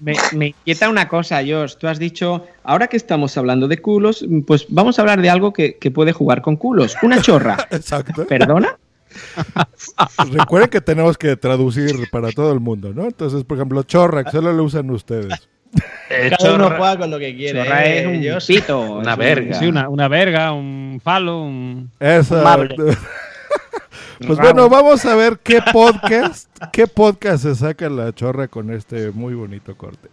[0.02, 1.76] me, me inquieta una cosa, Josh.
[1.76, 5.54] Tú has dicho, ahora que estamos hablando de culos, pues vamos a hablar de algo
[5.54, 6.96] que, que puede jugar con culos.
[7.04, 7.58] Una chorra.
[7.72, 8.26] Exacto.
[8.26, 8.78] ¿Perdona?
[10.32, 13.06] Recuerden que tenemos que traducir para todo el mundo, ¿no?
[13.06, 15.48] Entonces, por ejemplo, chorra, que solo lo usan ustedes.
[16.40, 17.64] Cada uno juega con lo que quiere.
[17.64, 18.82] Chorra eh, es un pito.
[19.00, 19.60] Una verga.
[19.60, 21.92] Sí, una, una verga, un palo, un.
[22.00, 22.58] Esa-.
[24.26, 29.12] Pues bueno, vamos a ver qué podcast, qué podcast se saca la chorra con este
[29.12, 30.10] muy bonito corte.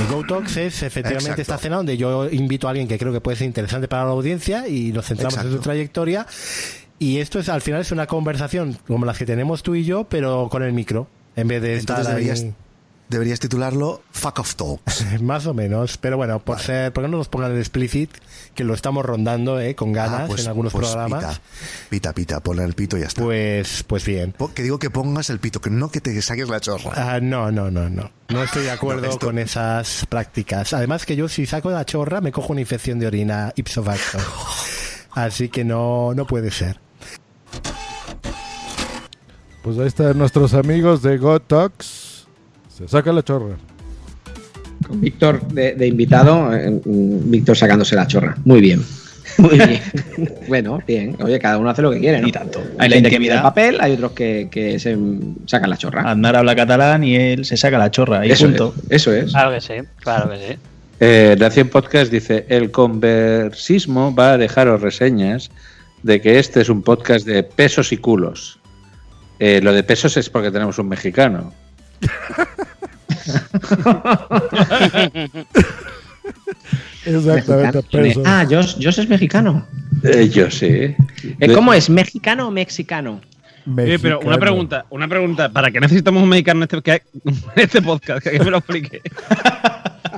[0.00, 1.42] El Go Talks es efectivamente Exacto.
[1.42, 4.10] esta cena donde yo invito a alguien que creo que puede ser interesante para la
[4.12, 6.26] audiencia y nos centramos en su trayectoria.
[6.98, 10.04] Y esto es al final es una conversación como las que tenemos tú y yo,
[10.04, 11.06] pero con el micro,
[11.36, 12.46] en vez de Entonces estar ahí- deberías,
[13.08, 15.04] deberías titularlo Fuck Off Talks.
[15.22, 18.10] Más o menos, pero bueno, por ser, ¿por qué no nos pongan el explicit?
[18.54, 21.24] Que lo estamos rondando eh, con ganas Ah, pues- en algunos pues programas.
[21.24, 21.40] Pita,
[21.90, 23.22] pita, pita, ponle el pito y ya está.
[23.22, 24.34] Pues, pues bien.
[24.54, 26.92] Que digo que pongas el pito, que no que te saques la chorra.
[26.94, 28.10] Ah, no, no, no, no.
[28.28, 30.72] No estoy de acuerdo No, esto- con esas prácticas.
[30.72, 34.18] Además que yo si saco la chorra me cojo una infección de orina ipso facto.
[35.12, 36.78] Así que no, no puede ser.
[39.62, 42.07] Pues ahí están nuestros amigos de Go Talks.
[42.78, 43.56] Se saca la chorra.
[44.86, 48.36] Con Víctor de, de invitado, eh, mm, Víctor sacándose la chorra.
[48.44, 48.84] Muy bien.
[49.38, 49.80] Muy bien.
[50.48, 51.16] bueno, bien.
[51.20, 52.28] Oye, cada uno hace lo que quiere, ¿no?
[52.28, 52.62] Y tanto.
[52.78, 55.76] Hay La gente que pide el papel, hay otros que, que se mm, sacan la
[55.76, 56.08] chorra.
[56.08, 58.24] Aznar habla catalán y él se saca la chorra.
[58.24, 58.74] Y Eso punto.
[58.88, 59.32] es, eso es.
[59.32, 60.58] Claro que sí, claro que sí.
[61.00, 65.50] Eh, Nación Podcast dice: El conversismo va a dejaros reseñas
[66.04, 68.60] de que este es un podcast de pesos y culos.
[69.40, 71.52] Eh, lo de pesos es porque tenemos un mexicano.
[77.04, 78.22] Exactamente, pesos.
[78.26, 79.66] Ah, Josh, Josh es mexicano.
[80.02, 80.66] Eh, yo sí.
[80.66, 80.96] Eh,
[81.54, 81.88] ¿Cómo es?
[81.90, 83.20] ¿Mexicano o mexicano?
[83.78, 85.48] Eh, pero una pregunta, una pregunta.
[85.50, 88.26] ¿Para qué necesitamos un mexicano en este, que- en este podcast?
[88.26, 89.02] Que me lo explique.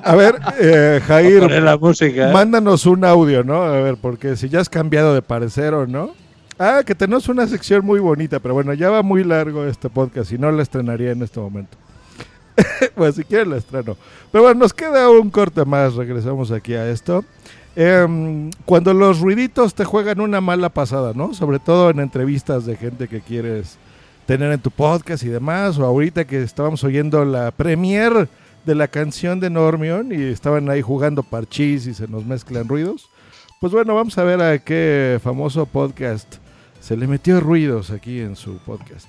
[0.03, 2.31] A ver, eh, Jair, la música.
[2.33, 3.63] mándanos un audio, ¿no?
[3.63, 6.15] A ver, porque si ya has cambiado de parecer o no.
[6.63, 10.31] Ah, que tenemos una sección muy bonita, pero bueno, ya va muy largo este podcast
[10.31, 11.79] y no la estrenaría en este momento.
[12.97, 13.97] pues si quieres la estreno.
[14.31, 17.25] Pero bueno, nos queda un corte más, regresamos aquí a esto.
[17.75, 21.33] Em, cuando los ruiditos te juegan una mala pasada, ¿no?
[21.33, 23.79] Sobre todo en entrevistas de gente que quieres
[24.27, 28.29] tener en tu podcast y demás, o ahorita que estábamos oyendo la premier
[28.67, 33.09] de la canción de Normion y estaban ahí jugando parchís y se nos mezclan ruidos.
[33.63, 36.37] Pues bueno, vamos a ver a qué famoso podcast
[36.81, 39.07] se le metió ruidos aquí en su podcast.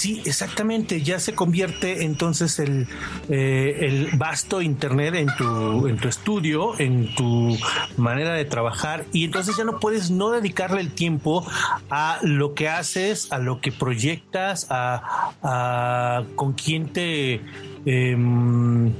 [0.00, 1.02] Sí, exactamente.
[1.02, 2.88] Ya se convierte entonces el,
[3.28, 7.58] eh, el vasto Internet en tu, en tu estudio, en tu
[7.98, 11.46] manera de trabajar y entonces ya no puedes no dedicarle el tiempo
[11.90, 17.42] a lo que haces, a lo que proyectas, a, con quién te...
[17.84, 18.94] em,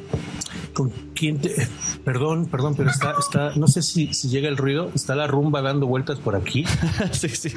[0.73, 1.55] con quién te...
[2.05, 5.63] Perdón, perdón, pero está, está, no sé si, si llega el ruido, está la rumba
[5.63, 6.65] dando vueltas por aquí.
[7.13, 7.51] sí, sí.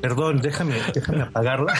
[0.00, 1.72] Perdón, déjame, déjame apagarla.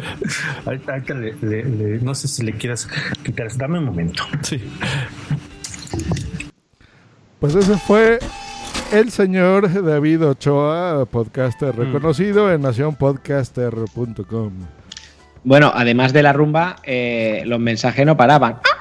[0.66, 2.88] ahorita ahorita le- le- le- no sé si le quieras
[3.24, 3.48] quitar.
[3.56, 4.22] Dame un momento.
[4.42, 4.60] Sí.
[7.40, 8.18] Pues ese fue
[8.92, 14.52] el señor David Ochoa, podcaster reconocido en nacionpodcaster.com.
[15.44, 18.54] Bueno, además de la rumba, eh, los mensajes no paraban.
[18.54, 18.77] Además,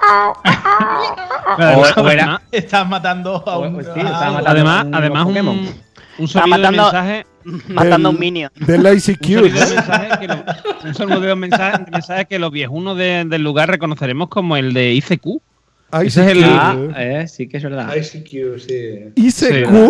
[1.60, 3.76] O- o era- Estás matando a un.
[3.84, 5.58] sí, estaba a- matando Además, un- además un un, Pokémon.
[6.20, 7.26] un Está sonido matando- de mensaje.
[7.70, 8.52] Matando a un Del- minion.
[8.56, 9.42] Del ICQ.
[9.44, 10.44] Un sonido de mensaje que, lo-
[10.84, 15.42] un sonido de mensaje, que los viejunos de- del lugar reconoceremos como el de ICQ.
[16.04, 16.44] Ese es el.
[16.44, 17.94] Ah, eh, sí que es verdad.
[17.96, 19.14] ICQ, sí.
[19.16, 19.90] ICQ.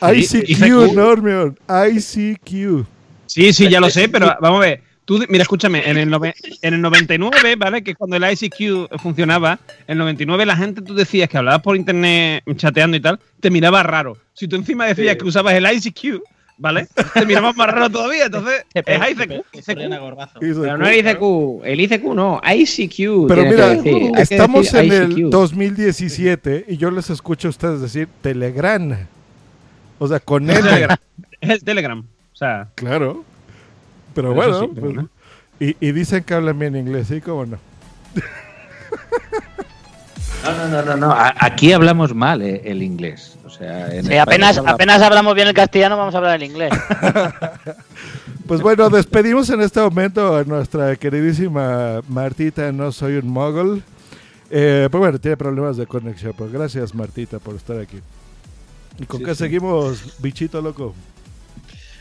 [0.00, 0.94] Sí, ICQ, ICQ.
[0.94, 1.58] Normion.
[1.68, 2.86] ICQ.
[3.26, 4.82] Sí, sí, ya lo sé, pero vamos a ver.
[5.08, 7.82] Tú, mira, escúchame, en el, nove- en el 99, ¿vale?
[7.82, 11.62] Que es cuando el ICQ funcionaba, en el 99 la gente, tú decías que hablabas
[11.62, 14.18] por internet chateando y tal, te miraba raro.
[14.34, 15.18] Si tú encima decías Sí.
[15.18, 16.20] que usabas el ICQ,
[16.58, 16.88] ¿vale?
[17.14, 18.26] Te mirabas más raro todavía.
[18.26, 19.44] Entonces, es ICQ.
[19.64, 23.26] Pero no el ICQ, el ICQ no, ICQ.
[23.28, 24.12] Pero mira, decir.
[24.18, 25.30] Estamos decir en el ICQ.
[25.30, 28.94] 2017 y yo les escucho a ustedes decir Telegram.
[29.98, 30.64] O sea, con Es el.
[30.64, 30.96] Telegram.
[31.40, 32.04] Es el Telegram.
[32.32, 33.24] O sea, Claro.
[34.22, 35.08] Pero bueno, sí, pues, no.
[35.60, 37.20] y, y dicen que hablan bien inglés, ¿sí?
[37.20, 37.58] ¿Cómo no?
[40.44, 43.36] No, no, no, no, Aquí hablamos mal eh, el inglés.
[43.44, 46.36] O sea, en Sí, apenas, se habla- apenas hablamos bien el castellano, vamos a hablar
[46.36, 46.72] el inglés.
[48.46, 53.82] Pues bueno, despedimos en este momento a nuestra queridísima Martita, no soy un mogul.
[54.50, 57.98] Eh, pues bueno, tiene problemas de conexión, pues gracias Martita por estar aquí.
[58.98, 59.38] ¿Y con Sí, qué sí.
[59.44, 60.94] seguimos, bichito loco?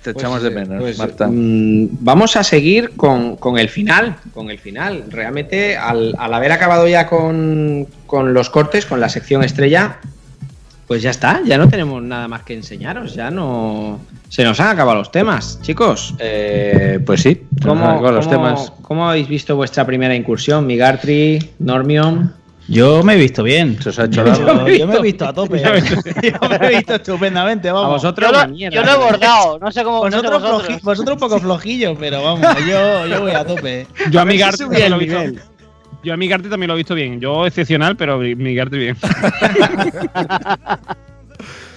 [0.04, 1.28] Te Pues, echamos de menos, pues, Marta.
[1.28, 5.04] mm, vamos a seguir con, con el final, con el final.
[5.10, 9.98] Realmente, al, al haber acabado ya con, con los cortes, con la sección estrella,
[10.88, 14.00] pues ya está, ya no tenemos nada más que enseñaros, ya no...
[14.30, 16.14] Se nos han acabado los temas, chicos.
[16.20, 18.74] Eh, pues sí, se nos han ¿Cómo, acabado los cómo- temas.
[18.82, 22.34] cómo habéis visto vuestra primera incursión, Migartri, Normion?
[22.70, 23.82] Yo me he visto bien.
[23.82, 24.68] Se os ha hecho Yo, largo.
[24.68, 25.62] yo me he visto a tope.
[25.62, 27.86] yo me he visto estupendamente, vamos.
[27.86, 28.76] A vosotros Yo lo, mierda.
[28.76, 30.68] yo lo he bordado, no sé cómo no sé Vosotros, vosotros.
[30.78, 33.88] floji- vosotros un poco flojillos, pero vamos, yo, yo voy a tope.
[34.12, 35.42] yo a, A mi subí también lo he visto.
[36.04, 37.20] Yo a mi Garty también lo he visto bien.
[37.20, 38.96] Yo excepcional, pero mi Garty bien.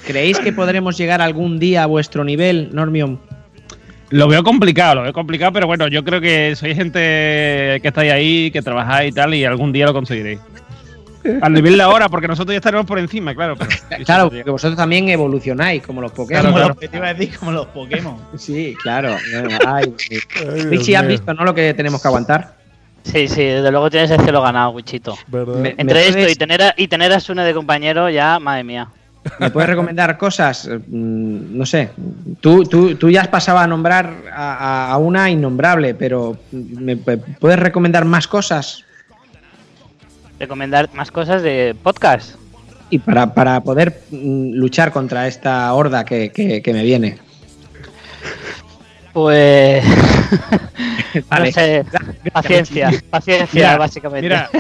[0.07, 3.21] ¿Creéis que podremos llegar algún día a vuestro nivel, Normion?
[4.11, 6.99] Lo veo complicado, lo veo complicado, pero bueno, yo creo que sois gente
[7.81, 10.41] que estáis ahí, que trabajáis y tal, y algún día lo conseguiréis.
[11.43, 13.55] Al nivel de ahora, porque nosotros ya estaremos por encima, claro.
[13.57, 13.71] pero-
[14.05, 16.43] Claro, porque vosotros también evolucionáis como los Pokémon.
[16.45, 16.77] Como claro.
[16.81, 18.17] los, te iba a decir, como los Pokémon.
[18.37, 19.17] Sí, claro.
[19.67, 19.95] Ay,
[20.71, 22.55] Richie, ¿has visto no lo que tenemos que aguantar?
[23.03, 25.17] Sí, sí, desde luego tienes el cielo ganado, Wichito.
[25.27, 25.55] ¿Verdad?
[25.57, 28.65] Me- Entre esto puedes- y tener a, y tener a Sune de compañero, ya, madre
[28.65, 28.89] mía.
[29.39, 30.67] ¿Me puedes recomendar cosas?
[30.69, 31.91] Mm, No sé.
[32.41, 37.23] Tú, tú, tú ya has pasado a nombrar a, a- una innombrable, pero ¿me pu-
[37.39, 38.85] puedes recomendar más cosas?
[40.41, 42.35] Recomendar más cosas de podcast.
[42.91, 47.19] Y para, para poder mm, luchar contra esta horda que, que- que me viene.
[49.13, 49.85] Pues.
[51.29, 51.47] Vale.
[51.47, 51.85] no sé,
[52.33, 54.23] paciencia, paciencia, Mira, básicamente.
[54.23, 54.51] Mira,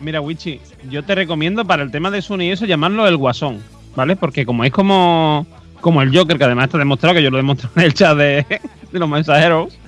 [0.00, 3.62] mira, Wichi, yo te recomiendo para el tema de Sony y eso llamarlo el Guasón,
[3.94, 4.16] ¿vale?
[4.16, 5.46] Porque como es como,
[5.80, 8.16] como el Joker, que además está demostrado, que yo lo he demostrado en el chat
[8.16, 8.44] de,
[8.92, 9.78] de los mensajeros,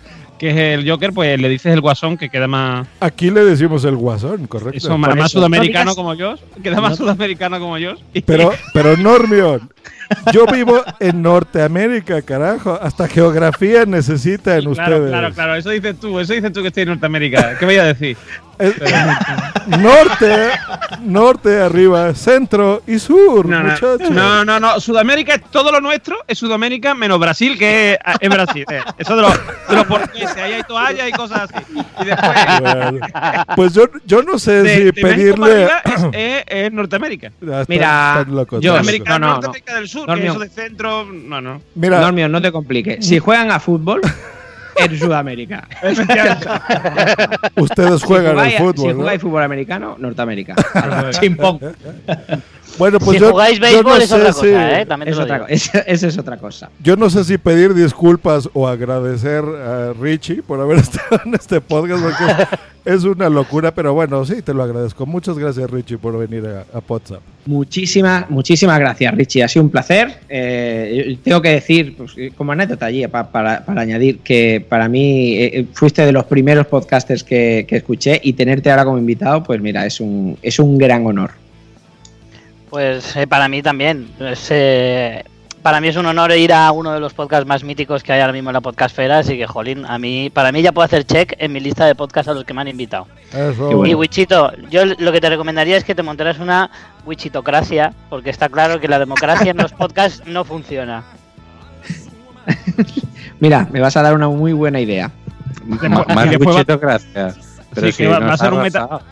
[0.43, 3.85] que es el Joker, pues le dices el Guasón que queda más, Aquí le decimos
[3.85, 4.77] el guasón, correcto.
[4.77, 5.28] eso, más, eso.
[5.28, 7.94] sudamericano No como yo, queda más sudamericano como yo.
[8.27, 9.70] Pero, pero Normion,
[10.32, 12.77] yo vivo en Norteamérica, carajo.
[12.82, 15.10] Hasta geografía necesitan Claro, ustedes.
[15.10, 17.56] claro, claro, eso dices tú, eso dices tú que estoy en Norteamérica.
[17.60, 18.16] ¿Qué voy a decir?
[18.62, 18.76] Es-
[19.80, 20.51] norte,
[21.02, 24.10] norte, arriba, centro y sur, No, no, muchachos.
[24.10, 28.28] no, no, no, Sudamérica es todo lo nuestro, es Sudamérica menos Brasil, que es, es
[28.30, 28.64] Brasil.
[28.70, 28.80] eh.
[28.98, 29.32] Eso de los,
[29.68, 31.64] de los portugueses, ahí hay toallas y cosas así.
[32.01, 32.30] Y después,
[32.60, 33.01] Bueno,
[33.56, 35.64] pues yo, yo no sé de, si de México para pedirle.
[35.84, 37.32] es, es- es Norteamérica.
[37.40, 38.26] Ya está- Mira,
[38.60, 40.30] yo- América no, no, Norteamérica del Sur, que Normio.
[40.32, 41.62] eso de centro, no, no.
[41.74, 43.05] Mira, no te compliques.
[43.06, 44.01] Si juegan a fútbol,
[44.77, 45.69] en Sudamérica.
[47.57, 48.77] ustedes juegan si al jugáis, fútbol.
[48.77, 48.94] Si ¿no?
[48.94, 50.55] jugáis fútbol americano, Norteamérica.
[51.20, 51.61] Chimpón.
[52.78, 54.86] Bueno, pues si yo, jugáis yo béisbol no es sé otra si- cosa, ¿eh?
[54.86, 55.47] También te Es lo otra digo.
[55.47, 56.70] co- es- Eso es otra cosa.
[56.82, 61.61] Yo no sé si pedir disculpas o agradecer a Richie por haber estado en este
[61.61, 62.57] podcast, porque
[62.94, 65.05] es una locura, pero bueno, sí, te lo agradezco.
[65.07, 67.20] Muchas gracias, Richie, por venir a, a WhatsApp.
[67.44, 69.43] Muchísimas, muchísimas gracias, Richie.
[69.43, 70.20] Ha sido un placer.
[70.28, 75.35] Eh, tengo que decir, pues, como anécdota allí, pa- para, para añadir, que para mí
[75.39, 79.61] eh, fuiste de los primeros podcasters que, que escuché y tenerte ahora como invitado, pues
[79.61, 81.41] mira, es un, es un gran honor.
[82.73, 84.09] Pues eh, para mí también.
[84.49, 85.23] Eh,
[85.61, 88.23] para mí es un honor ir a uno de los podcasts más míticos que hay
[88.23, 91.05] ahora mismo en la podcastfera, así que, jolín, a mí, para mí ya puedo hacer
[91.05, 93.09] check en mi lista de podcasts a los que me han invitado.
[93.31, 93.85] Eso.
[93.85, 96.70] Y Wichito, yo lo que te recomendaría es que te montaras una
[97.05, 101.05] Wichitocracia, porque está claro que la democracia en los podcasts no funciona.
[103.39, 105.11] Mira, me vas a dar una muy buena idea.
[105.66, 107.35] Más Wichitocracia.
[107.74, 108.85] Pero Sí, que va, a ser un meta.
[108.85, 109.03] arrasado.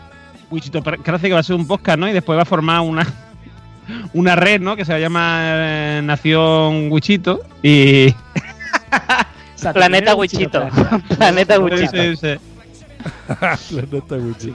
[0.49, 2.09] Wichito, parece que va a ser un podcast, ¿no?
[2.09, 3.05] Y después va a formar una,
[4.13, 4.75] una red, ¿no?
[4.75, 7.41] Que se va a llamar eh, Nación Wichito.
[7.63, 8.13] Y.
[9.73, 10.67] Planeta Wichito.
[11.17, 11.91] Planeta Sí, Wichito.
[12.03, 12.27] sí, sí.
[13.71, 14.53] La neta, Richie.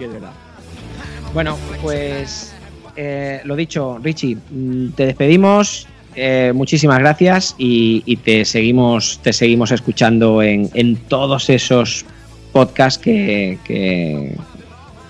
[1.35, 2.55] Bueno, pues
[2.97, 5.87] eh, lo dicho, Richie, mm, te despedimos.
[6.15, 12.05] eh, muchísimas gracias y, y te seguimos te seguimos escuchando en, en todos esos
[12.53, 14.35] podcasts que, que-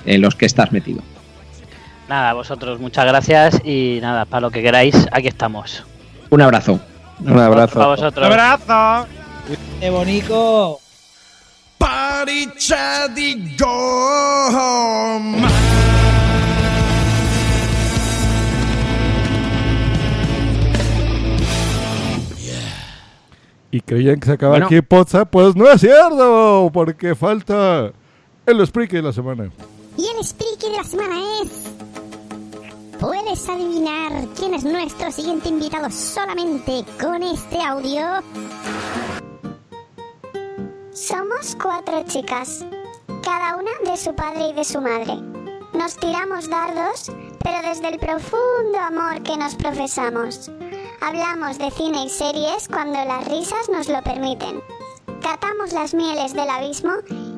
[0.05, 1.01] en los que estás metido.
[2.09, 5.85] Nada, a vosotros muchas gracias y nada, para lo que queráis, aquí estamos.
[6.31, 6.79] Un abrazo.
[7.21, 7.75] Un abrazo.
[7.75, 8.27] Para vosotros.
[8.27, 9.07] abrazo.
[9.81, 10.79] ¡Qué bonito!
[11.79, 15.47] Party chatty go home.
[23.71, 24.67] Y creían que se acaba Bueno.
[24.67, 27.93] aquí Pozza, pues no es cierto, porque falta
[28.47, 29.51] el Spreak de la semana.
[29.99, 31.86] Y el Spriki de la semana es.
[33.01, 38.23] ¿Puedes adivinar quién es nuestro siguiente invitado solamente con este audio?
[40.93, 42.65] Somos cuatro chicas,
[43.23, 45.15] cada una de su padre y de su madre.
[45.75, 47.13] Nos tiramos dardos,
[47.45, 50.51] pero desde el profundo amor que nos profesamos.
[51.03, 54.63] Hablamos de cine y series cuando las risas nos lo permiten.
[55.21, 56.93] Catamos las mieles del abismo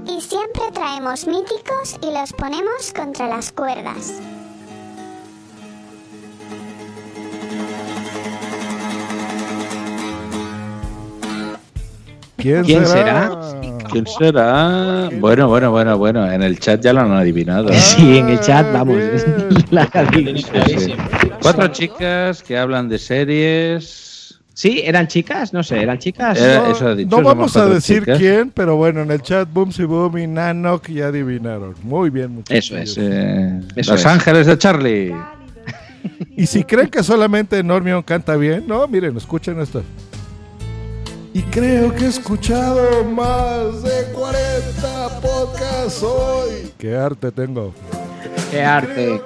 [0.06, 4.20] y siempre traemos míticos y los ponemos contra las cuerdas.
[12.38, 13.30] ¿Quién, ¿Quién será?
[13.90, 15.10] ¿Quién será?
[15.18, 16.30] Bueno, bueno, bueno, bueno.
[16.30, 17.68] En el chat ya lo han adivinado.
[17.72, 18.96] Sí, en el chat, vamos.
[18.98, 19.26] es
[19.70, 20.94] la Sí, sí.
[21.42, 24.38] Cuatro chicas que hablan de series.
[24.54, 26.36] Sí, eran chicas, no sé, eran chicas.
[26.40, 28.18] Era- No, eso ha dicho, no vamos a decir chicas.
[28.18, 31.74] quién, pero bueno, en el chat Boomsy Boom y Nanok ya adivinaron.
[31.84, 32.64] Muy bien, muchachos.
[32.72, 32.96] Eso es.
[32.98, 34.06] Eh, Eso Los es.
[34.06, 35.14] Ángeles de Charlie.
[36.36, 39.82] Y si creen que solamente Normion canta bien, no, miren, escuchen esto.
[41.34, 46.72] Y creo que he escuchado más de 40 podcasts hoy.
[46.78, 47.72] Qué arte tengo.
[48.50, 49.20] Qué arte.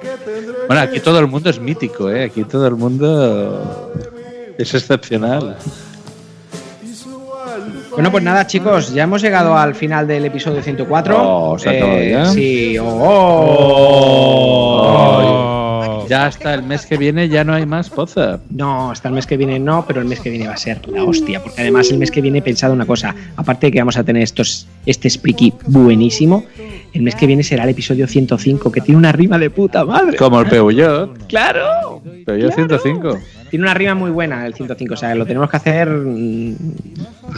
[0.67, 2.25] Bueno, aquí todo el mundo es mítico, ¿eh?
[2.25, 3.83] Aquí todo el mundo
[4.57, 5.57] es excepcional.
[7.91, 11.15] Bueno, pues nada, chicos, ya hemos llegado al final del episodio 104.
[11.19, 12.25] Oh, ¿se ha acabado Eh, ya?
[12.25, 12.77] Sí,
[16.09, 18.39] Ya hasta el mes que viene ya no hay más Poza.
[18.49, 20.87] No, hasta el mes que viene no, pero el mes que viene va a ser
[20.87, 21.41] la hostia.
[21.41, 23.15] Porque además el mes que viene he pensado una cosa.
[23.35, 26.45] Aparte de que vamos a tener estos, este Spreaky buenísimo,
[26.93, 30.17] el mes que viene será el episodio 105, que tiene una rima de puta madre.
[30.17, 31.27] Como el Peugeot.
[31.27, 32.01] ¡Claro!
[32.25, 33.19] Peugeot 105.
[33.53, 36.55] Tiene una rima muy buena el 105, o sea, lo tenemos que hacer mm,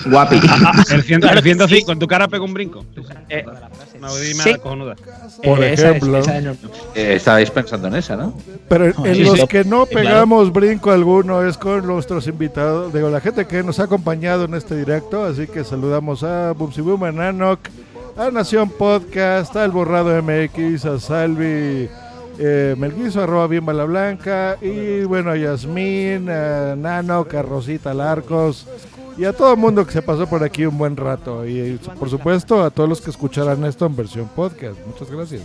[0.05, 0.37] guapi.
[0.93, 2.85] El, ciento- el 105, en tu cara pega un brinco.
[3.27, 3.43] Eh,
[3.99, 4.53] Una sí.
[4.63, 4.95] cojonuda.
[5.43, 6.17] Por Eh, esa ejemplo.
[6.19, 6.51] esa es no-
[6.95, 8.33] Eh, estabais pensando en esa, ¿no?
[8.69, 9.47] Pero en Sí, los sí.
[9.47, 10.07] que no claro.
[10.07, 14.53] pegamos brinco alguno es con nuestros invitados, digo, la gente que nos ha acompañado en
[14.53, 17.59] este directo, así que saludamos a Bumsy Boom, a Nanok,
[18.17, 21.89] a Nación Podcast, al Borrado MX, a Salvi
[22.37, 28.67] eh, Melguizo, arroba bien bala blanca, y bueno, a Yasmín, a Nanok, a Rosita Larcos,
[29.17, 32.09] y a todo el mundo que se pasó por aquí un buen rato, y por
[32.09, 34.77] supuesto a todos los que escucharán esto en versión podcast.
[34.85, 35.41] Muchas gracias.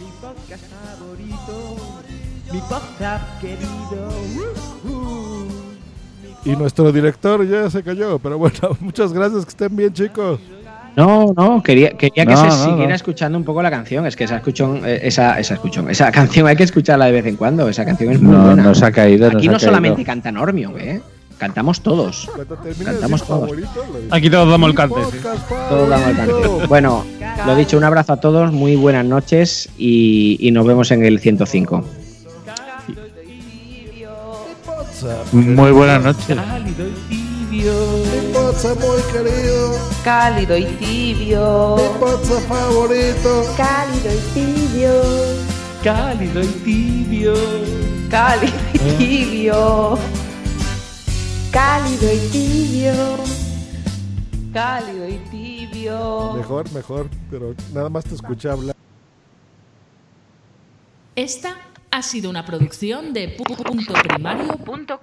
[2.53, 4.09] Mi podcast querido.
[6.45, 10.41] Y nuestro director ya se cayó, pero bueno, muchas gracias, que estén bien chicos.
[10.97, 12.95] No, no, quería, quería que No, se no, siguiera no.
[12.95, 14.07] escuchando un poco la canción.
[14.07, 17.27] Es que esa escuchón, eh, esa, esa escuchón, esa canción hay que escucharla de vez
[17.27, 17.69] en cuando.
[17.69, 18.62] Esa canción es muy No, buena.
[18.62, 19.59] nos ha caído, Aquí no caído.
[19.59, 21.01] solamente canta Normio, ¿eh?
[21.39, 22.29] Cantamos todos.
[22.85, 23.51] Cantamos todos.
[24.11, 24.97] Aquí todos damos el cante.
[25.11, 25.19] sí.
[25.71, 26.67] Todos damos el cante.
[26.69, 27.05] Bueno,
[27.47, 31.19] lo dicho, un abrazo a todos, muy buenas noches y, y nos vemos en el
[31.19, 31.83] 105.
[35.33, 36.37] Muy buenas noches.
[37.51, 37.75] Cálido y tibio.
[38.05, 41.77] Mi pizza muy querido, Cálido y tibio.
[41.77, 43.45] mi pizza favorito.
[43.57, 45.03] Cálido y tibio.
[45.83, 47.35] Cálido y tibio.
[48.09, 49.99] Cálido y tibio.
[51.51, 52.95] Cálido y tibio.
[54.53, 56.33] Cálido y tibio.
[56.35, 58.77] Mejor, mejor, pero nada más te escuché hablar.
[61.17, 61.57] Esta
[61.91, 64.65] ha sido una producción de puntoprimario.com.
[64.65, 65.01] Punto.